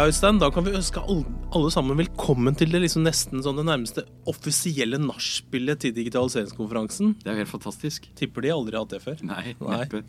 Ja, 0.00 0.06
Øystein, 0.08 0.38
da 0.40 0.46
kan 0.48 0.64
vi 0.64 0.70
ønske 0.72 1.00
alle, 1.04 1.68
sammen 1.68 1.98
velkommen 1.98 2.54
til 2.56 2.70
det 2.72 2.78
liksom 2.80 3.02
nesten 3.04 3.42
sånn 3.44 3.58
det 3.58 3.66
nærmeste 3.68 4.06
offisielle 4.32 4.96
nachspielet 4.96 5.82
til 5.82 5.92
digitaliseringskonferansen. 5.92 7.10
Det 7.20 7.28
er 7.28 7.42
helt 7.42 7.50
fantastisk. 7.50 8.06
Tipper 8.16 8.46
de 8.46 8.54
aldri 8.54 8.78
har 8.78 8.86
hatt 8.86 8.94
det 8.94 9.02
før. 9.04 9.18
Nei, 9.28 9.52
Nei. 9.60 9.82
neppe. 9.82 10.00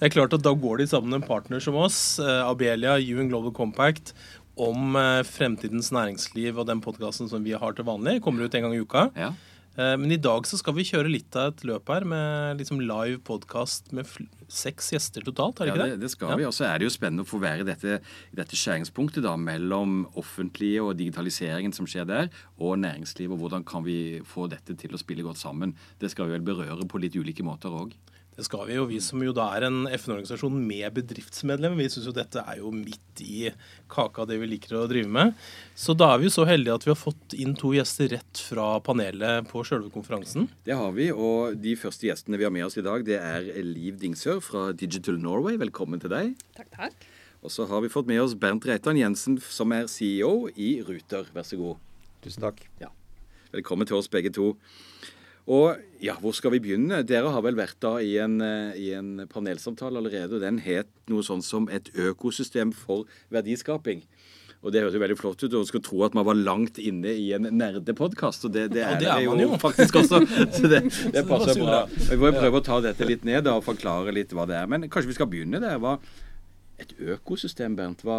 Det 0.00 0.08
er 0.08 0.14
klart 0.16 0.34
at 0.34 0.42
Da 0.42 0.50
går 0.50 0.82
de 0.82 0.88
sammen 0.90 1.14
med 1.14 1.20
en 1.20 1.28
partner 1.28 1.62
som 1.62 1.78
oss, 1.78 2.18
eh, 2.18 2.42
Abelia, 2.42 2.96
UN 2.98 3.30
Global 3.30 3.54
Compact, 3.54 4.16
om 4.58 4.98
eh, 4.98 5.22
fremtidens 5.22 5.92
næringsliv 5.94 6.58
og 6.58 6.66
den 6.66 6.82
podkasten 6.82 7.30
som 7.30 7.46
vi 7.46 7.54
har 7.54 7.78
til 7.78 7.86
vanlig. 7.86 8.18
Kommer 8.26 8.42
ut 8.50 8.58
en 8.58 8.66
gang 8.66 8.74
i 8.74 8.82
uka. 8.82 9.12
Ja. 9.14 9.30
Eh, 9.78 9.94
Men 9.94 10.10
i 10.10 10.18
dag 10.18 10.42
så 10.42 10.58
skal 10.58 10.74
vi 10.74 10.90
kjøre 10.90 11.12
litt 11.12 11.38
av 11.38 11.54
et 11.54 11.62
løp 11.62 11.86
her 11.86 12.02
med 12.02 12.58
liksom 12.58 12.82
live 12.82 13.22
podkast 13.22 13.92
med 13.94 14.10
seks 14.48 14.90
gjester 14.92 15.24
totalt, 15.26 15.60
er 15.60 15.66
det 15.66 15.72
Ja, 15.72 15.74
ikke 15.86 15.90
det, 15.96 16.00
det? 16.00 16.10
skal 16.10 16.28
Ja. 16.30 16.36
vi. 16.36 16.44
Og 16.44 16.52
så 16.54 16.64
er 16.66 16.78
det 16.78 16.84
jo 16.86 16.90
spennende 16.94 17.24
å 17.24 17.28
få 17.28 17.40
være 17.40 17.60
i 17.60 17.64
dette, 17.64 18.00
dette 18.34 18.56
skjæringspunktet 18.56 19.22
da, 19.22 19.36
mellom 19.36 20.06
offentlige 20.16 20.82
og 20.82 20.96
digitaliseringen 20.96 21.72
som 21.74 21.86
skjer 21.86 22.06
der, 22.06 22.28
og 22.58 22.78
næringslivet. 22.78 23.32
Og 23.32 23.38
hvordan 23.38 23.64
kan 23.64 23.82
vi 23.84 24.20
få 24.24 24.48
dette 24.48 24.76
til 24.76 24.90
å 24.94 24.98
spille 24.98 25.22
godt 25.22 25.38
sammen. 25.38 25.74
Det 25.98 26.10
skal 26.10 26.26
vi 26.26 26.32
vel 26.38 26.42
berøre 26.46 26.86
på 26.88 27.00
litt 27.00 27.14
ulike 27.16 27.42
måter 27.42 27.70
òg. 27.70 27.92
Det 28.36 28.44
skal 28.44 28.66
vi 28.68 28.74
jo. 28.76 28.84
Vi 28.84 28.98
som 29.00 29.22
jo 29.24 29.32
da 29.32 29.46
er 29.56 29.64
en 29.64 29.86
FN-organisasjon 29.96 30.58
med 30.68 30.92
bedriftsmedlemmer, 30.98 31.78
vi 31.80 31.86
syns 31.88 32.04
jo 32.10 32.12
dette 32.12 32.42
er 32.42 32.58
jo 32.60 32.68
midt 32.68 33.22
i 33.24 33.48
kaka 33.88 34.26
det 34.28 34.36
vi 34.42 34.48
liker 34.50 34.74
å 34.76 34.82
drive 34.90 35.08
med. 35.08 35.32
Så 35.72 35.94
da 35.96 36.10
er 36.12 36.20
vi 36.20 36.28
jo 36.28 36.34
så 36.34 36.44
heldige 36.44 36.76
at 36.76 36.84
vi 36.84 36.92
har 36.92 37.00
fått 37.00 37.32
inn 37.32 37.54
to 37.56 37.72
gjester 37.72 38.12
rett 38.12 38.42
fra 38.50 38.74
panelet 38.84 39.48
på 39.48 39.64
sjølve 39.64 39.88
konferansen. 39.94 40.50
Det 40.68 40.76
har 40.76 40.92
vi, 40.92 41.08
og 41.16 41.56
de 41.64 41.72
første 41.80 42.10
gjestene 42.10 42.36
vi 42.36 42.44
har 42.44 42.52
med 42.52 42.68
oss 42.68 42.76
i 42.76 42.84
dag, 42.84 43.08
det 43.08 43.16
er 43.16 43.48
Liv 43.64 43.96
Dingsør 44.04 44.44
fra 44.44 44.68
Digital 44.76 45.16
Norway. 45.22 45.56
Velkommen 45.64 46.04
til 46.04 46.12
deg. 46.12 46.36
Takk, 46.60 46.68
takk. 46.76 47.08
Og 47.40 47.56
så 47.56 47.64
har 47.70 47.80
vi 47.80 47.92
fått 47.92 48.08
med 48.10 48.20
oss 48.20 48.36
Bernt 48.36 48.68
Reitan 48.68 49.00
Jensen, 49.00 49.40
som 49.40 49.72
er 49.72 49.88
CEO 49.88 50.50
i 50.52 50.74
Ruter. 50.84 51.32
Vær 51.32 51.48
så 51.48 51.56
god. 51.56 51.80
Tusen 52.26 52.44
takk. 52.44 52.66
Velkommen 53.56 53.88
til 53.88 53.96
oss 53.96 54.12
begge 54.12 54.28
to. 54.36 54.52
Og 55.46 55.76
ja, 56.02 56.16
hvor 56.18 56.34
skal 56.34 56.50
vi 56.56 56.58
begynne? 56.64 57.04
Dere 57.06 57.30
har 57.30 57.42
vel 57.46 57.54
vært 57.54 57.78
da 57.80 57.96
i 58.02 58.16
en, 58.18 58.40
eh, 58.42 58.74
i 58.82 58.88
en 58.98 59.28
panelsamtale 59.30 60.00
allerede, 60.00 60.34
og 60.34 60.42
den 60.42 60.58
het 60.64 60.88
noe 61.08 61.22
sånn 61.22 61.42
som 61.42 61.68
et 61.70 61.92
økosystem 61.94 62.72
for 62.74 63.04
verdiskaping. 63.30 64.02
Og 64.64 64.72
det 64.74 64.80
høres 64.82 64.96
jo 64.96 65.02
veldig 65.04 65.18
flott 65.20 65.44
ut, 65.44 65.52
og 65.52 65.60
man 65.62 65.68
skulle 65.68 65.86
tro 65.86 66.00
at 66.02 66.14
man 66.18 66.26
var 66.26 66.34
langt 66.34 66.80
inne 66.82 67.12
i 67.14 67.28
en 67.36 67.46
nerdepodkast, 67.54 68.48
og 68.48 68.52
det, 68.56 68.72
det 68.74 68.82
Ja, 68.82 68.88
er 68.96 68.98
det 68.98 69.06
er 69.06 69.20
dere 69.20 69.30
man 69.30 69.44
jo. 69.44 69.58
faktisk 69.62 69.94
også. 70.00 70.18
Så 70.56 70.66
det, 70.72 70.80
det 70.90 71.12
det 71.14 71.26
passer 71.28 71.52
så 71.54 71.58
jo 71.60 71.68
bra. 71.68 71.80
Vi 71.94 72.18
får 72.24 72.38
prøve 72.40 72.58
å 72.58 72.64
ta 72.66 72.80
dette 72.82 73.06
litt 73.06 73.22
ned 73.28 73.44
da, 73.46 73.54
og 73.60 73.62
forklare 73.68 74.10
litt 74.16 74.34
hva 74.34 74.48
det 74.50 74.56
er. 74.58 74.66
Men 74.66 74.88
kanskje 74.90 75.12
vi 75.12 75.18
skal 75.20 75.30
begynne 75.30 75.60
der. 75.62 75.78
Hva, 75.78 75.98
et 76.82 76.96
økosystem, 76.98 77.76
Bernt, 77.78 78.02
hva 78.02 78.18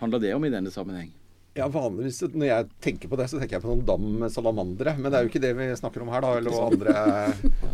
handler 0.00 0.22
det 0.24 0.32
om 0.34 0.48
i 0.48 0.50
denne 0.54 0.72
sammenheng? 0.72 1.12
Ja, 1.52 1.66
vanligvis 1.68 2.22
Når 2.32 2.46
jeg 2.48 2.66
tenker 2.80 3.10
på 3.12 3.16
det, 3.20 3.26
så 3.28 3.36
tenker 3.36 3.58
jeg 3.58 3.62
på 3.64 3.68
noen 3.68 3.82
dam 3.84 4.04
med 4.22 4.32
salamandere. 4.32 4.94
Men 4.96 5.12
det 5.12 5.18
er 5.18 5.26
jo 5.26 5.30
ikke 5.32 5.42
det 5.42 5.50
vi 5.58 5.66
snakker 5.76 6.00
om 6.04 6.08
her, 6.14 6.24
da. 6.24 6.30
Eller 6.38 6.54
andre, 6.64 6.94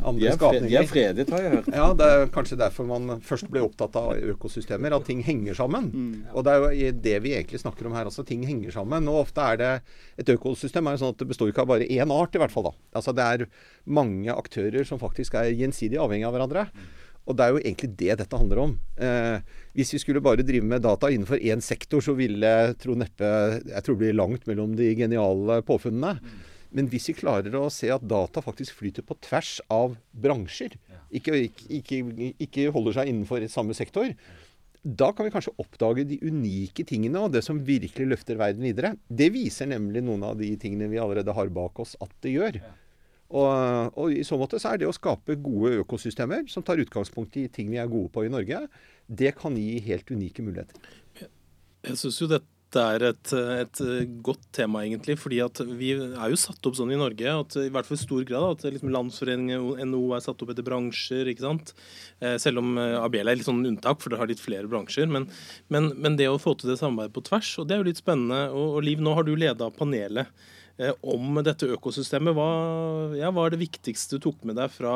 andre, 0.02 0.24
De 0.24 0.32
skapninger. 0.34 0.66
er, 0.66 0.72
de 0.72 0.80
er 0.80 0.90
fredet, 0.90 1.28
har 1.30 1.44
jeg 1.44 1.52
hørt. 1.54 1.68
Ja, 1.78 1.86
det 2.00 2.08
er 2.16 2.26
kanskje 2.34 2.58
derfor 2.58 2.88
man 2.90 3.20
først 3.22 3.46
ble 3.54 3.62
opptatt 3.62 3.94
av 4.00 4.18
økosystemer, 4.34 4.96
at 4.98 5.06
ting 5.06 5.22
henger 5.22 5.54
sammen. 5.60 5.92
Og 6.34 6.42
det 6.48 6.56
er 6.56 6.66
jo 6.66 6.92
det 7.06 7.16
vi 7.22 7.36
egentlig 7.38 7.62
snakker 7.62 7.86
om 7.86 7.94
her 7.94 8.10
også. 8.10 8.26
Ting 8.26 8.42
henger 8.50 8.74
sammen. 8.74 9.06
Og 9.12 9.22
ofte 9.28 9.46
er 9.46 9.62
det 9.62 9.72
Et 10.18 10.34
økosystem 10.34 10.86
er 10.90 10.96
jo 10.98 11.04
sånn 11.04 11.14
at 11.14 11.22
det 11.22 11.28
består 11.30 11.52
ikke 11.52 11.62
av 11.62 11.70
bare 11.70 11.86
én 11.86 12.11
art, 12.11 12.34
i 12.34 12.42
hvert 12.42 12.50
fall. 12.50 12.72
da. 12.72 12.74
Altså 12.98 13.14
Det 13.14 13.22
er 13.30 13.46
mange 13.86 14.34
aktører 14.34 14.83
som 14.90 14.98
faktisk 14.98 15.38
er 15.38 15.55
gjensidig 15.55 16.02
avhengig 16.02 16.27
av 16.27 16.34
hverandre. 16.34 16.67
Og 17.28 17.36
det 17.36 17.44
er 17.44 17.52
jo 17.52 17.61
egentlig 17.61 17.90
det 18.00 18.14
dette 18.22 18.40
handler 18.40 18.62
om. 18.62 18.74
Eh, 18.96 19.39
hvis 19.77 19.92
vi 19.92 20.00
skulle 20.00 20.24
bare 20.24 20.46
drive 20.46 20.64
med 20.64 20.83
data 20.84 21.11
innenfor 21.12 21.40
én 21.44 21.61
sektor, 21.64 22.00
så 22.05 22.16
ville 22.16 22.52
tro 22.80 22.96
neppe 22.96 23.28
Jeg 23.68 23.84
tror 23.84 23.98
det 23.98 24.02
blir 24.06 24.16
langt 24.16 24.48
mellom 24.48 24.72
de 24.78 24.94
geniale 24.96 25.61
påfunnene. 25.68 26.17
Men 26.72 26.88
hvis 26.92 27.08
vi 27.11 27.18
klarer 27.20 27.55
å 27.56 27.68
se 27.72 27.88
at 27.92 28.05
data 28.05 28.42
faktisk 28.44 28.80
flyter 28.80 29.05
på 29.05 29.17
tvers 29.24 29.56
av 29.72 29.96
bransjer, 30.12 30.77
ikke, 31.08 31.36
ikke, 31.78 32.02
ikke 32.44 32.68
holder 32.74 32.98
seg 32.98 33.12
innenfor 33.12 33.44
samme 33.52 33.77
sektor, 33.77 34.12
da 34.83 35.08
kan 35.12 35.27
vi 35.27 35.33
kanskje 35.34 35.56
oppdage 35.61 36.05
de 36.08 36.20
unike 36.22 36.84
tingene 36.88 37.20
og 37.24 37.33
det 37.34 37.42
som 37.44 37.61
virkelig 37.64 38.12
løfter 38.12 38.38
verden 38.40 38.64
videre. 38.64 38.94
Det 39.08 39.30
viser 39.34 39.68
nemlig 39.68 40.05
noen 40.05 40.24
av 40.28 40.36
de 40.40 40.52
tingene 40.61 40.90
vi 40.92 41.00
allerede 41.02 41.34
har 41.34 41.50
bak 41.52 41.80
oss 41.83 41.96
at 42.05 42.12
det 42.24 42.36
gjør. 42.36 42.61
Og, 43.28 43.96
og 43.98 44.12
i 44.14 44.24
så 44.24 44.39
måte 44.40 44.61
så 44.61 44.72
er 44.72 44.80
det 44.80 44.89
å 44.89 44.94
skape 44.96 45.36
gode 45.44 45.83
økosystemer 45.83 46.46
som 46.48 46.64
tar 46.64 46.80
utgangspunkt 46.80 47.36
i 47.36 47.48
ting 47.52 47.68
vi 47.72 47.80
er 47.80 47.90
gode 47.90 48.08
på 48.14 48.24
i 48.24 48.33
Norge, 48.33 48.64
det 49.08 49.34
kan 49.36 49.56
gi 49.56 49.80
helt 49.84 50.08
unike 50.08 50.44
muligheter. 50.44 50.94
Jeg 51.84 52.00
syns 52.00 52.22
jo 52.22 52.28
dette 52.30 52.55
er 52.77 53.05
et, 53.06 53.33
et 53.33 53.80
godt 54.24 54.42
tema, 54.52 54.83
egentlig. 54.84 55.14
fordi 55.20 55.38
at 55.40 55.61
vi 55.77 55.94
er 55.96 56.33
jo 56.33 56.40
satt 56.40 56.67
opp 56.68 56.77
sånn 56.77 56.92
i 56.92 56.98
Norge, 57.00 57.24
at 57.44 57.56
i 57.61 57.70
hvert 57.72 57.88
fall 57.88 57.96
i 57.96 58.02
stor 58.02 58.27
grad, 58.28 58.58
at 58.58 58.74
liksom 58.74 58.92
Landsforeningen 58.92 59.88
NHO 59.88 60.02
er 60.17 60.24
satt 60.24 60.44
opp 60.44 60.52
etter 60.52 60.67
bransjer. 60.67 61.28
ikke 61.33 61.46
sant? 61.46 61.72
Eh, 62.20 62.36
Selv 62.40 62.61
om 62.61 62.77
eh, 62.80 62.98
Abela 63.00 63.33
er 63.33 63.40
litt 63.40 63.48
sånn 63.48 63.64
unntak, 63.64 64.02
for 64.05 64.12
det 64.12 64.20
har 64.20 64.28
litt 64.28 64.44
flere 64.44 64.68
bransjer. 64.68 65.08
Men, 65.08 65.28
men, 65.72 65.94
men 65.96 66.20
det 66.20 66.28
å 66.28 66.40
få 66.40 66.56
til 66.56 66.72
det 66.72 66.80
samarbeidet 66.80 67.17
på 67.17 67.24
tvers, 67.28 67.55
og 67.61 67.68
det 67.68 67.77
er 67.77 67.84
jo 67.84 67.88
litt 67.88 68.05
spennende. 68.05 68.48
Og, 68.52 68.78
og 68.78 68.88
Liv, 68.88 69.00
nå 69.05 69.17
har 69.17 69.24
du 69.24 69.33
leda 69.36 69.72
panelet 69.72 70.33
om 71.02 71.40
dette 71.42 71.68
økosystemet. 71.74 72.36
Hva, 72.36 72.48
ja, 73.18 73.33
hva 73.34 73.46
er 73.46 73.55
det 73.56 73.62
viktigste 73.64 74.18
du 74.18 74.28
tok 74.28 74.44
med 74.46 74.58
deg 74.61 74.70
fra, 74.70 74.92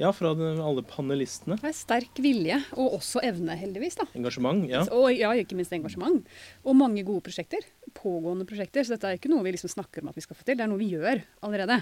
ja, 0.00 0.10
fra 0.12 0.34
alle 0.36 0.84
panelistene? 0.86 1.56
Det 1.62 1.70
er 1.70 1.76
sterk 1.78 2.20
vilje, 2.22 2.58
og 2.76 2.98
også 2.98 3.22
evne, 3.24 3.56
heldigvis. 3.56 3.96
da. 4.02 4.08
Engasjement? 4.18 4.66
ja. 4.70 4.84
Og 4.92 5.08
ja, 5.16 5.32
ikke 5.32 5.56
minst 5.58 5.72
engasjement. 5.76 6.28
Og 6.64 6.76
mange 6.76 7.04
gode 7.08 7.24
prosjekter. 7.28 7.64
Pågående 7.96 8.48
prosjekter. 8.48 8.84
Så 8.84 8.96
dette 8.96 9.08
er 9.08 9.20
ikke 9.20 9.32
noe 9.32 9.46
vi 9.46 9.56
liksom 9.56 9.72
snakker 9.72 10.04
om 10.04 10.12
at 10.12 10.18
vi 10.20 10.26
skal 10.26 10.36
få 10.36 10.44
til, 10.44 10.58
det 10.60 10.66
er 10.66 10.72
noe 10.72 10.82
vi 10.82 10.92
gjør 10.92 11.24
allerede. 11.46 11.80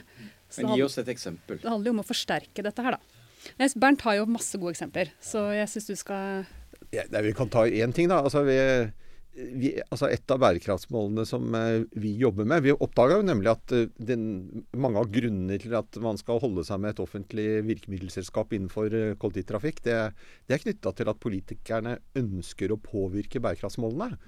Så 0.49 0.63
Men 0.63 0.79
gi 0.79 0.87
oss 0.87 0.99
et 1.03 1.11
eksempel. 1.11 1.59
det 1.63 1.71
handler 1.71 1.91
jo 1.91 1.97
om 1.99 2.05
å 2.05 2.09
forsterke 2.09 2.63
dette 2.63 2.87
her, 2.87 2.99
da. 2.99 3.23
Bernt 3.77 4.05
har 4.07 4.17
jo 4.17 4.29
masse 4.31 4.57
gode 4.57 4.73
eksempler, 4.73 5.11
så 5.21 5.51
jeg 5.53 5.69
syns 5.69 5.91
du 5.91 5.97
skal 6.01 6.47
Ja, 6.95 7.03
nei, 7.11 7.25
vi 7.27 7.33
kan 7.37 7.51
ta 7.51 7.67
én 7.67 7.93
ting, 7.93 8.09
da. 8.09 8.23
Altså, 8.23 8.45
vi, 8.47 8.55
vi, 9.35 9.71
altså 9.91 10.09
et 10.13 10.31
av 10.31 10.39
bærekraftsmålene 10.43 11.25
som 11.27 11.55
eh, 11.59 11.83
vi 11.99 12.13
jobber 12.21 12.47
med 12.49 12.63
Vi 12.65 12.75
oppdaga 12.75 13.19
jo 13.19 13.27
nemlig 13.27 13.51
at 13.51 13.75
eh, 13.75 13.89
den, 13.99 14.27
mange 14.79 15.01
av 15.01 15.11
grunnene 15.15 15.59
til 15.63 15.75
at 15.79 15.99
man 16.03 16.19
skal 16.21 16.39
holde 16.43 16.63
seg 16.67 16.83
med 16.83 16.95
et 16.95 17.03
offentlig 17.03 17.49
virkemiddelselskap 17.67 18.55
innenfor 18.55 18.95
eh, 18.95 19.17
kollektivtrafikk, 19.19 19.83
det, 19.87 19.99
det 20.47 20.57
er 20.57 20.63
knytta 20.63 20.95
til 20.95 21.11
at 21.11 21.21
politikerne 21.23 21.97
ønsker 22.21 22.75
å 22.75 22.81
påvirke 22.83 23.43
bærekraftsmålene. 23.43 24.21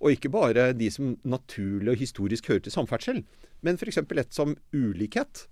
Og 0.00 0.16
ikke 0.16 0.32
bare 0.32 0.70
de 0.74 0.88
som 0.90 1.14
naturlig 1.28 1.94
og 1.94 2.02
historisk 2.02 2.50
hører 2.50 2.66
til 2.66 2.74
samferdsel, 2.74 3.22
men 3.66 3.78
f.eks. 3.78 4.00
et 4.00 4.34
som 4.34 4.56
ulikhet. 4.72 5.46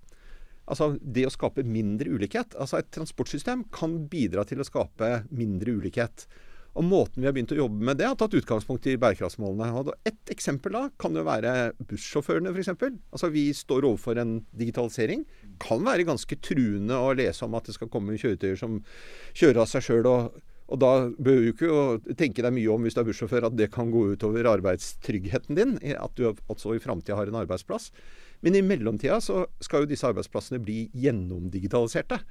Altså 0.69 0.91
det 1.01 1.25
å 1.25 1.33
skape 1.33 1.63
mindre 1.65 2.11
ulikhet. 2.11 2.55
Altså 2.59 2.81
et 2.81 2.91
transportsystem 2.93 3.63
kan 3.73 3.95
bidra 4.09 4.43
til 4.49 4.61
å 4.61 4.67
skape 4.67 5.23
mindre 5.29 5.77
ulikhet. 5.77 6.27
Og 6.77 6.85
måten 6.85 7.21
vi 7.21 7.27
har 7.27 7.33
begynt 7.35 7.53
å 7.55 7.57
jobbe 7.57 7.85
med 7.89 7.97
det, 7.99 8.07
har 8.07 8.17
tatt 8.19 8.35
utgangspunkt 8.37 8.85
i 8.87 8.97
bærekraftsmålene. 9.01 9.95
Et 10.07 10.33
eksempel 10.33 10.75
da 10.75 10.83
kan 11.01 11.15
jo 11.17 11.25
være 11.25 11.53
bussjåførene 11.89 12.53
f.eks. 12.53 12.69
Altså 13.09 13.31
vi 13.33 13.47
står 13.55 13.87
overfor 13.89 14.21
en 14.21 14.37
digitalisering. 14.57 15.25
Kan 15.63 15.83
være 15.87 16.07
ganske 16.07 16.37
truende 16.45 16.99
å 16.99 17.15
lese 17.17 17.47
om 17.47 17.57
at 17.57 17.67
det 17.67 17.75
skal 17.77 17.91
komme 17.91 18.19
kjøretøyer 18.19 18.59
som 18.59 18.77
kjører 19.33 19.63
av 19.65 19.71
seg 19.71 19.87
sjøl. 19.87 20.09
Og, 20.09 20.37
og 20.69 20.81
da 20.83 20.93
bør 21.17 21.41
du 21.41 21.49
ikke 21.55 22.15
tenke 22.19 22.45
deg 22.45 22.55
mye 22.55 22.75
om 22.75 22.85
hvis 22.85 22.97
du 22.97 23.01
er 23.01 23.09
bussjåfør 23.09 23.49
at 23.49 23.57
det 23.57 23.71
kan 23.73 23.89
gå 23.93 24.05
utover 24.13 24.51
arbeidstryggheten 24.53 25.57
din. 25.57 25.75
At 25.97 26.15
du 26.19 26.29
altså 26.29 26.77
i 26.77 26.83
framtida 26.83 27.17
har 27.17 27.33
en 27.33 27.41
arbeidsplass. 27.41 27.89
Men 28.45 28.55
i 28.55 28.63
mellomtida 28.63 29.17
så 29.23 29.43
skal 29.59 29.83
jo 29.83 29.91
disse 29.91 30.07
arbeidsplassene 30.07 30.61
bli 30.63 30.85
gjennomdigitaliserte. 30.95 32.21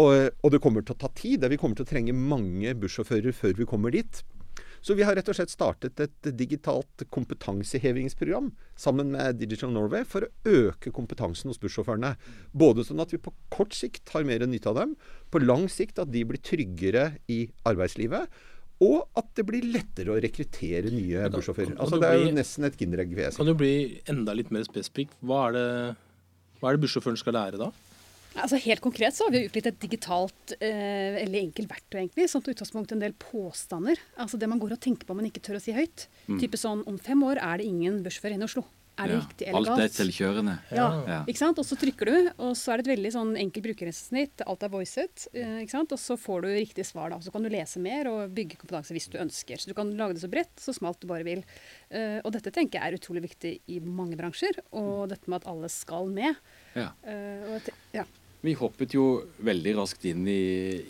Og, 0.00 0.30
og 0.40 0.52
det 0.54 0.60
kommer 0.64 0.84
til 0.84 0.96
å 0.96 1.02
ta 1.02 1.10
tid. 1.16 1.44
Vi 1.52 1.58
kommer 1.60 1.76
til 1.76 1.84
å 1.84 1.90
trenge 1.90 2.14
mange 2.16 2.72
bussjåfører 2.80 3.34
før 3.36 3.58
vi 3.58 3.68
kommer 3.68 3.92
dit. 3.92 4.22
Så 4.82 4.96
vi 4.98 5.04
har 5.06 5.14
rett 5.14 5.28
og 5.30 5.36
slett 5.38 5.52
startet 5.52 6.00
et 6.02 6.28
digitalt 6.34 7.04
kompetansehevingsprogram 7.14 8.48
sammen 8.74 9.12
med 9.14 9.38
Digital 9.38 9.70
Norway 9.70 10.02
for 10.08 10.26
å 10.26 10.30
øke 10.50 10.90
kompetansen 10.94 11.52
hos 11.52 11.60
bussjåførene. 11.62 12.16
Både 12.50 12.82
sånn 12.88 13.02
at 13.04 13.14
vi 13.14 13.20
på 13.22 13.30
kort 13.54 13.76
sikt 13.78 14.10
har 14.10 14.26
mer 14.26 14.42
nytte 14.42 14.72
av 14.72 14.80
dem, 14.80 14.96
på 15.30 15.44
lang 15.44 15.68
sikt 15.70 16.02
at 16.02 16.10
de 16.10 16.24
blir 16.26 16.42
tryggere 16.42 17.12
i 17.30 17.44
arbeidslivet. 17.68 18.26
Og 18.82 19.06
at 19.14 19.28
det 19.38 19.46
blir 19.46 19.68
lettere 19.70 20.16
å 20.16 20.18
rekruttere 20.18 20.90
nye 20.90 21.30
bussjåfører. 21.30 21.76
Altså, 21.78 22.02
det 22.02 22.10
er 22.10 22.18
jo 22.24 22.34
nesten 22.34 22.66
et 22.66 22.80
kinderegg. 22.80 23.14
Kan 23.36 23.46
du 23.52 23.54
bli 23.54 23.74
enda 24.10 24.34
litt 24.34 24.50
mer 24.50 24.66
spesifikk? 24.66 25.14
Hva 25.22 25.44
er 25.52 25.58
det, 25.60 25.66
hva 26.58 26.72
er 26.72 26.74
det 26.74 26.88
bussjåføren 26.88 27.20
skal 27.22 27.38
lære 27.38 27.62
da? 27.62 27.70
Altså 28.36 28.56
Helt 28.64 28.80
konkret 28.80 29.14
så 29.16 29.26
har 29.26 29.32
vi 29.34 29.44
utgitt 29.48 29.66
et 29.68 29.80
digitalt 29.82 30.54
eh, 30.60 31.18
eller 31.24 31.42
enkelt 31.42 31.68
verktøy 31.68 31.98
egentlig, 32.04 32.28
som 32.32 32.40
tar 32.42 32.54
utgangspunkt 32.54 32.92
en 32.96 33.02
del 33.04 33.12
påstander. 33.20 33.98
Altså 34.16 34.38
Det 34.40 34.48
man 34.48 34.58
går 34.62 34.72
og 34.78 34.80
tenker 34.80 35.04
på, 35.08 35.14
men 35.18 35.28
ikke 35.28 35.42
tør 35.44 35.58
å 35.58 35.62
si 35.64 35.72
høyt. 35.76 36.06
Type 36.40 36.56
sånn 36.60 36.84
Om 36.88 36.98
fem 36.98 37.20
år 37.28 37.36
er 37.42 37.58
det 37.60 37.66
ingen 37.68 38.02
bussjåfør 38.04 38.32
inne 38.36 38.46
i 38.46 38.50
Oslo. 38.50 38.64
Er 39.00 39.08
det 39.08 39.14
Ja. 39.14 39.20
riktig 39.24 39.46
Alt 39.48 39.56
eller 39.56 39.72
er 39.72 39.80
galt? 39.88 39.94
selvkjørende. 39.96 40.54
Ja, 40.70 40.88
Ja. 41.08 41.24
ikke 41.24 41.38
sant? 41.40 41.58
Og 41.58 41.64
så 41.64 41.76
trykker 41.80 42.04
du, 42.04 42.30
og 42.38 42.52
så 42.54 42.72
er 42.74 42.76
det 42.76 42.86
et 42.88 42.98
veldig 42.98 43.12
sånn 43.14 43.30
enkelt 43.40 43.64
brukergrensesnitt. 43.64 44.42
Alt 44.46 44.62
er 44.62 44.68
voicet. 44.68 45.28
eh, 45.32 45.62
ikke 45.64 45.70
sant? 45.70 45.92
Og 45.92 45.98
så 45.98 46.18
får 46.20 46.42
du 46.42 46.48
riktig 46.48 46.84
svar, 46.84 47.08
da. 47.08 47.16
Så 47.18 47.32
kan 47.32 47.42
du 47.42 47.48
lese 47.48 47.80
mer 47.80 48.06
og 48.06 48.34
bygge 48.34 48.58
kompetanse 48.60 48.92
hvis 48.92 49.08
du 49.08 49.16
ønsker. 49.16 49.56
Så 49.56 49.66
du 49.68 49.72
kan 49.74 49.90
lage 49.96 50.12
det 50.12 50.20
så 50.22 50.28
bredt, 50.30 50.54
så 50.60 50.74
smalt 50.76 51.00
du 51.00 51.06
bare 51.08 51.24
vil. 51.24 51.42
Eh, 51.90 52.20
og 52.22 52.32
dette 52.32 52.52
tenker 52.52 52.80
jeg 52.80 52.92
er 52.92 52.98
utrolig 52.98 53.22
viktig 53.22 53.60
i 53.66 53.80
mange 53.80 54.14
bransjer. 54.14 54.60
Og 54.74 55.08
dette 55.08 55.26
med 55.26 55.40
at 55.40 55.48
alle 55.48 55.70
skal 55.70 56.06
med. 56.12 56.36
Ja. 56.76 56.90
Og 57.02 57.62
jeg 57.64 57.72
ja. 57.94 58.04
Vi 58.42 58.56
hoppet 58.58 58.94
jo 58.96 59.04
veldig 59.46 59.76
raskt 59.78 60.04
inn 60.10 60.24
i, 60.26 60.42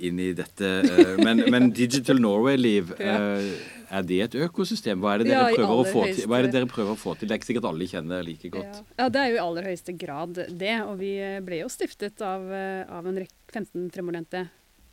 inn 0.08 0.20
i 0.22 0.30
dette. 0.36 0.68
eh, 0.88 1.18
Men, 1.20 1.42
men 1.52 1.68
Digital 1.76 2.20
Norway-liv, 2.22 2.94
eh, 2.98 3.50
er 3.92 4.06
det 4.08 4.20
et 4.24 4.36
økosystem? 4.46 5.02
Hva 5.02 5.14
er, 5.14 5.22
det 5.22 5.28
dere 5.34 5.50
ja, 5.50 5.58
prøver 5.58 5.82
å 5.82 5.84
få 5.84 6.06
til? 6.08 6.24
Hva 6.30 6.38
er 6.38 6.48
det 6.48 6.54
dere 6.56 6.70
prøver 6.70 6.94
å 6.96 7.00
få 7.02 7.12
til? 7.20 7.28
Det 7.28 7.36
er 7.36 7.42
ikke 7.42 7.50
sikkert 7.50 7.68
alle 7.68 7.90
kjenner 7.90 8.24
like 8.24 8.52
godt. 8.54 8.80
Ja. 8.80 8.86
ja, 9.02 9.10
det 9.12 9.20
er 9.20 9.30
jo 9.34 9.36
i 9.36 9.44
aller 9.44 9.68
høyeste 9.68 9.96
grad 10.00 10.40
det. 10.48 10.74
Og 10.88 10.96
vi 11.02 11.12
eh, 11.20 11.38
ble 11.44 11.60
jo 11.60 11.68
stiftet 11.72 12.24
av, 12.24 12.48
av 12.88 13.12
en 13.12 13.20
rekke 13.20 13.52
15 13.52 13.92
fremoverlente 13.92 14.46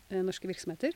norske 0.10 0.50
virksomheter 0.50 0.96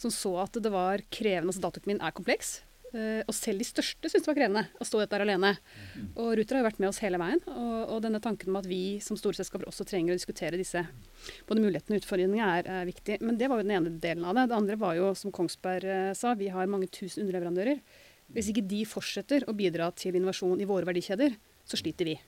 som 0.00 0.12
så 0.14 0.34
at 0.44 0.56
det 0.62 0.70
var 0.72 1.02
krevende. 1.12 1.50
Altså 1.50 1.62
dataøkonomien 1.66 2.00
er 2.06 2.14
kompleks. 2.16 2.60
Eh, 2.96 3.20
og 3.24 3.34
selv 3.36 3.62
de 3.62 3.66
største 3.68 4.10
syntes 4.10 4.26
det 4.26 4.30
var 4.30 4.38
krevende 4.38 4.62
å 4.80 4.86
stå 4.86 5.00
i 5.00 5.04
dette 5.04 5.20
alene. 5.22 5.52
Og 6.14 6.32
Ruter 6.38 6.56
har 6.56 6.62
jo 6.62 6.68
vært 6.68 6.80
med 6.82 6.90
oss 6.90 7.00
hele 7.04 7.20
veien. 7.20 7.42
Og, 7.52 7.76
og 7.96 8.02
denne 8.04 8.22
tanken 8.22 8.52
om 8.52 8.58
at 8.60 8.68
vi 8.70 8.98
som 9.04 9.18
store 9.18 9.38
selskaper 9.38 9.68
også 9.70 9.86
trenger 9.88 10.14
å 10.14 10.18
diskutere 10.20 10.60
disse 10.60 10.84
både 11.48 11.62
mulighetene 11.62 11.98
og 11.98 12.04
utfordringene, 12.04 12.50
er, 12.58 12.70
er 12.80 12.88
viktig. 12.88 13.20
Men 13.24 13.38
det 13.40 13.50
var 13.50 13.60
jo 13.60 13.68
den 13.68 13.76
ene 13.78 13.94
delen 14.02 14.26
av 14.26 14.38
det. 14.38 14.48
Det 14.50 14.58
andre 14.58 14.80
var 14.80 14.98
jo, 14.98 15.12
som 15.18 15.34
Kongsberg 15.34 15.86
eh, 15.86 16.10
sa, 16.18 16.34
vi 16.38 16.50
har 16.52 16.70
mange 16.70 16.90
tusen 16.92 17.26
underleverandører. 17.26 17.82
Hvis 18.30 18.50
ikke 18.52 18.66
de 18.70 18.84
fortsetter 18.86 19.46
å 19.50 19.56
bidra 19.58 19.90
til 19.98 20.18
innovasjon 20.18 20.60
i 20.62 20.68
våre 20.68 20.86
verdikjeder, 20.88 21.34
så 21.66 21.78
sliter 21.80 22.12
vi. 22.12 22.18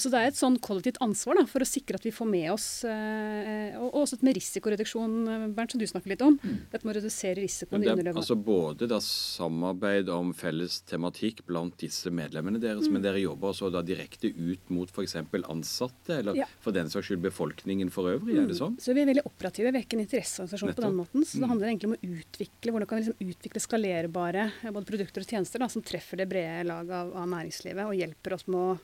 Så 0.00 0.08
det 0.12 0.20
er 0.20 0.30
et 0.30 0.38
sånn 0.38 0.56
kollektivt 0.62 1.00
ansvar 1.04 1.36
da, 1.40 1.44
for 1.50 1.64
å 1.64 1.68
sikre 1.68 1.98
at 1.98 2.06
vi 2.06 2.12
får 2.14 2.28
med 2.30 2.48
oss 2.52 2.68
eh, 2.88 3.76
Og 3.78 3.90
og 3.92 4.06
også 4.06 4.18
med 4.24 4.36
risikoreduksjon, 4.38 5.16
Bernt, 5.54 5.74
som 5.74 5.80
du 5.80 5.86
snakker 5.86 6.14
litt 6.14 6.22
om. 6.24 6.38
Dette 6.72 6.86
med 6.86 6.94
å 6.94 6.98
redusere 6.98 7.36
risikoen 7.42 7.84
i 7.84 7.90
er 7.92 8.08
altså 8.12 8.36
både 8.40 8.88
da 8.88 8.98
samarbeid 9.04 10.08
om 10.12 10.32
felles 10.36 10.80
tematikk 10.88 11.42
blant 11.46 11.76
disse 11.82 12.10
medlemmene 12.14 12.60
deres, 12.62 12.88
men 12.92 13.04
dere 13.04 13.20
jobber 13.20 13.52
også 13.52 13.70
da 13.74 13.82
direkte 13.84 14.30
ut 14.32 14.72
mot 14.72 14.90
f.eks. 14.90 15.16
ansatte, 15.42 16.18
eller 16.18 16.32
Mm. 16.32 16.38
Ja. 16.38 16.46
for 16.64 16.72
den 16.72 16.88
saks 16.88 17.10
skyld 17.10 17.20
befolkningen 17.20 17.90
for 17.92 18.08
øvrig, 18.08 18.38
er 18.40 18.46
det 18.48 18.56
sånn? 18.56 18.78
Så 18.80 18.94
vi 18.96 19.02
er 19.02 19.08
veldig 19.10 19.26
operative. 19.28 19.72
Vi 19.72 19.78
er 19.78 19.84
ikke 19.84 19.98
en 19.98 20.04
interesseorganisasjon 20.06 20.74
på 20.74 20.84
den 20.86 20.96
måten. 20.96 21.26
Så 21.28 21.42
det 21.42 21.50
handler 21.50 21.68
egentlig 21.68 21.90
om 21.90 21.96
å 21.98 22.16
utvikle 22.22 22.72
hvordan 22.72 22.88
kan 22.88 22.98
vi 22.98 23.04
liksom 23.04 23.34
utvikle 23.34 23.60
skalerbare 23.66 24.46
eh, 24.62 24.70
både 24.72 24.88
produkter 24.88 25.20
og 25.26 25.28
tjenester 25.28 25.60
da, 25.62 25.68
som 25.68 25.84
treffer 25.84 26.22
det 26.22 26.28
brede 26.30 26.64
laget 26.70 26.94
av, 26.96 27.12
av 27.14 27.28
næringslivet 27.28 27.84
og 27.84 27.98
hjelper 27.98 28.38
oss 28.38 28.46
med 28.48 28.60
å 28.60 28.78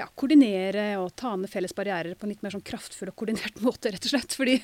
ja, 0.00 0.08
koordinere 0.18 0.86
og 1.00 1.12
ta 1.18 1.34
ned 1.38 1.50
felles 1.50 1.74
barrierer 1.76 2.16
på 2.18 2.26
en 2.26 2.32
litt 2.34 2.42
mer 2.44 2.54
sånn 2.54 2.64
kraftfull 2.66 3.12
og 3.12 3.18
koordinert 3.20 3.60
måte, 3.66 3.92
rett 3.94 4.08
og 4.08 4.14
slett. 4.14 4.36
Fordi 4.38 4.58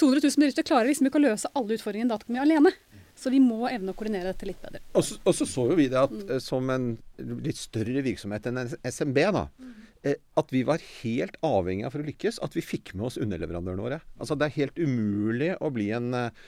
200 0.00 0.26
000 0.26 0.42
bedrifter 0.42 0.68
klarer 0.68 0.90
liksom 0.90 1.08
ikke 1.08 1.22
å 1.22 1.26
løse 1.28 1.52
alle 1.54 1.78
utfordringene 1.78 2.10
i 2.10 2.14
dataøkonomi 2.14 2.44
alene. 2.44 2.74
Så 3.14 3.30
vi 3.30 3.38
må 3.38 3.68
evne 3.70 3.92
å 3.92 3.96
koordinere 3.96 4.32
dette 4.32 4.48
litt 4.48 4.58
bedre. 4.62 4.82
Og 4.98 5.04
så, 5.06 5.16
og 5.22 5.36
så 5.38 5.46
så 5.46 5.68
jo 5.70 5.76
vi 5.78 5.86
det 5.92 6.00
at 6.00 6.14
mm. 6.14 6.32
som 6.42 6.70
en 6.74 6.88
litt 7.44 7.60
større 7.60 8.02
virksomhet 8.02 8.48
enn 8.50 8.58
en 8.64 8.72
SMB, 8.90 9.20
da, 9.36 9.44
mm. 9.54 9.76
at 10.42 10.50
vi 10.50 10.64
var 10.66 10.82
helt 11.04 11.38
avhengig 11.46 11.86
av 11.86 11.94
for 11.94 12.02
å 12.02 12.08
lykkes 12.08 12.42
at 12.42 12.58
vi 12.58 12.64
fikk 12.66 12.90
med 12.96 13.06
oss 13.12 13.20
underleverandørene 13.22 13.86
våre. 13.86 14.00
Altså 14.18 14.34
Det 14.34 14.48
er 14.48 14.58
helt 14.58 14.82
umulig 14.82 15.52
å 15.62 15.70
bli 15.74 15.92
en 15.94 16.10
eh, 16.18 16.42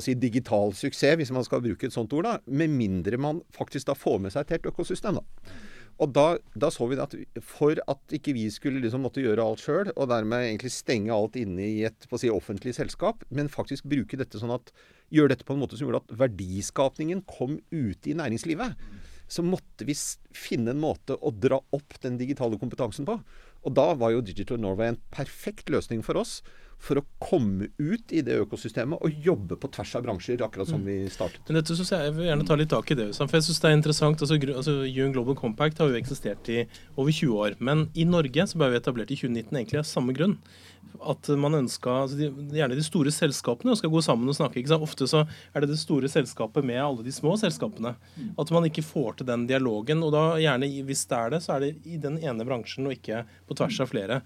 si 0.00 0.14
digital 0.14 0.72
suksess, 0.78 1.18
hvis 1.18 1.34
man 1.34 1.44
skal 1.44 1.64
bruke 1.66 1.90
et 1.90 1.96
sånt 1.96 2.14
ord, 2.14 2.28
da, 2.28 2.38
med 2.46 2.70
mindre 2.70 3.18
man 3.20 3.42
faktisk 3.56 3.90
da 3.90 3.98
får 3.98 4.22
med 4.22 4.36
seg 4.36 4.46
et 4.46 4.56
helt 4.56 4.70
økosystem. 4.70 5.18
da. 5.18 5.58
Og 6.00 6.12
da, 6.16 6.24
da 6.56 6.70
så 6.72 6.86
vi 6.88 6.96
at 7.00 7.14
for 7.44 7.76
at 7.90 8.14
ikke 8.16 8.32
vi 8.32 8.46
skulle 8.52 8.80
liksom 8.80 9.04
måtte 9.04 9.20
gjøre 9.20 9.44
alt 9.44 9.60
sjøl, 9.60 9.90
og 9.92 10.08
dermed 10.08 10.46
egentlig 10.46 10.72
stenge 10.72 11.12
alt 11.12 11.36
inne 11.36 11.66
i 11.66 11.82
et 11.88 12.08
si, 12.08 12.30
offentlig 12.32 12.72
selskap, 12.78 13.26
men 13.28 13.52
faktisk 13.52 13.88
bruke 13.90 14.16
dette 14.20 14.40
sånn 14.40 14.54
at 14.54 14.72
gjøre 15.12 15.34
dette 15.34 15.44
på 15.44 15.56
en 15.56 15.60
måte 15.60 15.76
som 15.76 15.88
gjorde 15.88 16.02
at 16.04 16.16
verdiskapningen 16.22 17.20
kom 17.28 17.58
ute 17.68 18.12
i 18.12 18.16
næringslivet, 18.16 18.80
så 19.30 19.44
måtte 19.46 19.86
vi 19.86 19.94
finne 20.34 20.72
en 20.72 20.82
måte 20.82 21.14
å 21.14 21.30
dra 21.34 21.60
opp 21.76 21.98
den 22.02 22.16
digitale 22.18 22.58
kompetansen 22.58 23.06
på. 23.06 23.20
Og 23.60 23.76
da 23.76 23.92
var 23.98 24.14
jo 24.14 24.24
Digital 24.24 24.58
Norway 24.58 24.94
en 24.94 25.02
perfekt 25.12 25.70
løsning 25.70 26.00
for 26.06 26.18
oss 26.18 26.40
for 26.80 27.00
å 27.00 27.04
komme 27.20 27.68
ut 27.76 28.12
i 28.16 28.22
det 28.24 28.38
økosystemet 28.40 29.04
og 29.04 29.26
jobbe 29.26 29.58
på 29.60 29.68
tvers 29.76 29.92
av 29.98 30.06
bransjer, 30.06 30.40
akkurat 30.44 30.70
som 30.70 30.82
vi 30.86 31.02
startet. 31.12 31.42
Men 31.48 31.60
dette 31.60 31.76
synes 31.76 31.92
jeg, 31.92 32.08
jeg 32.08 32.16
vil 32.16 32.30
gjerne 32.30 32.46
ta 32.48 32.56
litt 32.56 32.72
tak 32.72 32.90
i 32.94 32.96
det. 32.96 33.10
For 33.18 33.36
jeg 33.36 33.46
synes 33.50 33.60
det 33.60 33.68
er 33.68 33.76
interessant. 33.76 34.24
altså, 34.24 34.40
altså 34.54 34.76
UN 34.88 35.12
Global 35.12 35.36
Compact 35.36 35.82
har 35.82 35.92
jo 35.92 36.00
eksistert 36.00 36.48
i 36.48 36.64
over 36.96 37.12
20 37.12 37.36
år. 37.44 37.60
Men 37.60 37.88
i 37.92 38.08
Norge 38.08 38.48
så 38.48 38.60
ble 38.60 38.72
vi 38.72 38.80
etablert 38.80 39.12
i 39.12 39.20
2019 39.20 39.52
egentlig 39.52 39.82
av 39.82 39.88
samme 39.90 40.16
grunn. 40.16 40.38
At 41.00 41.28
man 41.38 41.54
ønska 41.54 41.92
altså 42.02 42.16
de, 42.18 42.28
Gjerne 42.56 42.76
de 42.76 42.82
store 42.84 43.12
selskapene 43.14 43.76
skal 43.78 43.92
gå 43.92 44.00
sammen 44.04 44.28
og 44.32 44.36
snakke. 44.36 44.58
ikke 44.60 44.72
sant? 44.72 44.84
Ofte 44.84 45.08
så 45.08 45.22
er 45.52 45.62
det 45.62 45.70
det 45.74 45.78
store 45.80 46.08
selskapet 46.10 46.64
med 46.66 46.80
alle 46.80 47.04
de 47.04 47.12
små 47.14 47.36
selskapene. 47.40 47.94
At 48.40 48.52
man 48.56 48.66
ikke 48.68 48.84
får 48.86 49.20
til 49.20 49.28
den 49.28 49.46
dialogen. 49.50 50.00
Og 50.06 50.14
da 50.16 50.24
gjerne, 50.40 50.70
hvis 50.88 51.04
det 51.12 51.20
er 51.20 51.36
det, 51.36 51.42
så 51.44 51.56
er 51.56 51.66
det 51.66 51.72
i 51.84 52.00
den 52.00 52.18
ene 52.24 52.48
bransjen 52.48 52.88
og 52.88 52.96
ikke 52.96 53.22
på 53.48 53.60
tvers 53.60 53.80
av 53.84 53.92
flere. 53.92 54.20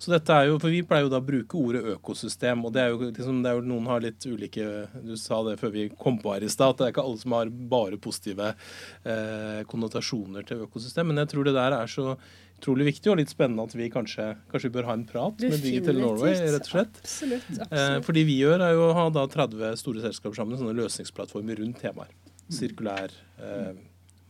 Så 0.00 0.12
dette 0.14 0.32
er 0.32 0.48
jo, 0.48 0.58
for 0.58 0.72
Vi 0.72 0.82
pleier 0.86 1.06
jo 1.06 1.12
da 1.12 1.20
å 1.20 1.28
bruke 1.28 1.58
ordet 1.58 1.84
økosystem. 1.98 2.64
og 2.64 2.74
det 2.74 2.82
er 2.82 2.92
jo 2.94 3.10
liksom, 3.10 3.42
det 3.44 3.52
er 3.52 3.58
jo 3.58 3.68
Noen 3.68 3.88
har 3.90 4.02
litt 4.02 4.24
ulike 4.24 4.64
Du 5.04 5.14
sa 5.20 5.42
det 5.46 5.58
før 5.60 5.74
vi 5.74 5.88
kom 5.98 6.18
på 6.22 6.32
her 6.34 6.46
i 6.46 6.50
stad, 6.50 6.74
at 6.74 6.80
det 6.80 6.86
er 6.88 6.94
ikke 6.94 7.06
alle 7.06 7.22
som 7.22 7.36
har 7.36 7.54
bare 7.70 8.00
positive 8.00 8.52
eh, 8.54 9.62
konnotasjoner 9.70 10.46
til 10.48 10.64
økosystem. 10.66 11.10
Men 11.10 11.24
jeg 11.24 11.34
tror 11.34 11.48
det 11.48 11.56
der 11.58 11.76
er 11.76 11.90
så 11.90 12.14
utrolig 12.58 12.88
viktig 12.88 13.12
og 13.12 13.20
litt 13.20 13.30
spennende 13.30 13.66
at 13.68 13.74
vi 13.78 13.90
kanskje, 13.92 14.32
kanskje 14.50 14.72
bør 14.74 14.88
ha 14.88 14.96
en 14.98 15.06
prat 15.06 15.44
med 15.44 15.60
Digital 15.62 16.00
Norway, 16.00 16.34
rett 16.48 16.66
og 16.66 16.72
slett. 16.72 16.98
Absolutt. 17.04 17.52
Eh, 17.54 17.62
absolutt. 17.66 18.08
for 18.08 18.18
det 18.18 18.24
vi 18.28 18.40
gjør, 18.40 18.64
er 18.66 18.74
jo 18.74 18.88
å 18.88 18.96
ha 18.98 19.06
da 19.14 19.28
30 19.30 19.78
store 19.78 20.02
selskaper 20.08 20.40
sammen, 20.40 20.58
sånne 20.58 20.74
løsningsplattformer 20.80 21.62
rundt 21.62 21.78
temaer. 21.84 22.10
Sirkulær 22.48 23.14
eh, 23.44 23.78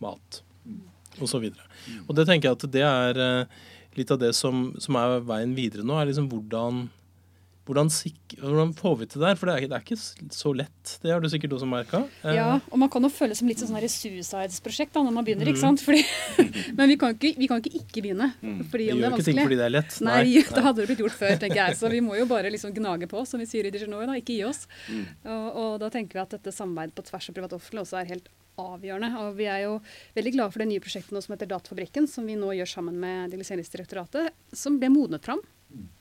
mat 0.02 0.42
osv. 1.22 1.48
Og 2.06 2.14
det 2.16 2.26
tenker 2.28 2.50
jeg 2.50 2.58
at 2.58 2.68
det 2.74 2.84
er 2.84 3.22
eh, 3.24 3.58
litt 3.98 4.12
av 4.14 4.20
det 4.20 4.34
som, 4.36 4.70
som 4.82 4.98
er 5.00 5.18
veien 5.26 5.56
videre 5.56 5.86
nå, 5.86 5.96
er 5.98 6.10
liksom 6.10 6.28
hvordan 6.30 6.86
hvordan, 7.68 7.90
hvordan 8.40 8.70
får 8.76 8.94
vi 9.02 9.06
til 9.12 9.22
det? 9.22 9.34
For 9.36 9.50
det 9.50 9.54
er, 9.54 9.66
det 9.68 9.76
er 9.76 9.82
ikke 9.84 10.32
så 10.32 10.52
lett. 10.56 10.92
Det 11.02 11.12
har 11.12 11.20
du 11.20 11.28
sikkert 11.28 11.52
også 11.58 11.68
merka. 11.68 12.00
Ja, 12.24 12.46
og 12.72 12.80
man 12.80 12.88
kan 12.92 13.04
jo 13.04 13.10
føle 13.12 13.34
det 13.34 13.40
som 13.42 13.50
litt 13.50 13.60
sånn 13.60 13.76
suicides-prosjekt 13.76 14.96
da, 14.96 15.02
når 15.04 15.16
man 15.18 15.26
begynner, 15.26 15.50
ikke 15.52 15.60
sant? 15.60 15.84
Fordi, 15.84 16.00
men 16.78 16.88
vi 16.88 16.96
kan 17.00 17.12
ikke 17.12 17.34
vi 17.36 17.50
kan 17.50 17.60
ikke, 17.60 17.74
ikke 17.82 18.06
begynne, 18.06 18.30
fordi 18.72 18.88
Vi 18.88 18.94
om 18.94 19.02
det 19.02 19.10
er 19.10 19.18
ikke 19.18 19.28
ting 19.28 19.42
fordi 19.42 19.60
det 19.60 19.68
er 19.68 19.74
lett. 19.76 20.00
Nei, 20.08 20.22
det 20.56 20.64
hadde 20.64 20.80
det 20.80 20.88
blitt 20.90 21.04
gjort 21.04 21.18
før, 21.20 21.36
tenker 21.44 21.60
jeg. 21.60 21.78
Så 21.82 21.92
vi 21.92 22.00
må 22.04 22.16
jo 22.16 22.24
bare 22.30 22.52
liksom 22.54 22.72
gnage 22.76 23.10
på, 23.10 23.24
som 23.28 23.42
vi 23.42 23.48
sier 23.50 23.68
i 23.68 23.74
Dijonoi. 23.74 24.06
Ikke 24.18 24.38
gi 24.38 24.42
oss. 24.48 24.64
Og, 25.28 25.46
og 25.52 25.72
da 25.82 25.92
tenker 25.92 26.18
vi 26.18 26.24
at 26.24 26.36
dette 26.38 26.54
samarbeidet 26.54 26.96
på 26.96 27.04
tvers 27.10 27.28
av 27.28 27.36
privat 27.36 27.58
offentlig 27.58 27.84
også 27.84 28.00
er 28.00 28.12
helt 28.14 28.32
avgjørende. 28.58 29.12
Og 29.22 29.36
vi 29.38 29.46
er 29.50 29.64
jo 29.66 29.76
veldig 30.18 30.34
glade 30.36 30.52
for 30.54 30.64
det 30.64 30.68
nye 30.72 30.84
prosjektet 30.84 31.14
nå 31.16 31.22
som 31.24 31.34
heter 31.36 31.50
Datafabrikken, 31.50 32.08
som 32.10 32.26
vi 32.28 32.36
nå 32.38 32.50
gjør 32.58 32.68
sammen 32.78 32.98
med 33.00 33.30
Digitaliseringsdirektoratet, 33.34 34.30
som 34.52 34.78
ble 34.82 34.90
modnet 34.92 35.24
fram 35.24 35.40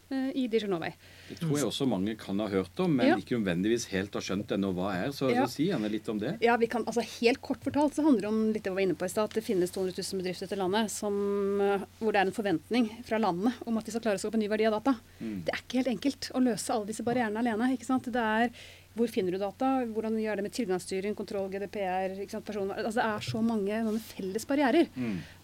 i 0.09 0.45
Digital 0.47 0.69
Norway. 0.71 0.93
Det 1.27 1.35
tror 1.41 1.57
jeg 1.57 1.65
også 1.67 1.85
mange 1.91 2.13
kan 2.15 2.37
ha 2.39 2.45
hørt 2.47 2.79
om, 2.79 2.93
men 2.95 3.07
Ja. 3.09 3.15
ikke 3.19 3.35
nødvendigvis 3.35 3.89
helt 3.91 4.13
har 4.15 4.21
skjønt 4.23 4.47
ennå 4.55 4.69
hva 4.73 4.93
er. 4.95 5.09
Så, 5.11 5.27
Ja. 5.35 5.45
si 5.45 5.65
gjerne 5.67 5.91
litt 5.91 6.07
om 6.07 6.17
det. 6.17 6.37
Ja, 6.41 6.55
vi 6.55 6.67
kan, 6.67 6.85
altså 6.85 7.03
Helt 7.19 7.41
kort 7.41 7.59
fortalt 7.59 7.91
så 7.93 8.03
handler 8.05 8.21
det 8.21 8.29
om 8.29 8.53
litt 8.53 8.63
det 8.63 8.71
vi 8.71 8.75
var 8.75 8.81
inne 8.87 8.95
på 8.95 9.03
i 9.03 9.09
sted, 9.09 9.25
at 9.25 9.33
det 9.35 9.43
finnes 9.43 9.69
200 9.69 9.91
000 10.13 10.21
bedrifter 10.23 10.47
til 10.47 10.59
landet 10.59 10.89
som, 10.89 11.59
eh, 11.59 11.79
hvor 11.99 12.13
det 12.13 12.21
er 12.21 12.27
en 12.27 12.31
forventning 12.31 13.03
fra 13.03 13.17
landet 13.19 13.53
om 13.67 13.77
at 13.77 13.83
de 13.83 13.91
skal 13.91 14.01
klare 14.01 14.15
å 14.15 14.23
skape 14.31 14.39
ny 14.39 14.47
verdi 14.47 14.65
av 14.71 14.81
data. 14.81 14.95
Det 15.19 15.51
er 15.51 15.59
ikke 15.67 15.83
helt 15.83 15.99
enkelt 15.99 16.31
å 16.31 16.39
løse 16.41 16.69
alle 16.71 16.85
disse 16.87 17.03
barrierene 17.03 17.39
alene. 17.43 17.73
ikke 17.77 17.85
sant? 17.85 18.03
Det 18.05 18.15
er 18.15 18.49
hvor 18.97 19.11
finner 19.11 19.35
du 19.35 19.39
data, 19.41 19.69
hvordan 19.93 20.17
gjør 20.21 20.39
det 20.39 20.45
med 20.47 20.55
tilgangsstyring, 20.57 21.15
kontroll, 21.17 21.49
GDPR, 21.53 22.15
sant, 22.31 22.51
altså 22.51 22.97
Det 22.97 23.05
er 23.05 23.27
så 23.27 23.43
mange 23.45 23.81
felles 24.09 24.47
barrierer. 24.49 24.89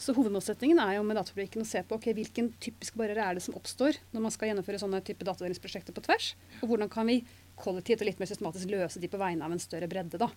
Så 0.02 0.16
hovedmålsettingen 0.18 0.82
er 0.84 0.98
jo 0.98 1.06
med 1.08 1.20
Datafabrikken 1.20 1.64
å 1.64 1.70
se 1.70 1.84
på 1.88 2.00
okay, 2.00 2.16
hvilken 2.18 2.52
typisk 2.64 2.98
barriere 3.00 3.26
er 3.26 3.38
det 3.38 3.46
som 3.46 3.58
oppstår 3.58 4.00
når 4.14 4.26
man 4.28 4.34
skal 4.34 4.52
gjennomføre 4.52 4.82
sånne 4.82 5.02
type 5.06 5.26
datadelingsprosjekter 5.28 5.96
på 5.96 6.04
tvers, 6.06 6.34
og 6.62 6.72
hvordan 6.72 6.92
kan 6.92 7.10
vi 7.10 7.22
kollektivt 7.60 8.02
og 8.02 8.10
litt 8.10 8.22
mer 8.22 8.30
systematisk 8.30 8.72
løse 8.74 9.02
de 9.02 9.10
på 9.12 9.20
vegne 9.22 9.46
av 9.46 9.54
en 9.54 9.62
større 9.62 9.90
bredde. 9.90 10.20
da. 10.22 10.30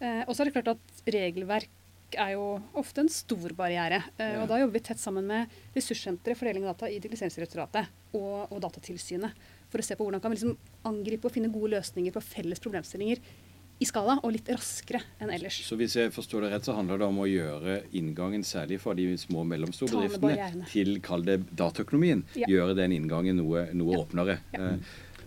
Eh, 0.00 0.22
og 0.26 0.34
så 0.34 0.42
er 0.42 0.50
det 0.50 0.54
klart 0.56 0.76
at 0.76 1.08
regelverk 1.10 1.72
er 2.20 2.34
jo 2.36 2.44
ofte 2.78 3.02
en 3.02 3.10
stor 3.10 3.54
barriere. 3.58 4.02
Eh. 4.18 4.36
Og 4.42 4.48
da 4.50 4.60
jobber 4.60 4.78
vi 4.78 4.84
tett 4.86 5.02
sammen 5.02 5.26
med 5.26 5.50
Ressurssenteret 5.74 6.38
for 6.38 6.48
deling 6.48 6.66
av 6.66 6.74
data 6.74 6.90
i 6.90 7.00
Digitaliseringsdirektoratet 7.00 8.14
og, 8.14 8.52
og 8.52 8.60
Datatilsynet 8.62 9.46
for 9.74 9.82
å 9.82 9.88
se 9.90 9.98
på 9.98 10.06
hvordan 10.06 10.22
kan 10.22 10.32
vi 10.32 10.38
liksom 10.38 10.54
angripe 10.90 11.28
og 11.28 11.34
finne 11.34 11.50
gode 11.52 11.74
løsninger 11.74 12.14
på 12.14 12.22
felles 12.24 12.62
problemstillinger 12.62 13.20
i 13.82 13.86
skala, 13.90 14.20
og 14.22 14.30
litt 14.30 14.46
raskere 14.54 15.00
enn 15.18 15.32
ellers. 15.34 15.56
Så 15.66 15.74
hvis 15.80 15.96
jeg 15.98 16.12
forstår 16.14 16.44
det 16.46 16.52
rett, 16.52 16.66
så 16.68 16.76
handler 16.76 17.00
det 17.02 17.08
om 17.10 17.16
å 17.24 17.26
gjøre 17.26 17.80
inngangen, 17.98 18.44
særlig 18.46 18.78
for 18.82 18.94
de 18.94 19.08
små 19.18 19.42
og 19.42 19.48
mellomstore 19.50 20.04
bedriftene, 20.12 20.68
til 20.70 21.00
kall 21.02 21.26
det 21.26 21.40
dataøkonomien. 21.58 22.22
Ja. 22.38 22.46
Gjøre 22.52 22.76
den 22.78 22.94
inngangen 23.00 23.42
noe, 23.42 23.66
noe 23.74 23.96
Ja. 23.96 24.04
åpnere. 24.04 24.38
Ja. 24.54 24.76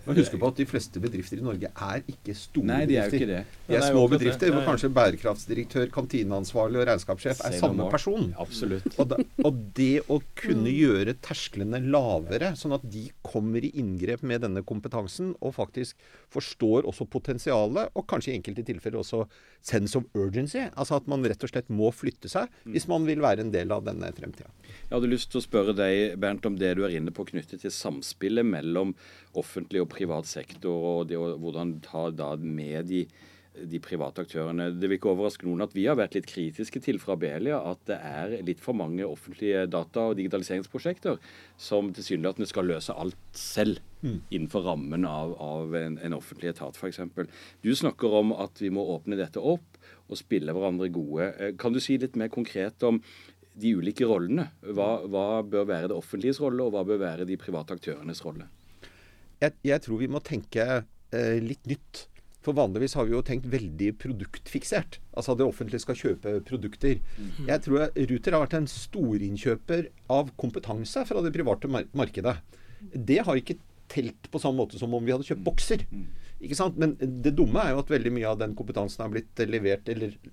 Men 0.08 0.16
Og 0.16 0.22
husk 0.22 0.38
på 0.40 0.48
at 0.48 0.56
de 0.56 0.64
fleste 0.64 1.00
bedrifter 1.04 1.36
i 1.36 1.44
Norge 1.44 1.68
er 1.68 1.98
ikke 2.08 2.32
store 2.32 2.64
Nei, 2.64 2.86
de 2.88 2.96
er 2.96 3.10
jo 3.10 3.18
ikke 3.18 3.26
det. 3.28 3.40
De 3.68 3.74
er 3.76 3.82
små 3.84 4.06
bedrifter 4.08 4.54
hvor 4.54 4.64
kanskje 4.64 4.88
bærekraftsdirektør, 4.96 5.90
kantineansvarlig 5.92 6.80
og 6.80 6.86
regnskapssjef 6.88 7.42
er 7.44 7.58
samme 7.60 7.90
person. 7.92 8.30
Absolutt. 8.40 8.88
Og, 8.96 9.12
og 9.44 9.58
det 9.76 10.00
å 10.08 10.22
kunne 10.40 10.72
gjøre 10.72 11.12
tersklene 11.20 11.82
lavere, 11.92 12.54
sånn 12.56 12.72
at 12.78 12.88
de 12.88 13.10
kommer 13.28 13.64
i 13.64 13.72
inngrep 13.80 14.24
med 14.26 14.42
denne 14.44 14.64
kompetansen 14.66 15.34
og 15.44 15.54
faktisk 15.56 15.98
forstår 16.34 16.88
også 16.88 17.06
potensialet, 17.10 17.92
og 17.94 18.06
kanskje 18.10 18.32
i 18.32 18.38
enkelte 18.38 18.64
tilfeller 18.66 19.02
også 19.02 19.24
sense 19.64 19.98
of 19.98 20.08
urgency. 20.18 20.64
Altså 20.74 20.98
at 20.98 21.08
man 21.10 21.24
rett 21.28 21.44
og 21.44 21.52
slett 21.52 21.70
må 21.72 21.92
flytte 21.94 22.30
seg 22.32 22.52
hvis 22.68 22.88
man 22.90 23.06
vil 23.08 23.22
være 23.24 23.44
en 23.44 23.54
del 23.54 23.72
av 23.74 23.86
denne 23.86 24.10
fremtida. 24.16 24.50
Jeg 24.88 24.94
hadde 24.96 25.12
lyst 25.12 25.32
til 25.32 25.42
å 25.42 25.44
spørre 25.44 25.76
deg, 25.76 26.18
Bernt, 26.20 26.46
om 26.48 26.58
det 26.58 26.74
du 26.78 26.84
er 26.86 26.96
inne 26.98 27.14
på 27.14 27.26
knyttet 27.28 27.64
til 27.64 27.74
samspillet 27.74 28.46
mellom 28.46 28.94
offentlig 29.38 29.82
og 29.84 29.90
privat 29.92 30.28
sektor, 30.28 30.72
og 30.72 31.10
det, 31.10 31.18
og 31.20 31.38
hvordan 31.42 31.78
ta 31.84 32.08
da 32.14 32.34
med 32.40 32.88
de, 32.90 33.04
de 33.66 33.80
private 33.82 34.22
aktørene. 34.22 34.68
Det 34.78 34.88
vil 34.88 34.98
ikke 34.98 35.10
overraske 35.12 35.46
noen 35.48 35.64
at 35.64 35.74
vi 35.76 35.86
har 35.88 35.96
vært 35.98 36.14
litt 36.18 36.28
kritiske 36.30 36.80
til 36.84 37.00
fra 37.02 37.16
Belia 37.18 37.58
at 37.70 37.80
det 37.88 37.98
er 37.98 38.34
litt 38.46 38.60
for 38.62 38.76
mange 38.78 39.06
offentlige 39.06 39.64
data- 39.70 40.08
og 40.10 40.18
digitaliseringsprosjekter 40.20 41.18
som 41.60 41.90
tilsynelatende 41.96 42.48
skal 42.50 42.68
løse 42.70 42.94
alt 42.94 43.16
selv 43.36 43.80
innenfor 44.30 44.62
rammen 44.62 45.02
av, 45.08 45.32
av 45.42 45.74
en, 45.74 45.96
en 45.98 46.14
offentlig 46.14 46.52
etat, 46.52 46.76
f.eks. 46.78 47.00
Du 47.64 47.72
snakker 47.74 48.12
om 48.20 48.30
at 48.36 48.60
vi 48.62 48.70
må 48.70 48.84
åpne 48.94 49.18
dette 49.18 49.42
opp 49.42 49.80
og 50.08 50.20
spille 50.20 50.54
hverandre 50.54 50.86
gode. 50.94 51.32
Eh, 51.38 51.56
Kan 51.58 51.74
du 51.74 51.80
si 51.82 51.98
litt 51.98 52.14
mer 52.16 52.30
konkret 52.30 52.82
om 52.86 53.00
de 53.58 53.72
ulike 53.74 54.06
rollene. 54.06 54.52
Hva, 54.62 55.00
hva 55.10 55.42
bør 55.42 55.66
være 55.66 55.90
det 55.90 55.96
offentliges 55.98 56.38
rolle, 56.38 56.62
og 56.62 56.76
hva 56.76 56.84
bør 56.86 57.00
være 57.02 57.26
de 57.26 57.36
private 57.40 57.74
aktørenes 57.74 58.22
rolle? 58.22 58.46
Jeg, 59.42 59.54
jeg 59.66 59.82
tror 59.82 59.98
vi 60.00 60.08
må 60.10 60.22
tenke 60.22 60.64
eh, 60.78 61.36
litt 61.42 61.66
nytt. 61.66 62.04
For 62.48 62.56
vanligvis 62.56 62.94
har 62.96 63.04
vi 63.04 63.12
jo 63.12 63.20
tenkt 63.20 63.44
veldig 63.52 63.90
produktfiksert. 64.00 64.96
Altså 65.12 65.34
det 65.36 65.44
offentlige 65.44 65.82
skal 65.82 65.98
kjøpe 66.00 66.38
produkter. 66.48 67.02
Jeg 67.44 67.60
tror 67.66 67.90
Ruter 67.92 68.36
har 68.36 68.46
vært 68.46 68.56
en 68.56 68.68
storinnkjøper 68.72 69.90
av 70.16 70.30
kompetanse 70.40 71.02
fra 71.04 71.24
det 71.26 71.34
private 71.34 71.68
mar 71.68 71.84
markedet. 71.92 72.38
Det 72.80 73.18
har 73.26 73.36
ikke 73.36 73.58
telt 73.92 74.30
på 74.32 74.40
samme 74.40 74.62
måte 74.62 74.80
som 74.80 74.96
om 74.96 75.04
vi 75.04 75.12
hadde 75.12 75.28
kjøpt 75.28 75.44
bokser. 75.44 75.84
Ikke 76.38 76.54
sant? 76.54 76.76
Men 76.80 76.94
det 76.96 77.34
dumme 77.36 77.60
er 77.60 77.74
jo 77.74 77.82
at 77.82 77.90
veldig 77.90 78.12
mye 78.14 78.28
av 78.30 78.38
den 78.40 78.54
kompetansen 78.56 79.02
har 79.02 79.10
blitt 79.12 79.40
levert, 79.50 79.88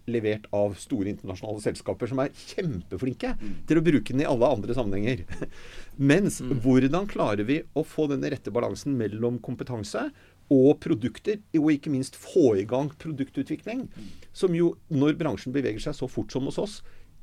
levert 0.07 0.45
av 0.55 0.75
store 0.79 1.09
internasjonale 1.11 1.63
selskaper 1.63 2.11
som 2.11 2.21
er 2.21 2.35
kjempeflinke 2.53 3.33
til 3.67 3.81
å 3.81 3.83
bruke 3.83 4.13
den 4.13 4.23
i 4.23 4.29
alle 4.29 4.51
andre 4.55 4.77
sammenhenger. 4.77 5.25
Mens 6.11 6.39
hvordan 6.45 7.09
klarer 7.11 7.47
vi 7.47 7.63
å 7.73 7.83
få 7.83 8.07
den 8.11 8.23
rette 8.23 8.53
balansen 8.53 8.95
mellom 8.99 9.41
kompetanse 9.43 10.07
og 10.53 10.79
produkter, 10.83 11.39
og 11.57 11.71
ikke 11.73 11.93
minst 11.93 12.17
få 12.19 12.55
i 12.61 12.67
gang 12.69 12.91
produktutvikling, 13.01 13.87
som 14.35 14.55
jo, 14.57 14.75
når 14.93 15.17
bransjen 15.19 15.55
beveger 15.55 15.81
seg 15.87 15.97
så 15.97 16.09
fort 16.11 16.33
som 16.33 16.45
hos 16.49 16.61
oss, 16.61 16.79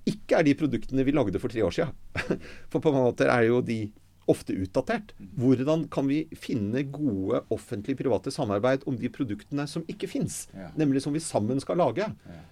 ikke 0.08 0.40
er 0.40 0.46
de 0.48 0.58
produktene 0.58 1.04
vi 1.06 1.14
lagde 1.14 1.38
for 1.38 1.52
tre 1.52 1.62
år 1.62 1.74
siden. 1.74 1.92
For 2.72 2.82
på 2.82 2.90
mange 2.90 3.12
måter 3.12 3.30
er 3.30 3.46
jo 3.46 3.60
de 3.62 3.84
ofte 4.30 4.54
utdatert. 4.54 5.12
Hvordan 5.38 5.86
kan 5.92 6.06
vi 6.08 6.22
finne 6.38 6.84
gode 6.94 7.42
offentlig-private 7.52 8.32
samarbeid 8.34 8.86
om 8.90 8.96
de 8.98 9.10
produktene 9.12 9.66
som 9.70 9.84
ikke 9.90 10.10
fins? 10.10 10.44
Ja. 10.54 10.70
Nemlig 10.78 11.02
som 11.04 11.14
vi 11.14 11.22
sammen 11.22 11.60
skal 11.62 11.80
lage. 11.82 12.06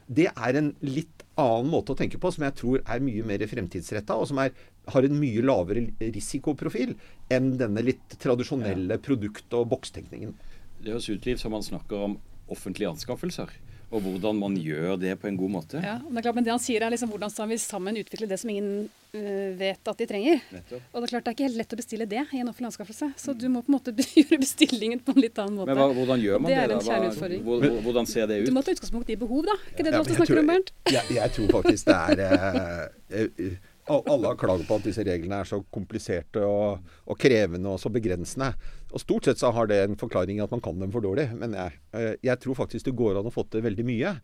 Det 0.06 0.28
er 0.30 0.58
en 0.58 0.72
litt 0.84 1.24
annen 1.40 1.70
måte 1.72 1.94
å 1.94 1.98
tenke 1.98 2.20
på, 2.20 2.32
som 2.34 2.44
jeg 2.46 2.58
tror 2.58 2.82
er 2.82 3.04
mye 3.04 3.26
mer 3.26 3.46
fremtidsretta, 3.50 4.18
og 4.18 4.28
som 4.30 4.42
er, 4.42 4.54
har 4.90 5.06
en 5.06 5.18
mye 5.20 5.44
lavere 5.46 5.86
risikoprofil 6.02 6.96
enn 7.32 7.54
denne 7.60 7.84
litt 7.86 8.18
tradisjonelle 8.20 8.98
produkt- 9.02 9.56
og 9.56 9.70
bokstenkningen. 9.72 10.34
Det 10.82 10.92
høres 10.94 11.08
ut 11.10 11.18
Utliv 11.20 11.36
som 11.40 11.52
man 11.52 11.62
snakker 11.66 11.96
om 12.08 12.18
offentlige 12.50 12.88
anskaffelser, 12.90 13.50
og 13.90 14.02
hvordan 14.02 14.38
man 14.38 14.54
gjør 14.58 14.96
det 15.02 15.16
på 15.20 15.26
en 15.28 15.36
god 15.38 15.50
måte. 15.50 15.80
Ja, 15.82 15.96
men 16.02 16.14
det 16.14 16.20
er 16.22 16.24
klart, 16.28 16.36
men 16.38 16.44
det 16.46 16.52
han 16.54 16.62
sier 16.62 16.82
er 16.86 16.90
liksom 16.94 17.10
hvordan 17.10 17.30
skal 17.30 17.48
vi 17.50 17.56
sammen 17.58 17.96
utvikle 17.98 18.26
det 18.30 18.38
som 18.38 18.50
ingen 18.50 18.88
uh, 19.14 19.50
vet 19.58 19.90
at 19.90 19.98
de 19.98 20.06
trenger. 20.06 20.38
Nettopp. 20.54 20.82
Og 20.92 20.96
det 21.02 21.08
er 21.08 21.12
klart 21.12 21.24
det 21.26 21.30
er 21.32 21.36
ikke 21.36 21.46
helt 21.48 21.58
lett 21.58 21.74
å 21.74 21.78
bestille 21.80 22.06
det 22.10 22.22
i 22.32 22.38
en 22.42 22.50
offentlig 22.50 22.70
anskaffelse. 22.70 23.08
Så 23.18 23.34
du 23.38 23.48
må 23.50 23.62
på 23.66 23.70
en 23.72 23.76
måte 23.78 23.94
gjøre 24.20 24.38
bestillingen 24.42 25.02
på 25.02 25.14
en 25.16 25.22
litt 25.26 25.38
annen 25.42 25.58
måte. 25.58 25.70
Men 25.74 25.82
hva, 25.82 25.88
hvordan 25.98 26.22
gjør 26.22 26.38
man 26.46 26.50
Det 26.50 26.56
det? 26.56 26.62
er 26.62 26.68
da? 26.70 26.74
en 26.74 26.80
Hva- 26.80 26.92
kjerneutfordring. 26.94 27.42
hvor- 27.48 27.66
hvor- 27.66 27.82
Hvordan 27.88 28.06
ser 28.14 28.26
det 28.30 28.38
ut? 28.42 28.46
Du 28.46 28.54
må 28.54 28.62
ta 28.66 28.74
utgangspunkt 28.78 29.10
i 29.10 29.18
behov, 29.26 29.42
da. 29.50 29.58
Ikke 29.74 29.82
det 29.86 29.90
Ja, 29.92 29.98
du 29.98 30.00
ofte 30.06 30.14
snakker 30.18 30.34
tror- 30.34 30.44
om, 30.46 30.52
Bernt? 30.54 30.72
Jeg, 30.94 31.16
jeg 31.18 31.34
tror 31.38 31.48
faktisk 31.58 31.90
det 31.90 31.98
er 31.98 32.22
uh, 32.30 33.26
uh, 33.26 33.58
Alle 33.90 34.30
har 34.30 34.38
klaget 34.38 34.68
på 34.68 34.78
at 34.78 34.86
disse 34.86 35.04
reglene 35.06 35.40
er 35.42 35.48
så 35.48 35.60
kompliserte 35.74 36.42
og, 36.46 36.92
og 37.10 37.18
krevende 37.20 37.72
og 37.72 37.80
så 37.82 37.90
begrensende. 37.92 38.52
Og 38.90 39.02
Stort 39.02 39.26
sett 39.28 39.40
så 39.42 39.50
har 39.54 39.70
det 39.70 39.80
en 39.84 39.98
forklaring 39.98 40.42
at 40.44 40.52
man 40.54 40.62
kan 40.64 40.78
dem 40.80 40.92
for 40.94 41.04
dårlig. 41.04 41.28
Men 41.38 41.56
jeg, 41.58 41.80
eh, 41.96 42.14
jeg 42.26 42.42
tror 42.42 42.58
faktisk 42.62 42.88
det 42.88 42.96
går 42.98 43.20
an 43.20 43.30
å 43.30 43.34
få 43.34 43.46
til 43.50 43.64
veldig 43.66 43.86
mye. 43.88 44.14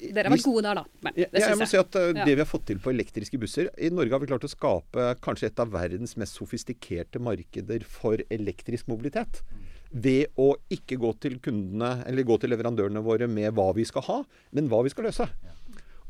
Dere 0.00 0.30
har 0.30 0.32
vært 0.32 0.46
gode 0.46 0.62
der, 0.64 0.78
da. 0.80 0.84
Men, 1.04 1.16
Ja, 1.18 1.26
det 1.28 1.42
jeg 1.42 1.56
må 1.58 1.66
jeg. 1.66 1.72
si 1.74 1.80
at 1.80 1.96
uh, 1.98 2.12
Det 2.16 2.32
vi 2.32 2.40
har 2.40 2.48
fått 2.48 2.66
til 2.70 2.78
på 2.80 2.92
elektriske 2.92 3.40
busser 3.40 3.68
I 3.76 3.90
Norge 3.92 4.14
har 4.14 4.22
vi 4.22 4.30
klart 4.30 4.46
å 4.46 4.50
skape 4.50 5.10
kanskje 5.24 5.50
et 5.50 5.60
av 5.60 5.72
verdens 5.74 6.16
mest 6.20 6.38
sofistikerte 6.40 7.20
markeder 7.20 7.84
for 7.84 8.22
elektrisk 8.32 8.88
mobilitet. 8.88 9.42
Ved 9.90 10.32
å 10.40 10.54
ikke 10.72 10.96
gå 11.02 11.12
til 11.20 11.36
kundene 11.42 12.04
eller 12.08 12.24
gå 12.24 12.38
til 12.40 12.52
leverandørene 12.54 13.02
våre 13.04 13.28
med 13.28 13.52
hva 13.56 13.70
vi 13.76 13.84
skal 13.88 14.06
ha, 14.06 14.18
men 14.56 14.70
hva 14.72 14.84
vi 14.86 14.92
skal 14.94 15.10
løse. 15.10 15.26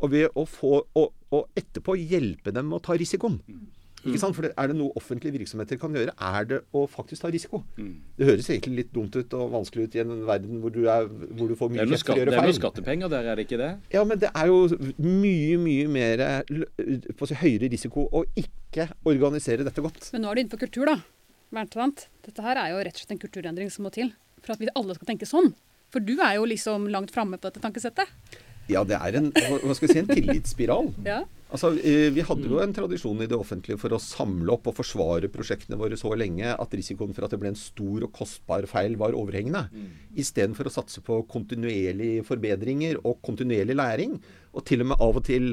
Og 0.01 0.11
ved 0.13 0.39
å 0.39 0.47
få 0.49 0.81
Og, 0.97 1.13
og 1.31 1.59
etterpå 1.59 1.95
hjelpe 1.99 2.53
dem 2.55 2.71
med 2.71 2.81
å 2.81 2.85
ta 2.85 2.97
risikoen. 2.99 3.41
Ikke 4.01 4.21
sant? 4.21 4.37
For 4.37 4.49
Er 4.49 4.71
det 4.71 4.77
noe 4.79 4.95
offentlige 4.97 5.35
virksomheter 5.35 5.77
kan 5.81 5.93
gjøre, 5.95 6.15
er 6.17 6.47
det 6.49 6.61
å 6.73 6.87
faktisk 6.89 7.23
ta 7.23 7.31
risiko. 7.33 7.61
Det 7.77 8.29
høres 8.29 8.49
egentlig 8.49 8.85
litt 8.85 8.95
dumt 8.95 9.17
ut 9.17 9.37
og 9.37 9.53
vanskelig 9.53 9.85
ut 9.85 9.97
i 9.99 10.03
en 10.03 10.15
verden 10.29 10.63
hvor 10.63 10.73
du, 10.73 10.81
er, 10.89 11.05
hvor 11.37 11.51
du 11.51 11.57
får 11.59 11.73
mye 11.75 11.85
er 11.85 11.91
noe, 11.91 11.99
kjeft 11.99 12.09
for 12.09 12.17
skatt, 12.17 12.23
å 12.23 12.31
det 12.31 12.39
er 12.39 12.49
noe 12.49 12.59
skattepenger 12.59 13.13
der, 13.13 13.29
er 13.29 13.37
det 13.37 13.47
ikke 13.47 13.61
det? 13.61 13.71
Ja, 13.93 14.05
men 14.09 14.23
det 14.23 14.33
er 14.33 14.49
jo 14.49 14.59
mye, 15.05 15.61
mye 15.61 15.87
mer 15.93 16.25
på 16.49 17.27
å 17.27 17.29
si, 17.29 17.37
høyere 17.43 17.71
risiko 17.73 18.07
å 18.09 18.25
ikke 18.41 18.89
organisere 19.05 19.67
dette 19.69 19.85
godt. 19.85 20.09
Men 20.15 20.25
nå 20.25 20.33
er 20.33 20.41
du 20.41 20.45
inne 20.47 20.55
på 20.57 20.63
kultur, 20.65 20.89
da. 20.89 20.97
Bernt. 21.53 22.07
Dette 22.25 22.45
her 22.47 22.57
er 22.63 22.73
jo 22.73 22.85
rett 22.87 22.97
og 22.97 23.03
slett 23.03 23.17
en 23.19 23.25
kulturendring 23.27 23.73
som 23.75 23.85
må 23.85 23.93
til 23.93 24.15
for 24.41 24.55
at 24.55 24.63
vi 24.63 24.71
alle 24.79 24.97
skal 24.97 25.13
tenke 25.13 25.29
sånn. 25.29 25.53
For 25.93 26.01
du 26.01 26.15
er 26.23 26.39
jo 26.39 26.47
liksom 26.49 26.87
langt 26.89 27.13
framme 27.13 27.37
på 27.37 27.51
dette 27.51 27.61
tankesettet. 27.61 28.09
Ja, 28.71 28.85
det 28.87 28.97
er 28.97 29.19
en, 29.21 29.29
hva 29.35 29.75
skal 29.77 29.89
jeg 29.89 29.95
si, 29.95 30.01
en 30.05 30.11
tillitsspiral. 30.11 30.91
Ja. 31.11 31.23
Altså, 31.51 31.73
eh, 31.83 32.13
Vi 32.15 32.23
hadde 32.23 32.47
jo 32.47 32.61
en 32.63 32.73
tradisjon 32.75 33.25
i 33.25 33.27
det 33.27 33.35
offentlige 33.35 33.81
for 33.83 33.91
å 33.91 33.99
samle 33.99 34.53
opp 34.55 34.69
og 34.71 34.77
forsvare 34.77 35.31
prosjektene 35.35 35.79
våre 35.81 35.97
så 35.99 36.13
lenge 36.15 36.53
at 36.55 36.77
risikoen 36.79 37.11
for 37.17 37.27
at 37.27 37.35
det 37.35 37.41
ble 37.43 37.51
en 37.51 37.59
stor 37.59 38.07
og 38.07 38.13
kostbar 38.15 38.69
feil 38.71 38.95
var 39.01 39.17
overhengende. 39.19 39.65
Istedenfor 40.15 40.71
å 40.71 40.75
satse 40.77 41.03
på 41.03 41.19
kontinuerlige 41.33 42.23
forbedringer 42.29 43.03
og 43.03 43.19
kontinuerlig 43.27 43.75
læring. 43.81 44.15
Og 44.55 44.63
til 44.71 44.85
og 44.85 44.93
med 44.93 45.03
av 45.03 45.19
og 45.19 45.27
til 45.27 45.51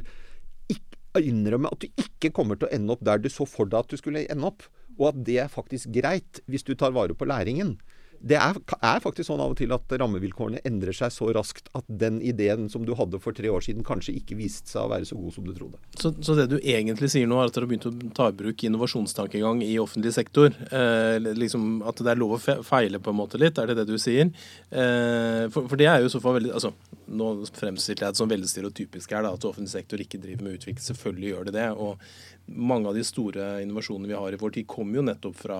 innrømme 1.17 1.71
at 1.73 1.81
du 1.81 2.01
ikke 2.03 2.29
kommer 2.35 2.59
til 2.59 2.69
å 2.69 2.75
ende 2.75 2.93
opp 2.93 3.01
der 3.05 3.21
du 3.21 3.29
så 3.33 3.47
for 3.49 3.69
deg 3.69 3.81
at 3.81 3.93
du 3.93 3.97
skulle 3.97 4.27
ende 4.29 4.51
opp. 4.51 4.65
Og 4.97 5.11
at 5.11 5.21
det 5.25 5.39
er 5.43 5.53
faktisk 5.53 5.89
greit 5.93 6.41
hvis 6.45 6.65
du 6.67 6.75
tar 6.77 6.93
vare 6.93 7.17
på 7.17 7.27
læringen. 7.29 7.77
Det 8.19 8.37
er, 8.39 8.57
er 8.77 9.01
faktisk 9.03 9.29
sånn 9.29 9.41
av 9.43 9.53
og 9.53 9.59
til 9.59 9.73
at 9.75 9.93
rammevilkårene 10.01 10.61
endrer 10.67 10.95
seg 10.95 11.13
så 11.13 11.29
raskt 11.35 11.69
at 11.77 11.85
den 11.87 12.19
ideen 12.25 12.67
som 12.71 12.85
du 12.87 12.93
hadde 12.97 13.19
for 13.23 13.35
tre 13.37 13.49
år 13.53 13.63
siden, 13.65 13.85
kanskje 13.87 14.15
ikke 14.17 14.37
viste 14.39 14.71
seg 14.71 14.85
å 14.85 14.91
være 14.91 15.07
så 15.09 15.17
god 15.19 15.35
som 15.35 15.47
du 15.47 15.53
trodde. 15.55 15.79
Så, 15.99 16.13
så 16.25 16.37
det 16.37 16.47
du 16.51 16.57
egentlig 16.57 17.11
sier 17.13 17.29
nå, 17.29 17.39
er 17.39 17.51
at 17.51 17.55
dere 17.55 17.67
har 17.67 17.71
begynt 17.71 17.89
å 17.89 18.13
ta 18.17 18.29
i 18.31 18.37
bruk 18.37 18.65
innovasjonstankegang 18.67 19.63
i 19.65 19.73
offentlig 19.81 20.13
sektor? 20.17 20.53
Eh, 20.71 21.17
liksom 21.37 21.81
At 21.87 22.01
det 22.03 22.13
er 22.13 22.19
lov 22.19 22.37
å 22.37 22.41
feile 22.65 23.01
på 23.03 23.13
en 23.13 23.19
måte 23.19 23.39
litt, 23.41 23.57
er 23.59 23.71
det 23.71 23.79
det 23.81 23.87
du 23.89 23.97
sier? 24.01 24.31
Eh, 24.69 25.43
for, 25.53 25.67
for 25.69 25.79
det 25.79 25.89
er 25.91 26.03
jo 26.03 26.11
så 26.11 26.21
fall 26.23 26.39
veldig 26.39 26.53
altså, 26.57 26.73
Nå 27.07 27.31
fremstiller 27.55 28.07
jeg 28.07 28.15
det 28.15 28.19
som 28.19 28.29
veldig 28.31 28.49
stereotypisk 28.51 29.13
her, 29.15 29.23
da, 29.23 29.35
at 29.37 29.45
offentlig 29.47 29.71
sektor 29.71 30.01
ikke 30.03 30.19
driver 30.19 30.43
med 30.43 30.57
utvikling. 30.57 30.81
Selvfølgelig 30.83 31.29
gjør 31.29 31.47
det 31.47 31.53
det. 31.55 31.67
Og 31.79 32.57
mange 32.67 32.89
av 32.89 32.97
de 32.97 33.03
store 33.07 33.57
innovasjonene 33.63 34.11
vi 34.11 34.17
har 34.17 34.35
i 34.35 34.39
vår 34.41 34.57
tid, 34.57 34.67
kommer 34.67 34.99
jo 34.99 35.05
nettopp 35.07 35.37
fra 35.39 35.59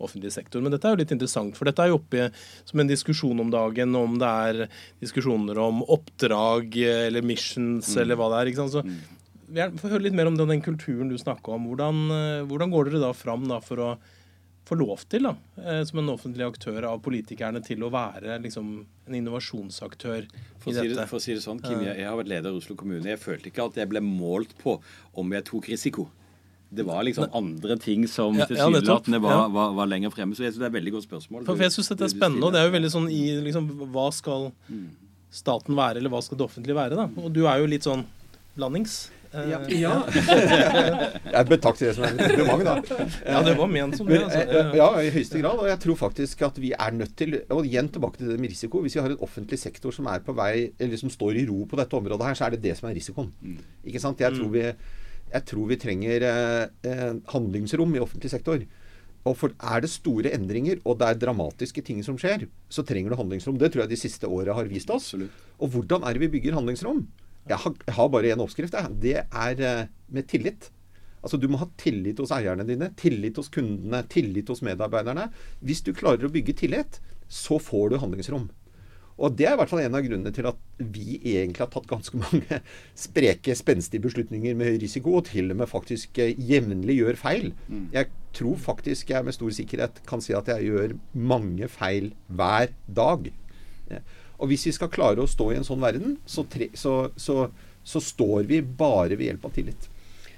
offentlig 0.00 0.32
sektor. 0.34 0.60
Men 0.60 0.72
dette 0.74 0.88
er 0.88 0.96
jo 0.96 1.00
litt 1.04 1.12
interessant, 1.14 1.54
for 1.56 1.64
dette 1.68 1.78
er 1.84 1.92
jo 1.92 1.98
oppe 2.00 2.30
som 2.66 2.80
en 2.82 2.88
diskusjon 2.90 3.38
om 3.40 3.50
dagen, 3.52 3.94
om 3.96 4.16
det 4.18 4.26
er 4.48 4.64
diskusjoner 5.00 5.58
om 5.62 5.82
oppdrag 5.86 6.74
eh, 6.82 7.06
eller 7.08 7.22
missions 7.22 7.96
eller 7.96 8.16
hva 8.18 8.30
det 8.32 8.40
er. 8.42 8.50
ikke 8.52 8.64
sant? 8.64 8.72
Så 8.72 8.82
vi 9.54 9.60
er- 9.60 9.70
får 9.70 9.90
høre 9.94 10.02
litt 10.08 10.14
mer 10.18 10.26
om 10.26 10.36
den, 10.36 10.48
den 10.48 10.62
kulturen 10.64 11.08
du 11.08 11.16
snakka 11.20 11.54
om. 11.54 11.66
Hvordan, 11.70 12.04
eh, 12.10 12.44
hvordan 12.50 12.70
går 12.74 12.90
dere 12.90 13.00
da 13.06 13.12
fram 13.12 13.46
da 13.48 13.60
for 13.60 13.76
å 13.76 13.90
få 14.64 14.78
lov 14.80 15.02
til, 15.12 15.22
da, 15.28 15.34
eh, 15.60 15.84
som 15.84 15.98
en 16.00 16.08
offentlig 16.16 16.46
aktør 16.48 16.86
av 16.88 17.02
politikerne, 17.04 17.60
til 17.62 17.82
å 17.84 17.90
være 17.92 18.38
liksom 18.42 18.86
en 19.06 19.14
innovasjonsaktør 19.14 20.24
For 20.58 20.70
i 20.70 20.74
si 20.74 20.80
dette? 20.88 20.96
det, 20.96 21.08
for 21.10 21.18
å 21.18 21.22
si 21.22 21.34
det 21.34 21.42
sånn, 21.44 21.60
Kim, 21.62 21.82
jeg, 21.84 21.98
jeg 22.00 22.06
har 22.08 22.16
vært 22.16 22.28
leder 22.32 22.50
i 22.50 22.56
Oslo 22.56 22.74
kommune. 22.74 23.04
Jeg 23.04 23.20
følte 23.20 23.50
ikke 23.52 23.66
at 23.68 23.74
jeg 23.76 23.88
ble 23.92 24.00
målt 24.00 24.56
på 24.62 24.78
om 25.20 25.30
jeg 25.36 25.44
tok 25.44 25.68
risiko. 25.68 26.08
Det 26.74 26.84
var 26.88 27.02
liksom 27.06 27.28
andre 27.34 27.76
ting 27.78 28.06
som 28.10 28.36
Ja, 28.38 28.46
tilsynelatende 28.50 29.20
var, 29.22 29.30
Ja. 29.36 29.48
var, 29.48 29.72
var 29.78 29.86
lenger 29.90 30.10
fremme. 30.14 30.34
Så 30.34 30.42
jeg 30.46 30.52
synes 30.52 30.62
det 30.64 30.68
er 30.68 30.72
et 30.74 30.78
veldig 30.80 30.92
godt 30.98 31.06
spørsmål. 31.08 31.44
For, 31.46 31.56
jeg 31.62 31.72
syns 31.76 31.88
dette 31.94 32.04
er 32.08 32.14
spennende, 32.14 32.44
og 32.48 32.52
det 32.56 32.60
er 32.62 32.68
jo 32.70 32.76
veldig 32.78 32.92
sånn 32.98 33.10
i 33.12 33.22
liksom, 33.46 33.68
Hva 33.94 34.08
skal 34.14 34.50
staten 35.34 35.74
være, 35.78 35.98
eller 35.98 36.10
hva 36.12 36.22
skal 36.22 36.38
det 36.38 36.46
offentlige 36.46 36.76
være, 36.78 36.94
da? 37.00 37.08
Og 37.22 37.32
du 37.34 37.44
er 37.50 37.58
jo 37.62 37.66
litt 37.70 37.82
sånn 37.86 38.04
blandings. 38.56 39.10
Eh, 39.34 39.48
Ja, 39.50 39.58
ja. 39.66 39.94
Jeg 41.34 41.46
betrakter 41.50 41.88
det 41.88 41.94
som 41.96 42.04
en 42.06 42.18
kompliment, 42.18 42.86
da. 42.86 43.06
ja, 43.26 43.40
det 43.42 43.54
var 43.58 43.66
ment 43.72 43.96
som 43.98 44.06
det. 44.06 44.20
Altså. 44.22 44.42
eh, 44.46 44.76
ja, 44.78 44.86
i 45.02 45.10
høyeste 45.10 45.40
grad. 45.42 45.58
Og 45.58 45.66
jeg 45.66 45.80
tror 45.82 45.98
faktisk 46.04 46.44
at 46.46 46.60
vi 46.62 46.70
er 46.70 46.94
nødt 46.94 47.16
til 47.18 47.40
Og 47.50 47.66
igjen 47.66 47.88
tilbake 47.90 48.20
til 48.20 48.30
det 48.30 48.38
med 48.38 48.52
risiko. 48.54 48.82
Hvis 48.84 48.94
vi 48.94 49.02
har 49.02 49.10
en 49.10 49.18
offentlig 49.26 49.58
sektor 49.58 49.90
som 49.96 50.06
er 50.06 50.22
på 50.22 50.34
vei 50.38 50.70
Eller 50.78 50.96
som 51.00 51.10
står 51.10 51.40
i 51.42 51.46
ro 51.50 51.64
på 51.66 51.76
dette 51.80 51.98
området 51.98 52.28
her, 52.30 52.34
så 52.38 52.46
er 52.46 52.54
det 52.54 52.62
det 52.62 52.76
som 52.78 52.88
er 52.90 52.94
risikoen. 52.94 53.32
Ikke 53.84 54.00
sant? 54.02 54.22
Jeg 54.22 54.36
tror 54.38 54.52
vi, 54.54 54.68
jeg 55.34 55.46
tror 55.50 55.68
vi 55.70 55.78
trenger 55.82 56.24
eh, 56.28 56.64
eh, 56.86 57.12
handlingsrom 57.32 57.94
i 57.96 58.02
offentlig 58.02 58.30
sektor. 58.32 58.62
Og 59.24 59.36
for 59.40 59.54
Er 59.56 59.80
det 59.80 59.90
store 59.90 60.34
endringer, 60.36 60.80
og 60.84 60.98
det 61.00 61.08
er 61.08 61.20
dramatiske 61.22 61.82
ting 61.82 62.02
som 62.04 62.18
skjer, 62.20 62.46
så 62.68 62.84
trenger 62.84 63.10
du 63.10 63.18
handlingsrom. 63.18 63.58
Det 63.58 63.72
tror 63.72 63.84
jeg 63.84 63.94
de 63.94 64.00
siste 64.00 64.28
åra 64.28 64.54
har 64.54 64.68
vist 64.68 64.90
oss. 64.92 65.14
Absolutt. 65.14 65.44
Og 65.58 65.72
hvordan 65.72 66.04
er 66.04 66.14
det 66.14 66.26
vi 66.26 66.32
bygger 66.36 66.58
handlingsrom? 66.58 67.06
Jeg 67.48 67.60
har, 67.60 67.74
jeg 67.86 67.96
har 67.96 68.08
bare 68.12 68.32
én 68.32 68.44
oppskrift. 68.44 68.76
Jeg. 68.76 68.98
Det 69.00 69.16
er 69.24 69.64
eh, 69.64 69.86
med 70.12 70.28
tillit. 70.28 70.70
Altså 71.24 71.40
Du 71.40 71.48
må 71.48 71.56
ha 71.56 71.70
tillit 71.80 72.20
hos 72.20 72.34
eierne 72.36 72.66
dine, 72.68 72.90
tillit 73.00 73.40
hos 73.40 73.48
kundene, 73.48 74.02
tillit 74.12 74.50
hos 74.52 74.60
medarbeiderne. 74.64 75.30
Hvis 75.64 75.80
du 75.82 75.94
klarer 75.96 76.28
å 76.28 76.32
bygge 76.32 76.56
tillit, 76.60 77.00
så 77.32 77.56
får 77.58 77.94
du 77.94 77.98
handlingsrom. 78.02 78.50
Og 79.14 79.36
Det 79.38 79.46
er 79.46 79.54
i 79.54 79.58
hvert 79.60 79.70
fall 79.70 79.84
en 79.84 79.94
av 79.94 80.02
grunnene 80.02 80.32
til 80.34 80.48
at 80.50 80.58
vi 80.78 81.20
egentlig 81.20 81.62
har 81.62 81.70
tatt 81.70 81.86
ganske 81.90 82.18
mange 82.24 82.58
spreke, 82.98 83.54
spenstige 83.54 84.02
beslutninger 84.02 84.56
med 84.58 84.72
høy 84.72 84.80
risiko, 84.82 85.14
og 85.20 85.28
til 85.30 85.52
og 85.54 85.60
med 85.62 85.70
faktisk 85.70 86.18
eh, 86.22 86.34
jevnlig 86.50 86.98
gjør 86.98 87.20
feil. 87.20 87.52
Jeg 87.94 88.10
tror 88.34 88.58
faktisk 88.58 89.14
jeg 89.14 89.26
med 89.26 89.36
stor 89.36 89.54
sikkerhet 89.54 90.02
kan 90.08 90.24
si 90.24 90.34
at 90.34 90.50
jeg 90.50 90.66
gjør 90.70 90.96
mange 91.14 91.70
feil 91.70 92.10
hver 92.26 92.74
dag. 92.90 93.30
Og 94.42 94.50
hvis 94.50 94.66
vi 94.66 94.74
skal 94.74 94.90
klare 94.92 95.22
å 95.22 95.30
stå 95.30 95.52
i 95.52 95.58
en 95.60 95.66
sånn 95.66 95.82
verden, 95.82 96.18
så, 96.26 96.42
tre, 96.50 96.68
så, 96.74 97.10
så, 97.16 97.46
så 97.86 98.02
står 98.02 98.48
vi 98.50 98.60
bare 98.64 99.14
ved 99.14 99.30
hjelp 99.30 99.46
av 99.46 99.54
tillit. 99.54 99.90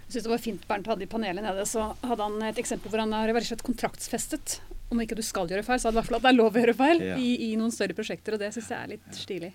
Jeg 0.06 0.12
synes 0.14 0.26
det 0.26 0.30
var 0.30 0.42
fint 0.42 0.66
Bernt 0.68 0.86
hadde 0.86 1.02
i 1.02 1.10
panelet 1.10 1.42
nede, 1.42 1.64
så 1.66 1.88
hadde 2.04 2.28
han 2.28 2.42
et 2.46 2.60
eksempel 2.60 2.92
hvor 2.92 3.02
han 3.02 3.14
har 3.16 3.26
rett 3.32 3.42
og 3.42 3.48
slett 3.48 3.64
kontraktsfestet. 3.66 4.60
Om 4.90 5.00
ikke 5.02 5.16
du 5.18 5.22
skal 5.26 5.48
gjøre 5.50 5.64
feil, 5.66 5.80
så 5.82 5.88
er 5.88 5.92
det 5.92 5.96
i 5.96 6.00
hvert 6.00 6.10
fall 6.12 6.18
at 6.20 6.26
det 6.28 6.32
er 6.32 6.38
lov 6.38 6.54
å 6.54 6.60
gjøre 6.62 6.76
feil 6.78 7.00
Ja. 7.02 7.16
i, 7.18 7.30
i 7.50 7.56
noen 7.58 7.72
større 7.74 7.96
prosjekter, 7.98 8.36
og 8.36 8.42
det 8.44 8.52
syns 8.54 8.70
jeg 8.70 8.78
er 8.84 8.92
litt 8.94 9.08
stilig. 9.18 9.52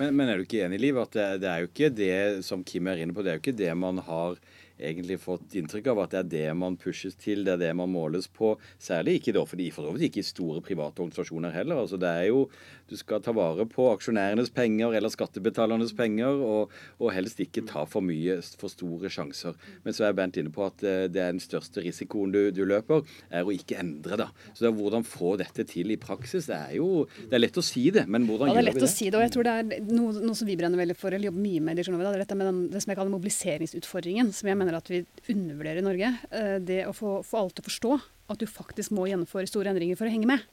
Men, 0.00 0.14
men 0.16 0.30
er 0.32 0.38
du 0.40 0.46
ikke 0.46 0.62
enig, 0.64 0.78
Liv, 0.80 0.96
at 1.02 1.12
det, 1.12 1.26
det 1.42 1.48
er 1.50 1.60
jo 1.64 1.68
ikke 1.68 1.90
det 1.92 2.44
som 2.46 2.62
Kim 2.64 2.86
er 2.88 3.02
inne 3.02 3.12
på, 3.12 3.20
det 3.26 3.32
er 3.34 3.36
jo 3.36 3.42
ikke 3.44 3.58
det 3.58 3.74
man 3.76 3.98
har 4.06 4.38
egentlig 4.80 5.18
fått 5.20 5.52
inntrykk 5.60 5.90
av 5.92 5.98
at 6.06 6.14
det 6.14 6.18
er 6.22 6.28
det 6.32 6.56
man 6.56 6.78
pushes 6.80 7.12
til, 7.20 7.42
det 7.44 7.52
er 7.52 7.60
det 7.60 7.72
man 7.76 7.90
måles 7.92 8.24
på. 8.32 8.54
Særlig 8.80 9.18
ikke 9.18 9.28
i 9.28 9.34
det 9.36 9.42
offentlige, 9.42 9.74
for 9.76 9.84
så 9.84 9.92
vidt 9.92 10.06
ikke 10.08 10.22
i 10.22 10.28
store 10.30 10.62
private 10.64 11.02
organisasjoner 11.04 11.52
heller. 11.52 11.82
Altså 11.82 11.98
det 12.00 12.08
er 12.08 12.30
jo, 12.30 12.46
Du 12.90 12.96
skal 12.98 13.22
ta 13.22 13.32
vare 13.36 13.64
på 13.70 13.86
aksjonærenes 13.92 14.50
penger 14.54 14.96
eller 14.98 15.12
skattebetalernes 15.12 15.92
penger, 15.96 16.40
og, 16.42 16.72
og 16.98 17.12
helst 17.14 17.38
ikke 17.42 17.62
ta 17.68 17.84
for 17.88 18.02
mye, 18.02 18.40
for 18.58 18.72
store 18.72 19.10
sjanser. 19.12 19.54
Men 19.84 19.94
så 19.96 20.08
er 20.08 20.16
Bent 20.20 20.36
inne 20.40 20.50
på 20.52 20.64
at 20.66 20.82
eh, 20.84 21.04
det 21.08 21.22
er 21.22 21.30
den 21.32 21.42
største 21.42 21.84
risikoen 21.84 22.34
du, 22.34 22.40
du 22.52 22.64
løper, 22.68 23.06
er 23.30 23.46
å 23.46 23.54
ikke 23.54 23.78
endre. 23.80 24.18
da. 24.20 24.26
Så 24.52 24.64
det 24.64 24.72
er 24.72 24.76
hvordan 24.80 25.06
få 25.06 25.36
dette 25.40 25.64
til 25.70 25.94
i 25.94 25.98
praksis. 26.00 26.50
Det 26.50 26.58
er 26.58 26.76
jo 26.80 27.06
det 27.30 27.38
er 27.38 27.44
lett 27.44 27.60
å 27.60 27.64
si 27.64 27.86
det, 27.94 28.06
men 28.10 28.26
hvordan 28.28 28.50
Ja, 28.50 28.58
det 28.58 28.64
er 28.64 28.68
lett 28.72 28.88
å 28.88 28.90
si 28.90 29.08
det, 29.08 29.16
og 29.16 29.24
jeg 29.24 29.34
tror 29.36 29.46
det 29.46 29.54
er 29.54 29.88
noe, 29.88 30.12
noe 30.18 30.36
som 30.36 30.50
vi 30.50 30.58
brenner 30.58 30.82
veldig 30.82 30.98
for, 30.98 31.14
eller 31.14 31.30
jobber 31.30 31.46
mye 31.46 31.64
med, 31.64 31.78
i 31.78 31.84
Dijon 31.84 32.00
det 32.00 32.10
er 32.10 32.24
dette 32.24 32.38
med 32.38 32.50
den, 32.50 32.62
det 32.74 32.82
som 32.82 32.92
jeg 32.92 33.00
kaller 33.00 33.14
mobiliseringsutfordringen, 33.14 34.32
som 34.34 34.50
jeg 34.50 34.58
mener 34.58 34.78
at 34.78 34.90
vi 34.90 35.04
undervurderer 35.30 35.82
i 35.82 35.86
Norge. 35.86 36.14
Eh, 36.30 36.56
Det 36.70 36.82
å 36.88 36.94
få, 36.96 37.20
få 37.26 37.44
alle 37.44 37.54
til 37.54 37.64
å 37.64 37.70
forstå 37.70 37.92
at 38.30 38.38
du 38.38 38.46
faktisk 38.46 38.92
må 38.94 39.08
gjennomføre 39.10 39.48
store 39.50 39.72
endringer 39.72 39.98
for 39.98 40.06
å 40.06 40.12
henge 40.12 40.28
med. 40.30 40.44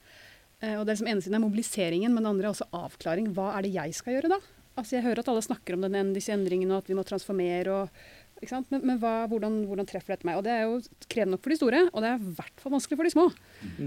Eh, 0.61 0.77
Og 0.79 0.85
det 0.85 0.95
er 0.95 1.01
som 1.01 1.09
ene 1.09 1.21
siden 1.21 1.37
er 1.37 1.45
mobiliseringen, 1.45 2.13
men 2.13 2.23
det 2.23 2.31
andre 2.33 2.49
er 2.49 2.53
også 2.55 2.69
avklaring. 2.73 3.33
Hva 3.35 3.51
er 3.57 3.65
det 3.67 3.75
jeg 3.75 3.97
skal 3.97 4.17
gjøre 4.17 4.35
da? 4.35 4.39
Altså 4.77 4.97
Jeg 4.97 5.07
hører 5.07 5.23
at 5.23 5.29
alle 5.31 5.41
snakker 5.41 5.73
om 5.73 5.85
den, 5.85 6.13
disse 6.13 6.33
endringene 6.33 6.75
og 6.75 6.83
at 6.83 6.89
vi 6.91 6.97
må 6.97 7.03
transformere. 7.05 7.73
og 7.73 7.89
ikke 8.37 8.51
sant? 8.53 8.67
Men, 8.69 8.83
men 8.85 8.99
hva, 9.01 9.25
hvordan, 9.29 9.55
hvordan 9.65 9.87
treffer 9.89 10.13
dette 10.13 10.27
meg? 10.27 10.37
Og 10.37 10.45
Det 10.45 10.53
er 10.53 10.67
jo 10.67 10.75
krevende 11.09 11.35
nok 11.35 11.43
for 11.45 11.53
de 11.53 11.57
store, 11.57 11.79
og 11.89 12.03
det 12.03 12.11
er 12.11 12.19
i 12.21 12.33
hvert 12.37 12.61
fall 12.61 12.73
vanskelig 12.75 12.99
for 12.99 13.07
de 13.07 13.13
små. 13.15 13.25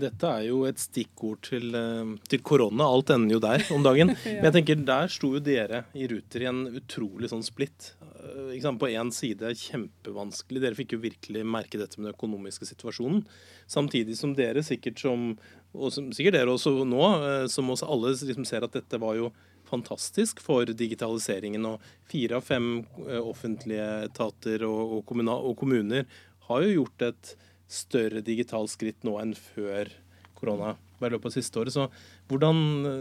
Dette 0.03 0.31
er 0.41 0.47
jo 0.49 0.65
et 0.67 0.83
stikkord 0.83 1.43
til, 1.47 1.69
eh, 1.79 2.11
til 2.33 2.43
korona. 2.47 2.89
Alt 2.91 3.13
ender 3.15 3.37
jo 3.37 3.43
der 3.45 3.63
om 3.75 3.87
dagen. 3.87 4.11
Men 4.27 4.49
jeg 4.49 4.57
tenker, 4.59 4.83
der 4.91 5.13
sto 5.13 5.31
jo 5.37 5.43
dere 5.45 5.85
i 5.95 6.09
Ruter 6.11 6.43
i 6.43 6.51
en 6.51 6.65
utrolig 6.81 7.31
sånn 7.31 7.47
splitt. 7.47 7.93
Eh? 8.03 8.67
På 8.81 8.91
én 8.91 9.13
side 9.15 9.55
kjempevanskelig. 9.57 10.61
Dere 10.65 10.79
fikk 10.79 10.97
jo 10.97 11.03
virkelig 11.05 11.47
merke 11.47 11.79
dette 11.79 12.01
med 12.01 12.09
den 12.11 12.17
økonomiske 12.17 12.67
situasjonen. 12.67 13.23
Samtidig 13.71 14.19
som 14.19 14.35
dere 14.35 14.65
sikkert 14.67 14.99
som 14.99 15.31
og 15.75 15.93
som, 15.95 16.11
sikkert 16.15 16.39
dere 16.39 16.55
også 16.55 16.73
nå, 16.89 17.05
eh, 17.27 17.47
som 17.53 17.71
oss 17.71 17.85
alle 17.87 18.15
liksom 18.17 18.47
ser 18.49 18.67
at 18.67 18.75
dette 18.75 19.01
var 19.01 19.19
jo 19.19 19.31
fantastisk 19.71 20.41
for 20.43 20.67
digitaliseringen. 20.67 21.67
Og 21.69 21.91
fire 22.11 22.41
av 22.41 22.47
fem 22.47 22.71
eh, 23.07 23.21
offentlige 23.21 23.87
etater 24.09 24.67
og, 24.67 24.99
og, 24.99 25.15
og 25.37 25.57
kommuner 25.61 26.07
har 26.51 26.67
jo 26.67 26.81
gjort 26.81 27.11
et 27.11 27.35
større 27.71 28.23
digitalt 28.27 28.73
skritt 28.73 29.05
nå 29.07 29.17
enn 29.23 29.37
før 29.39 29.93
korona. 30.39 30.75
I 31.01 31.09
løpet 31.09 31.31
av 31.31 31.33
siste 31.33 31.57
året. 31.57 31.73
Så 31.73 31.87
hvordan 32.29 32.59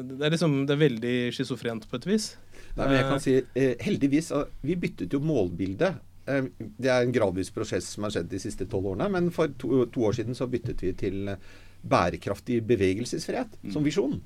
Det 0.08 0.24
er 0.24 0.32
liksom, 0.32 0.62
det 0.68 0.76
er 0.76 0.86
veldig 0.86 1.16
schizofrent 1.36 1.88
på 1.90 1.98
et 2.00 2.06
vis. 2.08 2.30
Nei, 2.78 2.86
men 2.86 2.96
jeg 2.96 3.08
kan 3.10 3.24
si, 3.24 3.34
eh, 3.60 3.74
heldigvis, 3.84 4.32
eh, 4.32 4.46
Vi 4.62 4.76
byttet 4.76 5.14
jo 5.14 5.20
målbilde. 5.20 5.96
Det 6.30 6.86
er 6.86 7.02
en 7.02 7.12
gradvis 7.12 7.50
prosess 7.50 7.88
som 7.96 8.04
har 8.06 8.12
skjedd 8.14 8.30
de 8.30 8.38
siste 8.38 8.68
tolv 8.70 8.92
årene. 8.92 9.10
Men 9.10 9.32
for 9.32 9.50
to, 9.58 9.86
to 9.90 10.06
år 10.06 10.14
siden 10.14 10.38
så 10.38 10.46
byttet 10.48 10.84
vi 10.84 10.94
til 10.94 11.32
bærekraftig 11.82 12.60
bevegelsesfrihet 12.68 13.56
som 13.74 13.86
visjon. 13.86 14.18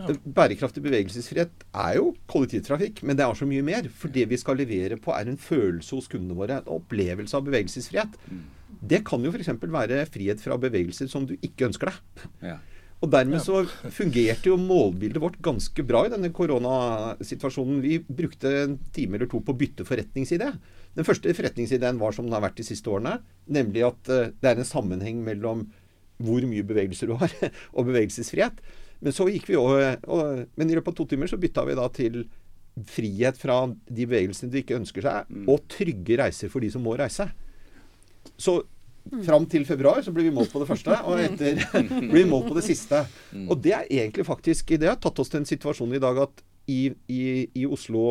Ja. 0.00 0.14
Bærekraftig 0.24 0.82
bevegelsesfrihet 0.84 1.66
er 1.76 1.98
jo 1.98 2.14
kollektivtrafikk, 2.30 3.02
men 3.04 3.18
det 3.18 3.26
er 3.26 3.36
så 3.36 3.48
mye 3.48 3.64
mer. 3.66 3.90
For 3.92 4.12
det 4.12 4.26
vi 4.30 4.38
skal 4.40 4.60
levere 4.60 4.96
på, 5.00 5.12
er 5.12 5.28
en 5.28 5.40
følelse 5.40 5.98
hos 5.98 6.08
kundene 6.10 6.38
våre. 6.38 6.60
En 6.60 6.72
opplevelse 6.78 7.36
av 7.36 7.44
bevegelsesfrihet. 7.48 8.16
Det 8.80 9.02
kan 9.06 9.22
jo 9.24 9.32
f.eks. 9.34 9.52
være 9.60 10.04
frihet 10.08 10.40
fra 10.40 10.56
bevegelser 10.60 11.10
som 11.10 11.26
du 11.28 11.36
ikke 11.40 11.68
ønsker 11.68 11.90
deg. 11.90 12.26
Ja. 12.52 12.58
Og 13.00 13.08
dermed 13.08 13.40
så 13.40 13.62
fungerte 13.96 14.50
jo 14.50 14.58
målbildet 14.60 15.22
vårt 15.22 15.38
ganske 15.40 15.84
bra 15.88 16.02
i 16.04 16.10
denne 16.12 16.28
koronasituasjonen. 16.36 17.80
Vi 17.80 17.96
brukte 18.04 18.52
en 18.66 18.76
time 18.92 19.16
eller 19.16 19.30
to 19.30 19.40
på 19.40 19.54
å 19.54 19.60
bytte 19.60 19.86
forretningsidé. 19.88 20.50
Den 20.96 21.06
første 21.06 21.32
forretningsideen 21.36 22.00
var 22.00 22.12
som 22.12 22.26
den 22.26 22.36
har 22.36 22.44
vært 22.44 22.58
de 22.60 22.66
siste 22.66 22.90
årene, 22.92 23.20
nemlig 23.48 23.86
at 23.86 24.10
eh, 24.12 24.32
det 24.42 24.50
er 24.50 24.60
en 24.60 24.68
sammenheng 24.68 25.22
mellom 25.24 25.68
hvor 26.20 26.46
mye 26.48 26.66
bevegelser 26.66 27.10
du 27.10 27.16
har, 27.20 27.34
og 27.76 27.88
bevegelsesfrihet. 27.88 28.60
Men 29.00 29.16
så 29.16 29.26
gikk 29.32 29.48
vi 29.48 29.58
over, 29.58 29.96
og, 30.12 30.44
men 30.60 30.70
i 30.70 30.76
løpet 30.76 30.92
av 30.92 30.98
to 30.98 31.08
timer 31.12 31.30
så 31.30 31.40
bytta 31.40 31.64
vi 31.68 31.78
da 31.78 31.86
til 31.94 32.22
frihet 32.86 33.38
fra 33.40 33.62
de 33.68 34.04
bevegelsene 34.06 34.52
du 34.52 34.60
ikke 34.60 34.76
ønsker 34.78 35.04
seg, 35.04 35.32
og 35.50 35.64
trygge 35.72 36.20
reiser 36.20 36.52
for 36.52 36.62
de 36.64 36.70
som 36.72 36.84
må 36.84 36.94
reise. 37.00 37.26
Så 38.40 38.60
fram 39.24 39.46
til 39.50 39.64
februar 39.68 40.02
så 40.04 40.12
blir 40.14 40.28
vi 40.28 40.34
målt 40.34 40.52
på 40.52 40.60
det 40.62 40.68
første, 40.68 41.00
og 41.08 41.20
etter 41.22 41.58
blir 42.10 42.22
vi 42.22 42.28
målt 42.30 42.50
på 42.50 42.56
det 42.58 42.66
siste. 42.66 43.02
Og 43.46 43.56
det 43.64 43.74
er 43.76 43.88
egentlig 43.88 44.26
faktisk 44.28 44.76
Det 44.76 44.88
har 44.88 45.00
tatt 45.00 45.18
oss 45.18 45.32
til 45.32 45.42
en 45.42 45.48
situasjon 45.48 45.96
i 45.96 46.02
dag 46.02 46.20
at 46.26 46.44
i, 46.70 46.92
i, 47.10 47.22
i 47.56 47.64
Oslo, 47.66 48.02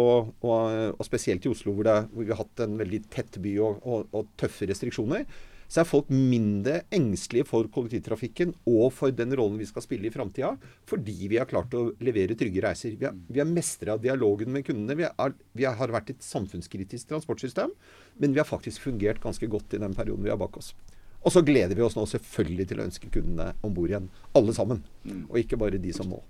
og, 0.44 0.64
og 1.00 1.06
spesielt 1.08 1.46
i 1.46 1.52
Oslo 1.52 1.72
hvor, 1.72 1.86
det, 1.88 1.96
hvor 2.12 2.26
vi 2.26 2.34
har 2.34 2.42
hatt 2.42 2.66
en 2.66 2.76
veldig 2.80 3.02
tett 3.14 3.38
by 3.40 3.54
og, 3.64 3.80
og, 3.86 4.10
og 4.12 4.34
tøffe 4.42 4.68
restriksjoner, 4.68 5.24
så 5.70 5.84
er 5.84 5.88
folk 5.88 6.08
mindre 6.10 6.80
engstelige 6.96 7.46
for 7.46 7.68
kollektivtrafikken 7.74 8.56
og 8.72 8.88
for 8.96 9.14
den 9.14 9.36
rollen 9.38 9.60
vi 9.62 9.68
skal 9.70 9.84
spille 9.86 10.10
i 10.10 10.14
framtida, 10.14 10.56
fordi 10.90 11.30
vi 11.30 11.38
har 11.38 11.50
klart 11.50 11.76
å 11.78 11.92
levere 12.02 12.38
trygge 12.38 12.64
reiser. 12.66 12.96
Vi 12.98 13.06
har, 13.06 13.14
vi 13.30 13.42
har 13.42 13.50
mestra 13.50 13.98
dialogen 14.02 14.50
med 14.56 14.66
kundene. 14.66 14.98
Vi 14.98 15.06
har, 15.06 15.36
vi 15.54 15.68
har 15.70 15.94
vært 15.94 16.10
et 16.16 16.26
samfunnskritisk 16.26 17.12
transportsystem, 17.12 17.76
men 18.18 18.34
vi 18.34 18.42
har 18.42 18.50
faktisk 18.50 18.88
fungert 18.88 19.22
ganske 19.22 19.50
godt 19.52 19.78
i 19.78 19.84
den 19.84 19.94
perioden 19.98 20.26
vi 20.26 20.34
har 20.34 20.42
bak 20.42 20.58
oss. 20.58 20.74
Og 21.20 21.36
så 21.36 21.44
gleder 21.46 21.76
vi 21.78 21.84
oss 21.86 21.98
nå 22.00 22.08
selvfølgelig 22.08 22.70
til 22.72 22.82
å 22.82 22.88
ønske 22.88 23.12
kundene 23.14 23.52
om 23.62 23.74
bord 23.76 23.92
igjen. 23.92 24.10
Alle 24.40 24.56
sammen. 24.56 24.82
Og 25.28 25.38
ikke 25.42 25.60
bare 25.60 25.82
de 25.82 25.94
som 25.94 26.10
må. 26.10 26.24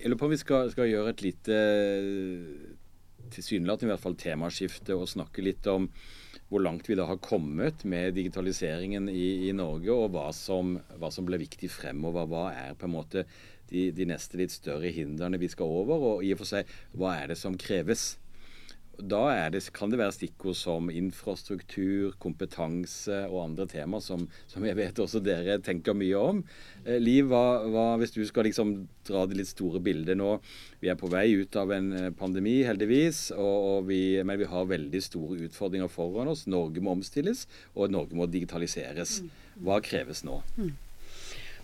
Jeg 0.00 0.08
lurer 0.12 0.20
på 0.20 0.28
om 0.28 0.32
vi 0.32 0.40
skal, 0.40 0.70
skal 0.72 0.88
gjøre 0.88 1.12
et 1.12 1.24
lite 1.24 1.56
tilsynelatende 3.34 3.90
i 3.90 3.94
hvert 3.94 4.04
fall 4.04 4.18
temaskifte 4.20 4.96
og 4.96 5.08
snakke 5.10 5.44
litt 5.44 5.66
om 5.70 5.88
hvor 6.50 6.62
langt 6.64 6.88
vi 6.90 6.96
da 6.98 7.06
har 7.06 7.20
kommet 7.22 7.84
med 7.86 8.16
digitaliseringen 8.16 9.08
i, 9.08 9.48
i 9.48 9.52
Norge, 9.54 9.94
og 9.94 10.10
hva 10.16 10.26
som, 10.34 10.74
hva 10.98 11.12
som 11.14 11.28
ble 11.28 11.38
viktig 11.40 11.70
fremover. 11.70 12.26
Hva 12.26 12.44
er 12.50 12.78
på 12.78 12.88
en 12.88 12.96
måte 12.96 13.24
de, 13.70 13.88
de 13.94 14.08
neste 14.10 14.40
litt 14.40 14.54
større 14.54 14.90
hindrene 14.90 15.38
vi 15.38 15.50
skal 15.52 15.70
over, 15.70 16.06
og 16.14 16.26
i 16.26 16.32
og 16.34 16.42
for 16.42 16.50
seg 16.50 16.72
hva 16.98 17.14
er 17.20 17.30
det 17.32 17.38
som 17.38 17.54
kreves? 17.54 18.16
Da 19.00 19.48
det, 19.52 19.62
kan 19.76 19.92
det 19.92 20.00
være 20.00 20.14
stikkord 20.14 20.56
som 20.58 20.90
infrastruktur, 20.92 22.12
kompetanse 22.22 23.22
og 23.30 23.44
andre 23.44 23.66
temaer 23.70 24.04
som, 24.04 24.26
som, 24.50 24.66
jeg 24.66 24.78
vet 24.78 25.00
også 25.00 25.22
dere 25.24 25.58
tenker 25.64 25.96
mye 25.96 26.18
om. 26.18 26.42
Eh, 26.84 26.98
Liv, 27.00 27.30
hva, 27.30 27.62
hva, 27.70 27.86
hvis 28.00 28.14
du 28.16 28.20
skal 28.28 28.48
liksom 28.48 28.74
dra 29.08 29.24
det 29.28 29.38
litt 29.40 29.50
store 29.50 29.80
bildet 29.84 30.18
nå. 30.20 30.36
Vi 30.82 30.90
er 30.92 30.98
på 31.00 31.10
vei 31.12 31.26
ut 31.40 31.56
av 31.60 31.72
en 31.76 31.90
eh, 31.96 32.10
pandemi, 32.16 32.60
heldigvis, 32.66 33.30
og, 33.38 33.56
og 33.72 33.88
vi, 33.90 34.02
men 34.26 34.40
vi 34.40 34.50
har 34.50 34.70
veldig 34.70 35.02
store 35.04 35.40
utfordringer 35.48 35.90
foran 35.92 36.30
oss. 36.32 36.46
Norge 36.50 36.84
må 36.84 36.94
omstilles, 36.98 37.46
og 37.74 37.94
Norge 37.94 38.18
må 38.18 38.28
digitaliseres. 38.30 39.20
Hva 39.60 39.80
kreves 39.84 40.24
nå? 40.26 40.42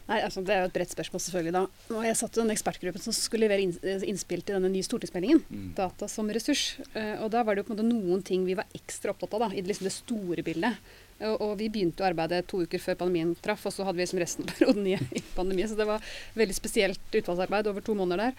Nei, 0.06 0.20
altså, 0.22 0.42
Det 0.46 0.54
er 0.54 0.62
jo 0.62 0.68
et 0.70 0.76
bredt 0.76 0.92
spørsmål, 0.94 1.22
selvfølgelig. 1.22 1.52
da. 1.52 1.94
Og 1.94 2.04
Jeg 2.04 2.16
satt 2.16 2.36
i 2.36 2.40
den 2.40 2.54
ekspertgruppen 2.54 3.02
som 3.02 3.12
skulle 3.12 3.48
levere 3.48 3.66
innspill 4.06 4.42
til 4.42 4.54
denne 4.54 4.70
nye 4.70 4.86
stortingsmeldingen. 4.86 5.42
Mm. 5.50 5.72
Data 5.74 6.06
som 6.08 6.30
ressurs. 6.30 6.78
Uh, 6.94 7.24
og 7.24 7.30
Da 7.30 7.42
var 7.42 7.54
det 7.54 7.64
jo 7.64 7.72
på 7.72 7.74
en 7.74 7.78
måte 7.78 7.90
noen 7.90 8.22
ting 8.22 8.44
vi 8.46 8.54
var 8.54 8.66
ekstra 8.74 9.10
opptatt 9.10 9.34
av 9.34 9.48
da, 9.48 9.50
i 9.54 9.62
liksom 9.62 9.88
det 9.88 9.96
store 9.96 10.42
bildet. 10.46 10.78
Og, 11.18 11.40
og, 11.40 11.58
Vi 11.58 11.68
begynte 11.72 12.04
å 12.04 12.06
arbeide 12.10 12.42
to 12.46 12.60
uker 12.62 12.78
før 12.78 12.98
pandemien 13.00 13.34
traff, 13.42 13.64
og 13.66 13.72
så 13.72 13.86
hadde 13.86 13.96
vi 13.96 14.04
liksom 14.04 14.20
resten 14.20 14.44
av 14.44 14.50
perioden 14.54 14.86
i, 14.86 14.94
i 14.94 15.22
pandemi. 15.34 15.66
Så 15.66 15.74
det 15.74 15.88
var 15.88 16.04
veldig 16.36 16.54
spesielt 16.54 17.00
utvalgsarbeid 17.10 17.66
over 17.66 17.82
to 17.82 17.96
måneder 17.98 18.28
der. 18.28 18.36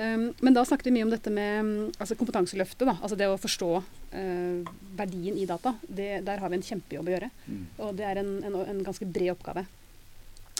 Um, 0.00 0.30
men 0.40 0.56
da 0.56 0.64
snakket 0.64 0.88
vi 0.88 0.94
mye 0.96 1.08
om 1.08 1.12
dette 1.12 1.28
med 1.28 1.98
altså 1.98 2.16
kompetanseløftet. 2.16 2.86
da, 2.86 2.96
altså 2.96 3.18
Det 3.18 3.28
å 3.28 3.36
forstå 3.40 3.70
uh, 3.76 4.72
verdien 4.96 5.36
i 5.36 5.44
data. 5.44 5.74
Det, 5.84 6.22
der 6.24 6.40
har 6.40 6.48
vi 6.48 6.60
en 6.60 6.64
kjempejobb 6.70 7.10
å 7.10 7.14
gjøre. 7.16 7.30
Mm. 7.44 7.66
Og 7.76 7.92
det 7.98 8.08
er 8.08 8.22
en, 8.22 8.32
en, 8.46 8.58
en 8.64 8.82
ganske 8.86 9.04
bred 9.04 9.34
oppgave. 9.34 9.66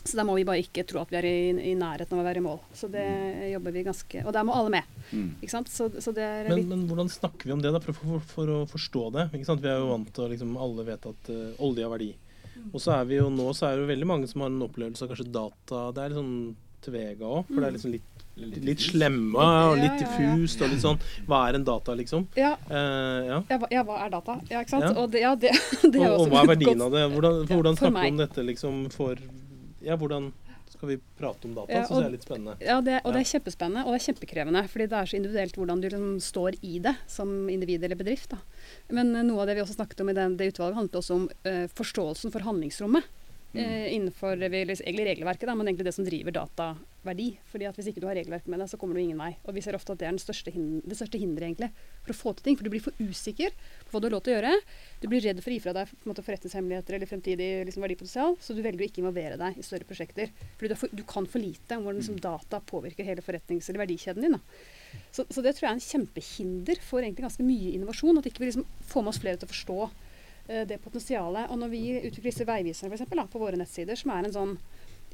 Så 0.05 0.17
da 0.17 0.25
må 0.25 0.35
vi 0.39 0.47
bare 0.49 0.63
ikke 0.63 0.85
tro 0.89 1.03
at 1.03 1.11
vi 1.13 1.19
er 1.19 1.29
i, 1.29 1.51
i 1.71 1.75
nærheten 1.79 2.17
av 2.17 2.23
å 2.23 2.27
være 2.27 2.41
i 2.41 2.45
mål. 2.45 2.61
Så 2.77 2.89
det 2.93 3.05
mm. 3.05 3.43
jobber 3.53 3.75
vi 3.77 3.85
ganske 3.87 4.23
Og 4.25 4.33
der 4.37 4.47
må 4.49 4.57
alle 4.57 4.73
med. 4.73 4.97
Mm. 5.11 5.29
Ikke 5.41 5.53
sant? 5.53 5.71
Så, 5.73 5.91
så 6.01 6.15
men, 6.17 6.65
men, 6.71 6.87
hvordan 6.89 7.13
snakker 7.13 7.51
vi 7.51 7.55
om 7.57 7.63
det, 7.65 7.75
da, 7.75 7.83
for, 7.85 7.99
for, 7.99 8.25
for 8.33 8.55
å 8.55 8.63
forstå 8.71 9.05
det? 9.19 9.29
Ikke 9.37 9.51
sant? 9.51 9.63
Vi 9.65 9.71
er 9.73 9.81
jo 9.83 9.93
vant 9.93 10.11
til 10.17 10.27
å 10.27 10.31
liksom, 10.33 10.57
Alle 10.61 10.87
vet 10.89 11.11
at 11.13 11.33
uh, 11.35 11.45
olje 11.67 11.87
har 11.87 11.93
verdi. 11.93 12.15
Mm. 12.55 12.71
Og 12.73 12.81
så 12.83 12.97
er 12.97 13.11
vi 13.11 13.21
jo 13.21 13.29
nå 13.33 13.51
så 13.57 13.69
er 13.69 13.77
det 13.77 13.85
jo 13.85 13.93
veldig 13.93 14.09
mange 14.09 14.31
som 14.31 14.45
har 14.45 14.53
en 14.53 14.67
opplevelse 14.67 15.05
av 15.05 15.13
kanskje 15.13 15.31
data 15.33 15.85
Det 15.95 16.03
er 16.03 16.13
litt 16.13 16.21
sånn 16.21 16.35
tvega 16.81 17.29
òg, 17.29 17.45
for 17.51 17.61
det 17.61 17.69
er 17.69 17.77
liksom 17.77 17.95
litt 17.99 18.09
litt 18.41 18.81
slemme 18.81 19.37
og 19.69 19.75
litt 19.77 19.99
diffust 20.01 20.63
og 20.65 20.71
litt 20.73 20.81
sånn 20.81 21.01
Hva 21.29 21.43
er 21.49 21.59
en 21.59 21.67
data, 21.67 21.93
liksom? 21.99 22.25
Ja. 22.39 22.55
Uh, 22.71 23.27
ja. 23.27 23.59
ja 23.75 23.83
hva 23.85 23.99
er 24.07 24.15
data? 24.15 24.39
Ja, 24.49 24.63
ikke 24.63 24.77
sant? 24.77 24.87
Ja. 24.87 24.95
Og, 24.97 25.11
det, 25.13 25.21
ja, 25.25 25.35
det, 25.37 25.53
det 25.93 26.07
og, 26.07 26.23
og 26.23 26.33
hva 26.33 26.45
er 26.45 26.53
verdien 26.55 26.85
av 26.85 26.95
det? 26.95 27.05
Hvordan, 27.13 27.41
hvordan 27.51 27.79
snakker 27.81 28.07
du 28.07 28.15
om 28.15 28.23
dette 28.23 28.47
liksom 28.47 28.83
for 28.95 29.21
ja, 29.85 29.97
hvordan 30.01 30.31
skal 30.71 30.89
vi 30.93 30.97
prate 31.19 31.49
om 31.49 31.55
data? 31.55 31.73
Ja, 31.73 31.85
Syns 31.87 31.99
jeg 31.99 32.09
er 32.09 32.15
litt 32.15 32.27
spennende. 32.27 32.55
Ja, 32.63 32.77
det, 32.85 33.01
og 33.03 33.15
det 33.15 33.25
er 33.25 33.31
kjempespennende, 33.33 33.83
og 33.85 33.93
det 33.93 33.99
er 33.99 34.05
kjempekrevende. 34.07 34.63
Fordi 34.71 34.87
det 34.91 34.99
er 34.99 35.11
så 35.11 35.19
individuelt 35.19 35.59
hvordan 35.59 35.83
du 35.83 35.89
liksom 35.89 36.13
står 36.25 36.59
i 36.63 36.79
det 36.85 36.95
som 37.11 37.33
individ 37.51 37.85
eller 37.85 37.99
bedrift. 37.99 38.31
Da. 38.33 38.39
Men 38.95 39.11
uh, 39.17 39.25
noe 39.27 39.43
av 39.43 39.51
det 39.51 39.59
vi 39.59 39.65
også 39.65 39.77
snakket 39.81 40.05
om 40.05 40.13
i 40.13 40.17
den, 40.17 40.37
det 40.39 40.53
utvalget, 40.53 40.79
handlet 40.79 41.01
også 41.03 41.17
om 41.19 41.27
uh, 41.49 41.67
forståelsen 41.75 42.35
for 42.35 42.47
handlingsrommet. 42.47 43.09
Mm. 43.51 43.65
Uh, 43.67 43.95
innenfor 43.97 44.39
egentlig 44.39 45.07
regelverket, 45.09 45.49
da, 45.49 45.57
men 45.59 45.67
egentlig 45.67 45.89
det 45.89 45.95
som 45.97 46.05
driver 46.07 46.35
dataverdi. 46.37 47.33
Fordi 47.51 47.67
at 47.67 47.79
Hvis 47.79 47.89
ikke 47.91 48.03
du 48.03 48.07
har 48.07 48.15
regelverk 48.15 48.47
med 48.47 48.61
deg, 48.63 48.69
så 48.71 48.79
kommer 48.79 48.95
du 48.95 49.03
ingen 49.03 49.19
vei. 49.19 49.33
Og 49.43 49.57
Vi 49.57 49.65
ser 49.65 49.75
ofte 49.75 49.97
at 49.97 49.99
det 49.99 50.07
er 50.07 50.21
største 50.23 50.53
det 50.55 50.99
største 50.99 51.19
hinderet 51.19 51.49
egentlig, 51.49 51.71
for 52.05 52.15
å 52.15 52.19
få 52.19 52.35
til 52.37 52.47
ting. 52.47 52.59
For 52.59 52.67
du 52.67 52.71
blir 52.71 52.85
for 52.85 52.95
usikker 53.03 53.51
på 53.51 53.91
hva 53.91 54.03
du 54.03 54.07
har 54.07 54.15
lov 54.15 54.23
til 54.23 54.35
å 54.35 54.37
gjøre. 54.37 54.53
Du 55.03 55.09
blir 55.11 55.25
redd 55.25 55.43
for 55.43 55.51
å 55.51 55.57
gi 55.57 55.63
fra 55.65 55.75
deg 55.81 55.95
måte, 56.07 56.25
forretningshemmeligheter 56.27 56.99
eller 56.99 57.11
fremtidig 57.11 57.49
liksom, 57.67 57.87
verdipotensial, 57.87 58.37
så 58.39 58.55
du 58.55 58.63
velger 58.63 58.85
å 58.85 58.87
ikke 58.87 59.03
involvere 59.03 59.41
deg 59.41 59.59
i 59.59 59.67
større 59.67 59.89
prosjekter. 59.89 60.31
Fordi 60.61 60.71
du, 60.71 60.77
for, 60.79 60.95
du 60.95 61.03
kan 61.09 61.27
for 61.27 61.43
lite 61.43 61.79
om 61.79 61.89
hvordan 61.89 61.99
liksom, 61.99 62.21
data 62.23 62.63
påvirker 62.71 63.09
hele 63.09 63.25
forretnings- 63.25 63.67
eller 63.73 63.83
verdikjeden 63.83 64.29
din. 64.29 64.39
Så, 65.11 65.25
så, 65.27 65.43
det 65.43 65.57
tror 65.57 65.67
jeg 65.67 65.73
er 65.73 65.79
en 65.81 65.89
kjempehinder 65.89 66.85
for 66.87 67.03
egentlig 67.03 67.27
ganske 67.27 67.47
mye 67.47 67.75
innovasjon. 67.75 68.23
At 68.23 68.31
ikke 68.31 68.45
vi 68.45 68.53
liksom 68.53 68.69
får 68.93 69.05
med 69.07 69.15
oss 69.15 69.23
flere 69.23 69.41
til 69.41 69.51
å 69.51 69.55
forstå 69.55 69.91
det 70.69 70.81
potensialet. 70.83 71.51
Og 71.51 71.59
når 71.61 71.73
vi 71.73 71.83
utvikler 71.99 72.31
disse 72.31 72.47
veiviserne 72.49 72.91
for 72.91 72.99
eksempel, 72.99 73.21
da, 73.23 73.27
på 73.31 73.43
våre 73.43 73.59
nettsider, 73.61 73.99
som 73.99 74.13
er 74.15 74.27
en 74.27 74.35
sånn 74.35 74.55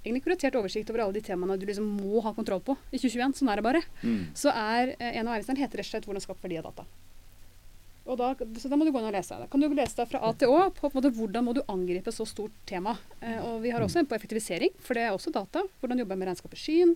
egentlig 0.06 0.22
kuratert 0.24 0.56
oversikt 0.60 0.90
over 0.92 1.02
alle 1.04 1.18
de 1.18 1.24
temaene 1.26 1.56
du 1.58 1.66
liksom 1.66 1.88
må 1.98 2.22
ha 2.24 2.32
kontroll 2.36 2.62
på 2.64 2.76
i 2.92 3.00
2021, 3.00 3.40
sånn 3.40 3.50
er 3.50 3.60
det 3.60 3.66
bare, 3.66 3.82
mm. 4.04 4.22
så 4.38 4.52
er 4.54 4.94
uh, 4.94 5.10
en 5.10 5.26
av 5.26 5.34
veiviserne 5.34 5.62
heter 5.64 5.82
rett 5.82 5.88
og 5.88 5.92
slett 5.92 6.06
'Hvordan 6.06 6.24
skape 6.24 6.46
verdi 6.46 6.60
av 6.60 6.70
data'. 6.70 6.86
Og 8.06 8.18
Da, 8.18 8.34
så 8.60 8.68
da 8.70 8.76
må 8.78 8.86
du 8.86 8.92
gå 8.94 9.00
inn 9.00 9.08
og 9.08 9.16
lese. 9.16 9.34
Da 9.34 9.48
kan 9.50 9.60
du 9.60 9.66
lese 9.74 9.98
deg 9.98 10.06
fra 10.06 10.20
A 10.22 10.32
til 10.38 10.52
Å 10.54 10.68
på, 10.70 10.90
på 10.94 11.00
hvordan 11.02 11.42
må 11.42 11.52
du 11.56 11.62
angripe 11.66 12.12
så 12.14 12.22
stort 12.22 12.54
tema. 12.64 12.94
Eh, 13.18 13.40
og 13.42 13.64
vi 13.64 13.72
har 13.74 13.82
også 13.82 13.98
en 13.98 14.06
på 14.06 14.14
effektivisering, 14.14 14.70
for 14.78 14.94
det 14.94 15.08
er 15.08 15.14
også 15.14 15.32
data. 15.34 15.64
Hvordan 15.80 15.98
jobber 15.98 16.14
jeg 16.14 16.20
med 16.20 16.28
regnskapet 16.30 16.60
skyen? 16.62 16.94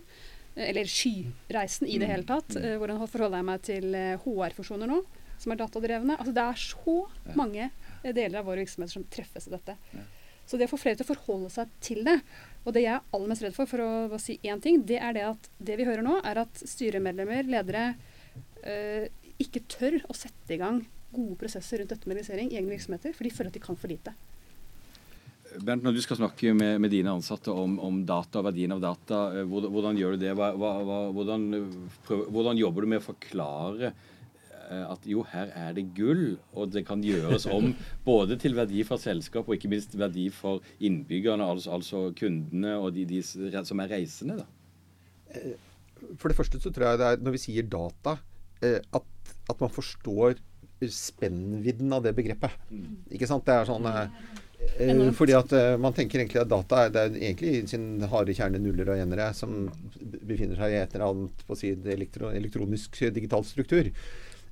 Eh, 0.55 0.69
eller 0.69 0.87
skyreisen 0.87 1.89
i 1.91 1.99
det 1.99 2.07
hele 2.07 2.23
tatt. 2.23 2.55
Eh, 2.55 2.77
hvordan 2.79 3.03
forholder 3.03 3.41
jeg 3.41 3.49
meg 3.49 3.65
til 3.67 3.97
HR-funksjoner 4.23 4.87
eh, 4.87 4.93
nå, 4.93 5.01
som 5.41 5.51
er 5.51 5.59
datadrevne? 5.59 6.15
Altså 6.15 6.31
det 6.37 6.47
er 6.47 6.63
så 6.63 6.97
mange 7.35 7.67
eh, 7.67 7.80
deler 8.03 8.39
av 8.39 8.47
våre 8.49 8.63
virksomheter 8.63 8.97
som 8.97 9.07
treffes 9.13 9.47
i 9.47 9.53
dette. 9.53 9.77
Så 10.49 10.57
det 10.59 10.67
å 10.67 10.71
få 10.73 10.79
flere 10.81 10.97
til 10.99 11.05
å 11.05 11.11
forholde 11.13 11.51
seg 11.53 11.69
til 11.83 12.01
det, 12.07 12.17
og 12.65 12.73
det 12.75 12.83
jeg 12.83 12.95
er 12.97 13.05
aller 13.15 13.29
mest 13.31 13.45
redd 13.45 13.55
for, 13.55 13.69
for 13.69 13.83
å, 13.83 13.91
å 14.11 14.19
si 14.19 14.39
én 14.43 14.61
ting, 14.63 14.81
det 14.87 14.97
er 14.99 15.15
det 15.15 15.27
at 15.29 15.51
det 15.61 15.77
vi 15.79 15.85
hører 15.87 16.03
nå, 16.05 16.17
er 16.27 16.41
at 16.41 16.63
styremedlemmer, 16.67 17.47
ledere, 17.47 17.85
øh, 18.65 19.05
ikke 19.41 19.63
tør 19.71 20.01
å 20.09 20.17
sette 20.17 20.57
i 20.57 20.59
gang 20.61 20.81
gode 21.11 21.37
prosesser 21.39 21.81
rundt 21.81 21.93
dette 21.93 22.07
med 22.07 22.17
realisering 22.17 22.51
i 22.51 22.59
egne 22.59 22.75
virksomheter, 22.75 23.15
for 23.15 23.27
de 23.27 23.33
føler 23.35 23.51
at 23.51 23.57
de 23.57 23.63
kan 23.63 23.79
for 23.79 23.91
lite. 23.91 24.13
Bernt, 25.59 25.83
når 25.83 25.97
du 25.97 26.01
skal 26.03 26.19
snakke 26.21 26.53
med, 26.55 26.77
med 26.79 26.93
dine 26.93 27.11
ansatte 27.11 27.51
om, 27.51 27.73
om, 27.83 27.97
data 28.07 28.39
og 28.39 28.47
verdien 28.47 28.71
av 28.71 28.83
data, 28.83 29.25
eh, 29.35 29.47
hvordan, 29.47 29.73
hvordan 29.75 29.99
gjør 29.99 30.15
du 30.15 30.23
det? 30.23 30.31
Hva, 30.39 30.53
hva, 30.55 30.99
hvordan, 31.11 31.47
prøv, 32.07 32.23
hvordan, 32.31 32.59
jobber 32.61 32.85
du 32.85 32.91
med 32.93 33.01
å 33.01 33.07
forklare 33.09 33.91
eh, 33.91 34.07
at 34.71 35.07
jo, 35.09 35.25
her 35.31 35.51
er 35.57 35.73
det 35.75 35.87
gull, 35.97 36.37
og 36.55 36.71
det 36.71 36.85
kan 36.87 37.03
gjøres 37.03 37.47
om 37.51 37.73
både 38.07 38.37
til 38.41 38.55
verdi 38.55 38.85
for 38.87 39.01
selskap 39.01 39.49
og 39.49 39.57
ikke 39.57 39.71
minst 39.71 39.97
verdi 39.99 40.29
for 40.33 40.63
innbyggerne, 40.79 41.43
altså, 41.43 41.75
altså 41.75 42.03
kundene 42.17 42.77
og 42.79 42.93
de, 42.95 43.05
de, 43.09 43.21
som 43.23 43.83
er 43.83 43.97
reisende? 43.97 44.39
da? 44.41 44.47
Eh, 45.35 45.57
for 46.17 46.31
det 46.31 46.37
første 46.37 46.59
så 46.61 46.71
tror 46.73 46.91
jeg 46.91 47.01
det 47.01 47.09
er 47.09 47.25
når 47.25 47.35
vi 47.35 47.43
sier 47.43 47.67
data, 47.67 48.17
at, 48.61 49.35
at 49.49 49.61
man 49.61 49.71
forstår 49.73 50.39
spennvidden 50.89 51.93
av 51.93 52.03
det 52.03 52.13
begrepet. 52.17 52.55
Mm. 52.71 53.03
Ikke 53.11 53.29
sant? 53.29 53.45
Det 53.45 53.53
er 53.53 53.69
sånn 53.69 53.85
eh, 53.89 54.01
eh 54.81 55.03
fordi 55.17 55.35
at 55.37 55.53
eh, 55.57 55.75
man 55.81 55.93
tenker 55.93 56.21
egentlig 56.21 56.41
at 56.41 56.49
data 56.49 56.85
er, 56.85 56.93
det 56.93 57.03
er 57.03 57.19
egentlig 57.19 57.53
i 57.53 57.61
sin 57.69 58.01
harde 58.11 58.35
kjerne 58.37 58.61
nuller 58.61 58.93
og 58.93 59.03
enere 59.03 59.31
som 59.37 59.69
befinner 59.99 60.57
seg 60.57 60.73
i 60.73 60.81
et 60.81 60.95
eller 60.95 61.07
annet 61.11 61.45
på 61.45 61.55
å 61.55 61.59
si, 61.59 61.73
elektro, 61.75 62.31
elektronisk 62.33 63.01
digital 63.13 63.45
struktur. 63.47 63.91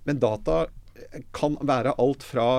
Men 0.08 0.22
data 0.22 0.66
kan 1.36 1.56
være 1.66 1.96
alt 2.00 2.26
fra 2.28 2.50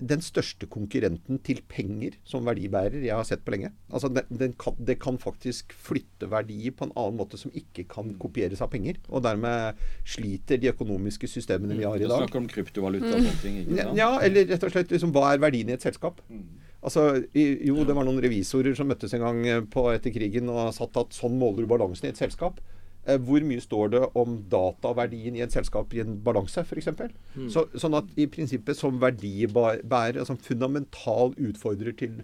den 0.00 0.22
største 0.24 0.64
konkurrenten 0.70 1.38
til 1.44 1.60
penger 1.68 2.14
som 2.24 2.46
verdibærer 2.48 3.02
jeg 3.04 3.12
har 3.12 3.26
sett 3.28 3.42
på 3.44 3.52
lenge. 3.54 3.70
Altså 3.92 4.08
den, 4.08 4.24
den 4.32 4.54
kan, 4.60 4.76
Det 4.78 4.96
kan 5.02 5.18
faktisk 5.20 5.74
flytte 5.76 6.30
verdier 6.30 6.72
på 6.76 6.88
en 6.88 6.94
annen 6.96 7.18
måte 7.20 7.36
som 7.40 7.52
ikke 7.52 7.84
kan 7.90 8.14
kopieres 8.20 8.62
av 8.64 8.70
penger. 8.72 8.96
Og 9.10 9.22
dermed 9.26 9.76
sliter 10.08 10.60
de 10.60 10.72
økonomiske 10.72 11.28
systemene 11.28 11.76
vi 11.76 11.84
har 11.84 12.00
i 12.00 12.06
dag. 12.06 12.16
Du 12.16 12.24
snakker 12.24 12.40
om 12.40 12.48
kryptovaluta 12.48 13.12
og 13.12 13.20
sånne 13.20 13.36
ting? 13.44 13.60
ikke 13.66 13.76
sant? 13.82 14.00
Ja, 14.00 14.10
eller 14.24 14.48
rett 14.54 14.66
og 14.66 14.74
slett 14.74 14.96
liksom, 14.96 15.14
hva 15.16 15.34
er 15.34 15.44
verdien 15.44 15.72
i 15.72 15.76
et 15.76 15.84
selskap? 15.84 16.24
Mm. 16.32 16.48
Altså, 16.80 17.06
Jo, 17.36 17.82
det 17.84 17.96
var 17.96 18.08
noen 18.08 18.22
revisorer 18.24 18.76
som 18.76 18.88
møttes 18.88 19.12
en 19.16 19.26
gang 19.26 19.68
på 19.72 19.84
etter 19.92 20.14
krigen 20.16 20.48
og 20.48 20.72
satt 20.76 20.96
at 20.96 21.16
sånn 21.16 21.36
måler 21.40 21.66
du 21.66 21.72
balansen 21.74 22.08
i 22.08 22.14
et 22.14 22.20
selskap. 22.20 22.62
Eh, 23.10 23.18
hvor 23.26 23.44
mye 23.46 23.62
står 23.62 23.94
det 23.94 24.02
om 24.18 24.36
dataverdien 24.52 25.36
i 25.38 25.42
et 25.44 25.54
selskap 25.54 25.94
i 25.94 26.02
en 26.04 26.18
balanse, 26.24 26.62
f.eks.? 26.62 26.90
Mm. 27.34 27.48
Så, 27.52 27.66
sånn 27.80 27.96
at 27.98 28.10
i 28.20 28.28
prinsippet 28.30 28.78
som 28.78 29.00
verdibærer, 29.02 30.22
som 30.28 30.38
fundamental 30.40 31.34
utfordrer 31.38 31.96
til 31.98 32.20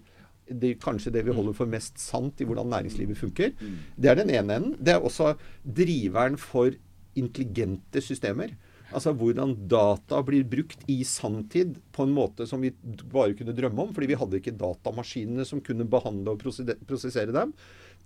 det, 0.47 0.77
kanskje 0.83 1.11
det 1.11 1.25
vi 1.27 1.35
holder 1.35 1.55
for 1.57 1.69
mest 1.69 1.99
sant 1.99 2.39
i 2.39 2.47
hvordan 2.47 2.69
næringslivet 2.71 3.19
funker. 3.19 3.51
Mm. 3.59 3.75
Det 3.97 4.11
er 4.11 4.21
den 4.21 4.31
ene 4.31 4.59
enden. 4.61 4.77
Det 4.79 4.95
er 4.95 5.03
også 5.03 5.33
driveren 5.63 6.39
for 6.39 6.71
intelligente 7.17 8.01
systemer. 8.03 8.55
Altså 8.95 9.11
hvordan 9.11 9.51
data 9.67 10.21
blir 10.23 10.45
brukt 10.47 10.85
i 10.87 11.01
sanntid 11.03 11.75
på 11.91 12.05
en 12.07 12.13
måte 12.15 12.47
som 12.47 12.61
vi 12.63 12.71
bare 13.11 13.35
kunne 13.35 13.55
drømme 13.55 13.83
om. 13.83 13.91
Fordi 13.95 14.07
vi 14.13 14.19
hadde 14.19 14.39
ikke 14.39 14.55
datamaskinene 14.55 15.43
som 15.47 15.63
kunne 15.63 15.87
behandle 15.89 16.35
og 16.35 16.45
prosessere 16.87 17.35
dem. 17.35 17.51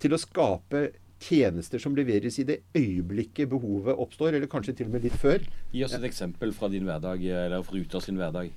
Til 0.02 0.16
å 0.16 0.20
skape 0.20 0.88
tjenester 1.22 1.82
som 1.82 1.96
leveres 1.96 2.38
i 2.42 2.46
det 2.48 2.58
øyeblikket 2.76 3.50
behovet 3.52 3.98
oppstår, 3.98 4.36
eller 4.36 4.50
kanskje 4.50 4.76
til 4.78 4.90
og 4.90 4.96
med 4.96 5.06
litt 5.06 5.18
før. 5.20 5.44
Gi 5.72 5.86
oss 5.86 5.96
et 5.96 6.08
eksempel 6.08 6.52
fra 6.56 6.70
din 6.72 6.88
hverdag, 6.88 7.24
eller 7.46 7.64
fra 7.66 7.78
Ruter 7.78 8.04
sin 8.04 8.20
hverdag. 8.20 8.52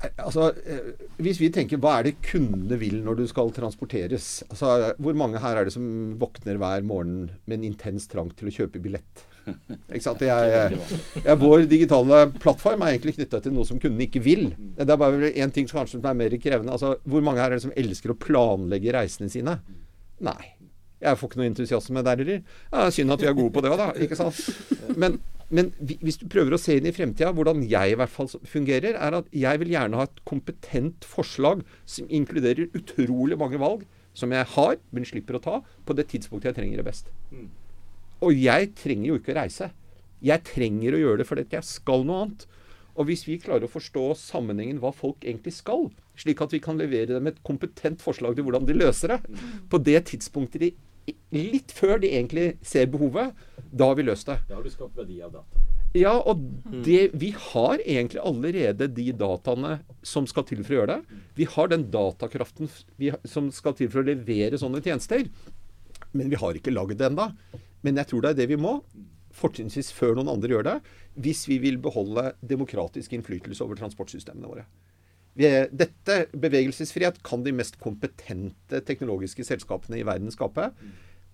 Eh, 0.00 0.10
altså, 0.24 0.50
eh, 0.64 0.92
Hvis 1.20 1.40
vi 1.40 1.50
tenker 1.52 1.80
hva 1.80 1.98
er 1.98 2.08
det 2.08 2.18
kundene 2.24 2.78
vil 2.80 2.98
når 3.04 3.20
du 3.20 3.24
skal 3.28 3.52
transporteres 3.52 4.42
altså, 4.48 4.92
Hvor 5.00 5.16
mange 5.16 5.40
her 5.40 5.56
er 5.56 5.68
det 5.68 5.74
som 5.74 6.16
våkner 6.20 6.60
hver 6.60 6.84
morgen 6.84 7.30
med 7.44 7.58
en 7.58 7.66
intens 7.70 8.08
trang 8.08 8.30
til 8.36 8.50
å 8.50 8.54
kjøpe 8.54 8.82
billett? 8.82 9.24
Ikke 9.94 10.04
sant? 10.04 10.24
Jeg, 10.26 10.80
jeg, 11.22 11.38
vår 11.40 11.68
digitale 11.70 12.24
plattform 12.42 12.82
er 12.82 12.94
egentlig 12.94 13.16
knytta 13.18 13.40
til 13.44 13.54
noe 13.56 13.68
som 13.68 13.78
kundene 13.80 14.08
ikke 14.08 14.24
vil. 14.24 14.48
Det 14.74 14.88
er 14.88 14.98
bare 14.98 15.30
én 15.30 15.52
ting 15.54 15.68
som 15.70 15.78
kanskje 15.78 16.00
er 16.02 16.18
mer 16.18 16.34
krevende. 16.42 16.74
Altså, 16.74 16.96
Hvor 17.06 17.22
mange 17.22 17.44
her 17.44 17.52
er 17.52 17.60
det 17.60 17.66
som 17.68 17.76
elsker 17.78 18.10
å 18.10 18.18
planlegge 18.18 18.96
reisene 18.96 19.30
sine? 19.30 19.60
Nei. 20.26 20.55
Jeg 21.02 21.18
får 21.20 21.28
ikke 21.28 21.40
noe 21.40 21.48
entusiasme 21.50 22.02
der 22.06 22.20
heller. 22.22 22.44
Ja, 22.72 22.86
synd 22.94 23.12
at 23.12 23.22
vi 23.22 23.28
er 23.28 23.36
gode 23.36 23.52
på 23.52 23.62
det 23.64 23.72
òg, 23.72 23.80
da. 23.80 23.88
Ikke 24.00 24.16
sant? 24.16 24.38
Men, 24.96 25.18
men, 25.52 25.68
hvis 25.78 26.16
du 26.22 26.24
prøver 26.32 26.56
å 26.56 26.60
se 26.60 26.78
inn 26.78 26.88
i 26.88 26.94
fremtida, 26.96 27.34
hvordan 27.36 27.60
jeg 27.68 27.92
i 27.92 27.98
hvert 28.00 28.12
fall 28.12 28.30
fungerer, 28.48 28.96
er 28.96 29.18
at 29.20 29.28
jeg 29.36 29.60
vil 29.62 29.74
gjerne 29.74 30.00
ha 30.00 30.08
et 30.08 30.24
kompetent 30.28 31.04
forslag 31.06 31.62
som 31.84 32.08
inkluderer 32.08 32.72
utrolig 32.78 33.38
mange 33.38 33.60
valg, 33.60 33.84
som 34.16 34.32
jeg 34.32 34.48
har, 34.54 34.78
men 34.96 35.04
slipper 35.04 35.36
å 35.36 35.44
ta, 35.44 35.60
på 35.84 35.96
det 35.98 36.08
tidspunktet 36.14 36.54
jeg 36.54 36.60
trenger 36.62 36.80
det 36.80 36.88
best. 36.88 37.12
Og 38.24 38.32
jeg 38.32 38.72
trenger 38.80 39.10
jo 39.10 39.18
ikke 39.20 39.34
å 39.34 39.40
reise. 39.42 39.70
Jeg 40.24 40.46
trenger 40.48 40.96
å 40.96 41.02
gjøre 41.02 41.20
det 41.20 41.28
fordi 41.28 41.44
jeg 41.52 41.68
skal 41.68 42.06
noe 42.08 42.24
annet. 42.24 42.46
Og 42.96 43.10
hvis 43.10 43.26
vi 43.28 43.36
klarer 43.40 43.66
å 43.66 43.70
forstå 43.70 44.08
sammenhengen 44.16 44.80
hva 44.80 44.88
folk 44.96 45.20
egentlig 45.20 45.52
skal, 45.58 45.90
slik 46.16 46.40
at 46.40 46.54
vi 46.54 46.62
kan 46.64 46.80
levere 46.80 47.12
dem 47.12 47.28
et 47.28 47.42
kompetent 47.44 48.00
forslag 48.00 48.36
til 48.36 48.46
hvordan 48.46 48.64
de 48.68 48.76
løser 48.78 49.12
det, 49.12 49.18
på 49.68 49.80
det 49.84 50.00
tidspunktet 50.08 50.64
de 50.64 50.70
litt 51.34 51.72
før 51.74 52.00
de 52.02 52.10
egentlig 52.12 52.46
ser 52.66 52.88
behovet. 52.90 53.34
Da 53.70 53.90
har 53.90 53.98
vi 53.98 54.06
løst 54.06 54.28
det. 54.30 54.38
Da 54.48 54.58
har 54.58 54.66
du 54.66 54.72
skapt 54.72 54.96
verdi 54.98 55.20
av 55.24 55.34
data. 55.38 55.64
Ja, 55.96 56.12
og 56.28 56.42
det, 56.84 57.10
vi 57.16 57.30
har 57.32 57.80
egentlig 57.80 58.20
allerede 58.20 58.88
de 58.92 59.06
dataene 59.16 59.78
som 60.04 60.26
skal 60.28 60.44
til 60.48 60.60
for 60.64 60.74
å 60.74 60.80
gjøre 60.80 60.96
det. 60.96 61.20
Vi 61.38 61.46
har 61.48 61.70
den 61.72 61.86
datakraften 61.92 62.68
vi, 63.00 63.12
som 63.24 63.48
skal 63.54 63.76
til 63.78 63.88
for 63.92 64.02
å 64.02 64.08
levere 64.08 64.60
sånne 64.60 64.82
tjenester. 64.84 65.24
Men 66.12 66.32
vi 66.32 66.40
har 66.40 66.58
ikke 66.58 66.74
lagd 66.74 66.98
det 67.00 67.08
ennå. 67.08 67.30
Men 67.86 68.02
jeg 68.02 68.10
tror 68.10 68.24
det 68.24 68.34
er 68.34 68.40
det 68.42 68.50
vi 68.52 68.60
må. 68.60 68.78
Fortrinnsvis 69.36 69.92
før 69.96 70.18
noen 70.18 70.32
andre 70.32 70.56
gjør 70.56 70.68
det. 70.68 70.76
Hvis 71.22 71.46
vi 71.48 71.60
vil 71.64 71.80
beholde 71.80 72.32
demokratisk 72.44 73.16
innflytelse 73.16 73.64
over 73.64 73.80
transportsystemene 73.80 74.52
våre. 74.52 74.66
Dette, 75.36 76.20
bevegelsesfrihet, 76.32 77.20
kan 77.26 77.42
de 77.44 77.52
mest 77.52 77.76
kompetente 77.82 78.80
teknologiske 78.88 79.44
selskapene 79.44 80.00
i 80.00 80.06
verden 80.06 80.32
skape. 80.32 80.70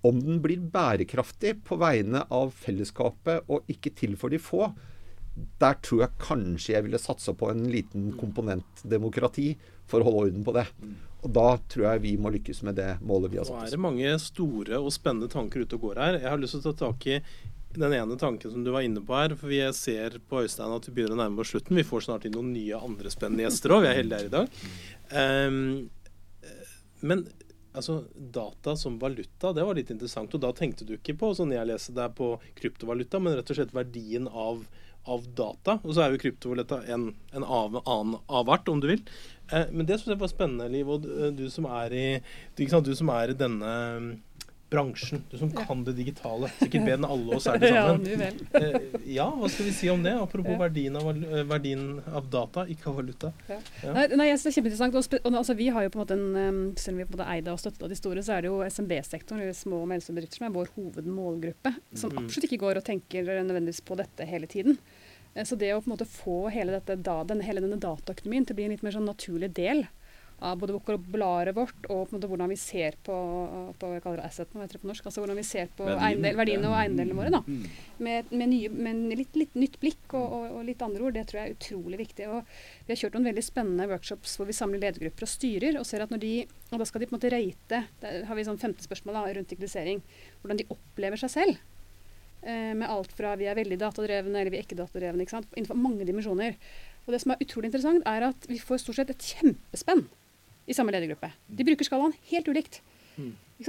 Om 0.03 0.19
den 0.25 0.41
blir 0.43 0.63
bærekraftig 0.75 1.61
på 1.67 1.79
vegne 1.79 2.25
av 2.35 2.51
fellesskapet 2.65 3.47
og 3.47 3.71
ikke 3.71 3.95
til 4.01 4.17
for 4.19 4.35
de 4.35 4.41
få, 4.43 4.73
der 5.63 5.79
tror 5.81 6.03
jeg 6.03 6.21
kanskje 6.21 6.75
jeg 6.75 6.87
ville 6.89 7.01
satsa 7.01 7.33
på 7.39 7.49
en 7.53 7.63
liten 7.73 8.11
komponentdemokrati 8.19 9.53
for 9.89 10.03
å 10.03 10.09
holde 10.09 10.27
orden 10.27 10.45
på 10.45 10.55
det. 10.57 10.67
Og 11.23 11.31
da 11.37 11.47
tror 11.71 11.87
jeg 11.87 12.03
vi 12.03 12.17
må 12.19 12.33
lykkes 12.35 12.65
med 12.67 12.77
det 12.81 12.91
målet 13.07 13.33
vi 13.33 13.39
har 13.39 13.47
Nå 13.47 13.63
er 13.63 13.71
det 13.71 13.81
mange 13.81 14.13
store 14.21 14.81
og 14.83 14.91
spennende 14.93 15.31
tanker 15.33 15.63
ute 15.63 15.79
og 15.79 15.87
går 15.87 16.03
her. 16.03 16.19
Jeg 16.19 16.31
har 16.33 16.43
lyst 16.43 16.59
til 16.59 16.67
å 16.67 16.75
ta 16.75 16.89
tak 16.91 17.07
i 17.07 17.21
den 17.79 17.95
ene 17.97 18.19
tanken 18.21 18.53
som 18.53 18.65
du 18.65 18.73
var 18.75 18.85
inne 18.87 19.03
på 19.05 19.17
her. 19.17 19.37
For 19.39 19.53
vi 19.53 19.61
ser 19.77 20.19
på 20.29 20.43
Øystein 20.45 20.75
at 20.75 20.89
vi 20.89 20.97
begynner 20.97 21.17
å 21.17 21.23
nærme 21.23 21.45
oss 21.45 21.53
slutten. 21.55 21.79
Vi 21.79 21.87
får 21.87 22.07
snart 22.09 22.27
inn 22.29 22.37
noen 22.37 22.53
nye 22.55 22.81
andre 22.81 23.13
spennende 23.13 23.47
gjester 23.47 23.77
òg. 23.77 23.85
Vi 23.85 23.93
er 23.93 24.01
heldige 24.01 24.21
her 24.21 24.31
i 24.31 24.35
dag. 24.37 24.61
Um, 25.13 25.61
men 27.03 27.27
altså, 27.73 28.05
data 28.15 28.77
som 28.77 28.99
valuta, 28.99 29.53
det 29.53 29.65
var 29.65 29.79
litt 29.79 29.91
interessant. 29.91 30.35
Og 30.35 30.43
da 30.45 30.53
tenkte 30.57 30.87
du 30.89 30.97
ikke 30.97 31.17
på, 31.19 31.33
sånn 31.37 31.55
jeg 31.55 31.69
leser 31.69 31.99
er 31.99 32.15
på 32.17 32.35
kryptovaluta, 32.61 33.21
men 33.23 33.39
rett 33.39 33.53
og 33.53 33.59
slett 33.59 33.77
verdien 33.77 34.29
av, 34.29 34.65
av 35.11 35.29
data. 35.37 35.79
Og 35.83 35.95
så 35.95 36.05
er 36.05 36.15
jo 36.15 36.23
kryptovaluta 36.23 36.83
en, 36.93 37.11
en 37.33 37.47
av, 37.47 37.81
annen 37.83 38.19
avart, 38.29 38.71
om 38.73 38.83
du 38.83 38.91
vil. 38.93 39.05
Eh, 39.51 39.71
men 39.73 39.89
det 39.89 39.99
syns 40.01 40.15
jeg 40.15 40.23
var 40.23 40.33
spennende, 40.33 40.71
Liv. 40.73 40.91
Og 40.93 41.07
du, 41.07 41.11
du 41.37 41.47
som 41.53 41.69
er 41.71 41.97
i, 41.97 42.07
du, 42.59 42.95
som 42.99 43.13
er 43.15 43.33
i 43.33 43.39
denne 43.39 43.73
bransjen, 44.73 45.21
du 45.31 45.37
som 45.39 45.51
kan 45.55 45.85
det 45.87 45.95
digitale. 45.99 46.49
Sikkert 46.59 46.87
bedre 46.87 46.97
enn 46.99 47.07
alle 47.13 47.37
oss 47.39 47.47
er 47.53 47.61
det 47.63 47.71
sammen. 47.77 48.41
Eh, 48.63 48.79
ja, 49.15 49.27
hva 49.37 49.49
skal 49.53 49.67
vi 49.69 49.73
si 49.77 49.89
om 49.93 50.03
det? 50.05 50.13
Apropos 50.19 50.57
verdien, 50.61 50.97
av, 50.99 51.09
eh, 51.13 51.43
verdien 51.49 51.87
av 52.13 52.27
data, 52.33 52.65
ikke 52.73 52.89
av 52.91 52.99
valuta. 53.01 53.33
Ja. 53.49 53.59
Nei, 53.95 54.07
nei, 54.17 54.27
jeg 54.31 54.41
synes 54.41 54.45
det 54.45 54.51
er 54.53 54.57
kjempeinteressant. 54.59 55.23
Og, 55.23 55.39
altså, 55.43 55.57
vi 55.59 55.69
har 55.75 55.87
jo 55.87 55.93
på 55.95 56.01
en 56.01 56.05
måte 56.05 56.17
en, 56.19 56.59
Selv 56.81 56.95
om 56.97 57.03
vi 57.03 57.07
på 57.09 57.15
en 57.15 57.19
måte 57.21 57.31
eide 57.37 57.53
og 57.55 57.61
støttet 57.63 57.93
de 57.93 57.99
store, 57.99 58.23
så 58.27 58.37
er 58.37 58.45
det 58.47 58.51
jo 58.53 58.61
SMB-sektoren, 58.67 59.43
eller 59.45 59.57
små 59.57 59.83
og 59.85 59.89
mellomstore 59.93 60.19
bedrifter, 60.21 60.41
som 60.41 60.49
er 60.49 60.57
vår 60.59 60.73
hovedmålgruppe. 60.77 61.75
Som 61.95 62.13
Mm. 62.13 62.25
absolutt 62.25 62.49
ikke 62.51 62.61
går 62.65 62.77
og 62.81 62.85
tenker 62.85 63.25
nødvendigvis 63.45 63.83
på 63.85 63.97
dette 63.99 64.27
hele 64.29 64.47
tiden. 64.47 64.79
Eh, 65.35 65.45
Så 65.45 65.57
det 65.59 65.73
å 65.75 65.81
på 65.81 65.89
en 65.91 65.97
måte 65.97 66.07
få 66.09 66.51
hele, 66.53 66.73
dette, 66.79 66.97
hele 67.43 67.61
denne 67.65 67.81
dataøkonomien 67.81 68.47
til 68.47 68.55
å 68.55 68.57
bli 68.57 68.65
en 68.65 68.71
litt 68.77 68.83
mer 68.85 68.93
sånn 68.93 69.09
naturlig 69.09 69.53
del 69.55 69.87
av 70.43 70.59
både 70.59 70.75
vokabularet 70.75 71.55
vårt 71.55 71.87
og 71.87 72.09
på 72.09 72.11
en 72.11 72.17
måte 72.17 72.29
hvordan 72.31 72.51
vi 72.51 72.59
ser 72.59 72.97
på, 73.07 73.15
på 73.79 73.91
jeg 73.95 74.03
kaller 74.05 74.23
det 74.23 74.47
hva 74.53 74.65
heter 74.65 74.83
på 74.83 74.89
norsk, 74.91 75.07
altså 75.07 75.23
hvordan 75.23 75.39
vi 75.39 75.47
ser 75.47 75.71
på 75.79 75.87
eiendel, 75.93 76.37
verdiene 76.39 76.71
og 76.71 76.79
eiendelene 76.81 77.19
våre. 77.19 77.31
da 77.31 77.43
Mm. 77.43 77.65
med, 77.99 78.31
med, 78.31 78.49
nye, 78.49 78.69
med 78.71 79.19
litt, 79.19 79.35
litt 79.37 79.55
nytt 79.59 79.79
blikk 79.83 80.15
og, 80.15 80.25
og, 80.25 80.45
og 80.59 80.65
litt 80.67 80.83
andre 80.83 81.03
ord. 81.05 81.17
Det 81.17 81.25
tror 81.29 81.41
jeg 81.41 81.51
er 81.51 81.57
utrolig 81.57 81.99
viktig. 82.01 82.29
Og 82.31 82.53
vi 82.87 82.93
har 82.93 83.01
kjørt 83.01 83.17
noen 83.19 83.29
veldig 83.29 83.45
spennende 83.45 83.89
workshops 83.91 84.37
hvor 84.39 84.49
vi 84.49 84.57
samler 84.57 84.83
ledergrupper 84.83 85.27
og 85.27 85.33
styrer, 85.33 85.79
og 85.81 85.87
ser 85.89 86.05
at 86.05 86.15
når 86.15 86.23
de 86.23 86.33
Og 86.73 86.81
da 86.81 86.87
skal 86.89 87.03
de 87.03 87.07
på 87.11 87.13
en 87.13 87.19
måte 87.19 87.33
rate 87.35 87.83
Der 88.01 88.25
har 88.25 88.39
vi 88.39 88.45
sånn 88.47 88.61
femte 88.63 88.87
spørsmål 88.87 89.19
da, 89.19 89.25
rundt 89.37 89.51
digitalisering. 89.53 90.01
Hvordan 90.41 90.63
de 90.63 90.69
opplever 90.73 91.21
seg 91.21 91.35
selv. 91.35 91.61
Eh, 92.43 92.73
med 92.75 92.89
alt 92.91 93.13
fra 93.15 93.37
vi 93.39 93.47
er 93.47 93.59
veldig 93.59 93.79
datadrevne 93.79 94.41
eller 94.41 94.51
vi 94.51 94.63
er 94.63 94.67
ikke 94.67 94.81
datadrevne. 94.81 95.23
Ikke 95.23 95.37
sant? 95.37 95.53
Innenfor 95.55 95.79
mange 95.79 96.07
dimensjoner. 96.09 96.57
Og 97.05 97.15
det 97.15 97.23
som 97.23 97.35
er 97.35 97.45
utrolig 97.45 97.71
interessant, 97.71 98.03
er 98.07 98.31
at 98.31 98.49
vi 98.51 98.59
får 98.63 98.83
stort 98.83 99.03
sett 99.03 99.13
et 99.15 99.31
kjempespenn 99.35 100.07
i 100.73 100.77
samme 100.77 100.95
ledergruppe. 100.95 101.31
De 101.47 101.67
bruker 101.69 101.87
skalaen 101.89 102.17
helt 102.33 102.49
ulikt. 102.51 102.81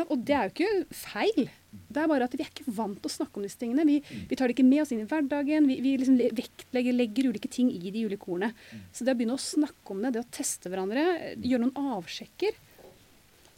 Og 0.09 0.17
det 0.25 0.33
er 0.33 0.47
jo 0.47 0.53
ikke 0.53 0.95
feil. 0.95 1.49
Det 1.93 2.01
er 2.01 2.09
bare 2.09 2.25
at 2.25 2.33
vi 2.33 2.41
er 2.41 2.49
ikke 2.49 2.71
vant 2.73 2.97
til 2.97 3.09
å 3.09 3.13
snakke 3.13 3.37
om 3.37 3.45
disse 3.45 3.59
tingene. 3.61 3.85
Vi, 3.85 3.99
vi 4.29 4.37
tar 4.39 4.49
det 4.49 4.55
ikke 4.55 4.65
med 4.65 4.81
oss 4.81 4.93
inn 4.95 5.03
i 5.03 5.07
hverdagen. 5.09 5.67
Vi, 5.69 5.77
vi 5.85 5.93
liksom 6.01 6.17
vektlegger 6.39 6.95
legger 6.97 7.29
ulike 7.29 7.51
ting 7.51 7.69
i 7.73 7.91
de 7.93 8.05
ulike 8.07 8.29
ordene. 8.31 8.53
Så 8.95 9.05
det 9.05 9.13
å 9.13 9.19
begynne 9.19 9.37
å 9.37 9.43
snakke 9.43 9.93
om 9.93 10.01
det, 10.01 10.15
det 10.15 10.23
å 10.23 10.31
teste 10.33 10.71
hverandre, 10.73 11.05
gjøre 11.43 11.67
noen 11.67 11.95
avsjekker 11.99 12.57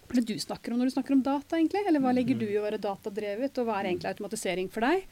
Hva 0.05 0.13
er 0.13 0.19
det 0.21 0.27
du 0.27 0.43
snakker 0.43 0.73
om 0.73 0.81
når 0.81 0.91
du 0.91 0.95
snakker 0.97 1.15
om 1.15 1.23
data, 1.25 1.55
egentlig? 1.57 1.85
Eller 1.87 2.03
hva 2.03 2.11
legger 2.15 2.37
du 2.41 2.47
i 2.49 2.59
å 2.59 2.65
være 2.65 2.81
datadrevet, 2.83 3.61
og 3.61 3.69
hva 3.69 3.79
er 3.79 3.91
egentlig 3.93 4.11
automatisering 4.11 4.71
for 4.73 4.85
deg? 4.89 5.07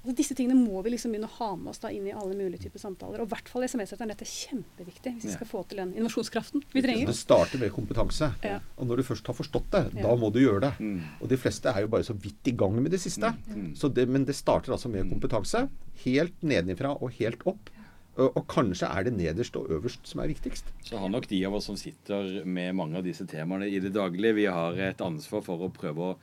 Altså, 0.00 0.14
disse 0.16 0.34
tingene 0.36 0.56
må 0.56 0.80
vi 0.84 0.94
liksom 0.94 1.12
begynne 1.12 1.28
å 1.28 1.34
ha 1.36 1.48
med 1.60 1.74
oss 1.74 1.80
da 1.82 1.90
inn 1.92 2.06
i 2.08 2.12
alle 2.16 2.32
mulige 2.36 2.62
typer 2.62 2.80
samtaler. 2.80 3.20
Og 3.20 3.28
i 3.28 3.32
hvert 3.34 3.50
fall 3.52 3.66
i 3.66 3.68
SMS-sektoren. 3.68 4.08
Dette 4.14 4.24
er 4.24 4.32
kjempeviktig 4.32 5.12
hvis 5.16 5.26
vi 5.28 5.34
skal 5.34 5.50
få 5.50 5.60
til 5.68 5.82
den 5.82 5.92
innovasjonskraften 5.92 6.64
vi 6.72 6.82
trenger. 6.86 7.10
Det 7.10 7.16
starter 7.18 7.60
med 7.60 7.74
kompetanse. 7.76 8.30
Ja. 8.46 8.58
Og 8.80 8.88
når 8.88 9.02
du 9.02 9.06
først 9.10 9.28
har 9.28 9.36
forstått 9.36 9.68
det, 9.74 9.82
Ja. 9.98 10.06
da 10.08 10.14
må 10.16 10.32
du 10.32 10.40
gjøre 10.40 10.62
det. 10.70 10.72
Mm. 10.80 11.02
Og 11.20 11.28
de 11.28 11.36
fleste 11.36 11.68
er 11.68 11.84
jo 11.84 11.92
bare 11.92 12.08
så 12.08 12.16
vidt 12.16 12.48
i 12.48 12.56
gang 12.56 12.80
med 12.80 12.90
det 12.96 13.00
siste. 13.04 13.34
Så 13.76 13.92
det, 13.92 14.08
men 14.08 14.24
det 14.24 14.34
starter 14.40 14.72
altså 14.72 14.88
med 14.88 15.10
kompetanse. 15.12 15.68
Helt 16.06 16.40
nedenifra 16.42 16.96
og 16.96 17.12
helt 17.20 17.44
opp. 17.44 17.68
Og, 18.16 18.36
og 18.36 18.46
kanskje 18.50 18.88
er 18.90 19.04
det 19.06 19.12
nederst 19.14 19.54
og 19.56 19.68
øverst 19.70 20.08
som 20.08 20.20
er 20.20 20.32
viktigst. 20.32 20.64
Så 20.84 20.98
har 20.98 21.08
nok 21.12 21.28
de 21.30 21.44
av 21.46 21.54
oss 21.54 21.68
som 21.70 21.76
sitter 21.78 22.42
med 22.44 22.74
mange 22.74 22.96
av 22.98 23.04
disse 23.06 23.24
temaene 23.28 23.68
i 23.70 23.78
det 23.80 23.92
daglige, 23.94 24.34
vi 24.34 24.46
har 24.50 24.72
et 24.80 25.00
ansvar 25.04 25.44
for 25.46 25.62
å 25.62 25.70
prøve 25.72 26.08
å 26.08 26.16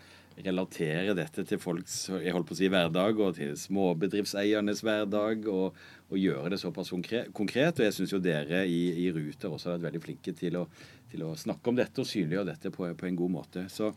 relatere 0.46 1.16
dette 1.18 1.44
til 1.48 1.60
folks 1.62 1.96
jeg 2.12 2.34
holdt 2.36 2.50
på 2.50 2.56
å 2.56 2.60
si, 2.60 2.70
hverdag 2.72 3.22
og 3.24 3.38
til 3.38 3.56
småbedriftseiernes 3.58 4.84
hverdag, 4.86 5.48
og, 5.50 5.78
og 6.12 6.22
gjøre 6.22 6.54
det 6.54 6.62
såpass 6.62 6.94
konkret. 6.94 7.80
Og 7.80 7.86
jeg 7.86 7.96
syns 7.96 8.14
jo 8.14 8.22
dere 8.24 8.66
i, 8.70 8.82
i 9.06 9.12
Ruter 9.16 9.52
også 9.52 9.72
har 9.72 9.78
vært 9.78 9.90
veldig 9.90 10.04
flinke 10.06 10.36
til 10.38 10.60
å, 10.62 10.66
til 11.12 11.26
å 11.28 11.34
snakke 11.38 11.72
om 11.72 11.80
dette 11.80 12.04
og 12.04 12.10
synliggjøre 12.10 12.52
dette 12.52 12.74
på, 12.74 12.90
på 12.98 13.10
en 13.10 13.22
god 13.24 13.34
måte. 13.40 13.66
Så 13.74 13.94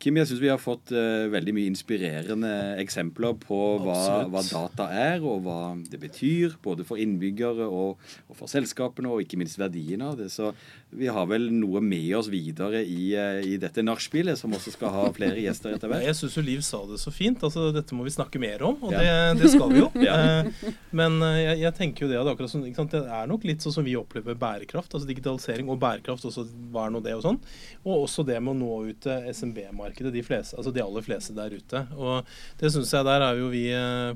Kim, 0.00 0.16
jeg 0.16 0.30
syns 0.30 0.40
vi 0.40 0.48
har 0.48 0.60
fått 0.60 0.94
uh, 0.96 1.28
veldig 1.28 1.52
mye 1.52 1.68
inspirerende 1.68 2.50
eksempler 2.80 3.34
på 3.42 3.58
hva, 3.84 4.24
hva 4.32 4.40
data 4.46 4.86
er, 4.96 5.20
og 5.20 5.42
hva 5.44 5.74
det 5.92 6.00
betyr, 6.00 6.54
både 6.64 6.86
for 6.88 7.00
innbyggere 7.02 7.66
og, 7.68 8.00
og 8.24 8.38
for 8.38 8.48
selskapene, 8.48 9.10
og 9.12 9.26
ikke 9.26 9.36
minst 9.42 9.60
verdien 9.60 10.00
av 10.06 10.16
det. 10.16 10.30
Så 10.32 10.54
vi 10.90 11.06
har 11.06 11.26
vel 11.30 11.44
noe 11.54 11.78
med 11.80 12.08
oss 12.18 12.26
videre 12.32 12.80
i, 12.82 13.12
eh, 13.14 13.40
i 13.46 13.56
dette 13.62 13.82
nachspielet, 13.86 14.38
som 14.38 14.50
også 14.56 14.72
skal 14.74 14.90
ha 14.90 15.04
flere 15.14 15.38
gjester 15.38 15.76
etter 15.76 15.86
hvert. 15.92 16.02
Jeg 16.08 16.16
syns 16.18 16.34
jo 16.36 16.42
Liv 16.42 16.64
sa 16.66 16.80
det 16.90 16.98
så 16.98 17.12
fint. 17.14 17.38
altså 17.46 17.68
Dette 17.72 17.94
må 17.94 18.02
vi 18.06 18.10
snakke 18.14 18.40
mer 18.42 18.62
om, 18.66 18.76
og 18.82 18.92
Ja. 18.96 19.02
det, 19.34 19.42
det 19.44 19.50
skal 19.54 19.70
vi 19.70 19.78
jo. 19.84 19.90
Ja. 20.08 20.16
Eh, 20.42 20.72
Men 20.90 21.20
eh, 21.22 21.36
jeg, 21.44 21.60
jeg 21.62 21.74
tenker 21.78 22.06
jo 22.06 22.10
det 22.10 22.18
at 22.18 22.30
akkurat 22.32 22.50
sånn, 22.50 22.64
ikke 22.66 22.82
sant? 22.82 22.96
det 22.96 23.04
er 23.06 23.30
nok 23.30 23.46
litt 23.46 23.62
sånn 23.62 23.76
som 23.78 23.86
vi 23.86 23.94
opplever 24.00 24.34
bærekraft. 24.40 24.92
altså 24.98 25.06
Digitalisering 25.08 25.70
og 25.70 25.78
bærekraft, 25.82 26.26
også 26.26 26.46
hva 26.74 26.88
er 26.88 26.94
nå 26.96 27.02
det 27.06 27.14
og 27.18 27.22
sånn. 27.28 27.40
Og 27.84 28.06
også 28.08 28.26
det 28.26 28.40
med 28.42 28.56
å 28.56 28.58
nå 28.64 28.78
ut 28.90 29.00
til 29.06 29.30
SMB-markedet, 29.30 30.10
de, 30.16 30.24
fleste, 30.26 30.58
altså 30.58 30.74
de 30.74 30.82
aller 30.82 31.06
fleste 31.06 31.36
der 31.38 31.54
ute. 31.54 31.84
Og 31.96 32.26
det 32.60 32.72
syns 32.74 32.90
jeg 32.96 33.06
der 33.06 33.22
er 33.30 33.38
jo 33.38 33.52
vi 33.54 33.66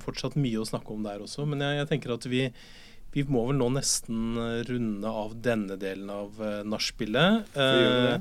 fortsatt 0.03 0.35
mye 0.41 0.59
å 0.63 0.67
snakke 0.69 0.91
om 0.95 1.07
der 1.07 1.23
også. 1.23 1.47
Men 1.47 1.63
jeg, 1.63 1.79
jeg 1.85 1.91
tenker 1.95 2.17
at 2.19 2.27
vi 2.31 2.49
vi 3.15 3.23
må 3.31 3.45
vel 3.49 3.61
nå 3.61 3.69
nesten 3.77 4.39
eh, 4.43 4.61
runde 4.67 5.11
av 5.23 5.37
denne 5.43 5.77
delen 5.79 6.11
av 6.11 6.41
uh, 6.43 6.63
nachspielet. 6.67 7.55
Eh, 7.55 8.17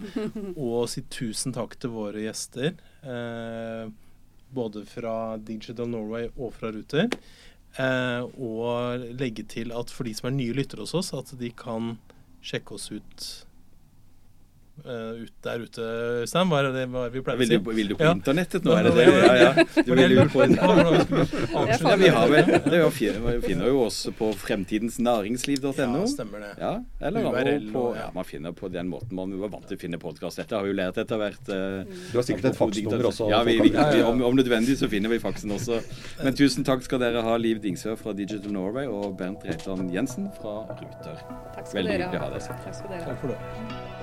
og 0.53 0.85
si 0.91 1.01
tusen 1.09 1.55
takk 1.55 1.75
til 1.81 1.95
våre 1.95 2.21
gjester. 2.27 2.75
Eh, 3.01 3.87
både 4.53 4.85
fra 4.85 5.37
Digital 5.41 5.89
Norway 5.89 6.29
og 6.37 6.53
fra 6.59 6.69
Ruter. 6.73 7.09
Eh, 7.81 8.21
og 8.37 9.07
legge 9.17 9.45
til 9.49 9.73
at 9.73 9.89
for 9.89 10.05
de 10.05 10.13
som 10.13 10.29
er 10.29 10.37
nye 10.37 10.53
lyttere 10.53 10.85
hos 10.85 10.93
oss, 10.97 11.13
at 11.17 11.33
de 11.39 11.49
kan 11.57 11.95
sjekke 12.45 12.77
oss 12.77 12.91
ut, 12.93 13.25
eh, 13.25 13.52
ut 14.83 15.33
der 15.45 15.61
ute, 15.63 15.83
Øystein. 16.23 16.49
Hva 16.49 16.59
er 16.63 16.71
det 16.73 16.85
hva 16.89 17.03
er 17.05 17.11
vi 17.13 17.21
pleier 17.21 17.37
å 17.37 17.45
du, 17.45 17.45
si? 17.45 17.75
vil 17.77 17.87
du 17.91 17.95
på 17.95 18.03
Ja. 18.07 18.13
internettet 18.17 18.65
nå? 18.65 18.73
Er 18.73 18.83
det 18.89 18.93
det? 18.97 19.05
Ja, 19.13 19.35
ja. 19.37 19.83
Du 19.85 19.91
vil 19.93 20.15
jo 20.15 20.23
på 20.33 20.41
ja, 20.49 21.95
vi 22.01 22.09
har 22.09 22.27
vel 22.31 22.49
det 22.65 22.79
er 22.81 23.41
finner 23.45 23.67
jo 23.69 23.83
oss 23.85 23.99
på 24.17 24.31
fremtidensnæringsliv.no. 24.33 26.01
Ja, 26.01 26.07
stemmer 26.09 26.39
det. 26.41 26.51
Ja, 26.59 26.73
eller 27.01 27.29
URL 27.29 27.69
på, 27.73 27.83
ja, 27.99 28.09
man 28.15 28.25
finner 28.25 28.51
på 28.57 28.69
den 28.73 28.89
måten 28.89 29.13
man 29.15 29.35
var 29.39 29.53
vant 29.53 29.67
til 29.69 29.77
å 29.77 29.81
finne 29.83 29.99
podkast. 30.01 30.41
Dette 30.41 30.57
har 30.57 30.65
vi 30.65 30.73
jo 30.73 30.77
lært 30.81 30.97
etter 30.97 31.21
hvert. 31.21 31.53
eh, 31.53 31.85
Du 32.11 32.17
har 32.17 32.25
sikkert 32.27 32.49
et 32.51 32.57
faksnummer 32.57 33.05
også. 33.11 33.29
Ja, 33.29 33.43
vi, 33.43 33.59
vi, 33.61 33.69
vi, 33.69 34.01
om, 34.03 34.21
om 34.25 34.35
nødvendig 34.35 34.77
så 34.81 34.89
finner 34.89 35.09
vi 35.13 35.19
faksen 35.23 35.53
også. 35.53 35.81
Men 36.23 36.33
tusen 36.33 36.65
takk 36.67 36.81
skal 36.83 36.99
dere 37.03 37.21
ha, 37.25 37.37
Liv 37.37 37.61
Dingsø 37.63 37.95
fra 37.99 38.13
Digital 38.17 38.51
Norway 38.51 38.87
og 38.89 39.17
Bernt 39.21 39.45
Reitan 39.45 39.89
Jensen 39.93 40.31
fra 40.41 40.63
Ruter. 40.73 41.21
Takk 41.53 41.67
skal 41.67 41.83
Veldig 41.83 41.99
hyggelig 41.99 42.19
å 42.19 42.23
ha. 42.23 42.29
ha 42.29 42.33
deg. 42.37 42.47
Takk 42.63 42.79
skal 42.81 42.89
dere 42.95 43.03
ha. 43.03 43.11
Takk 43.13 43.21
for 43.21 43.35
det. 43.35 44.02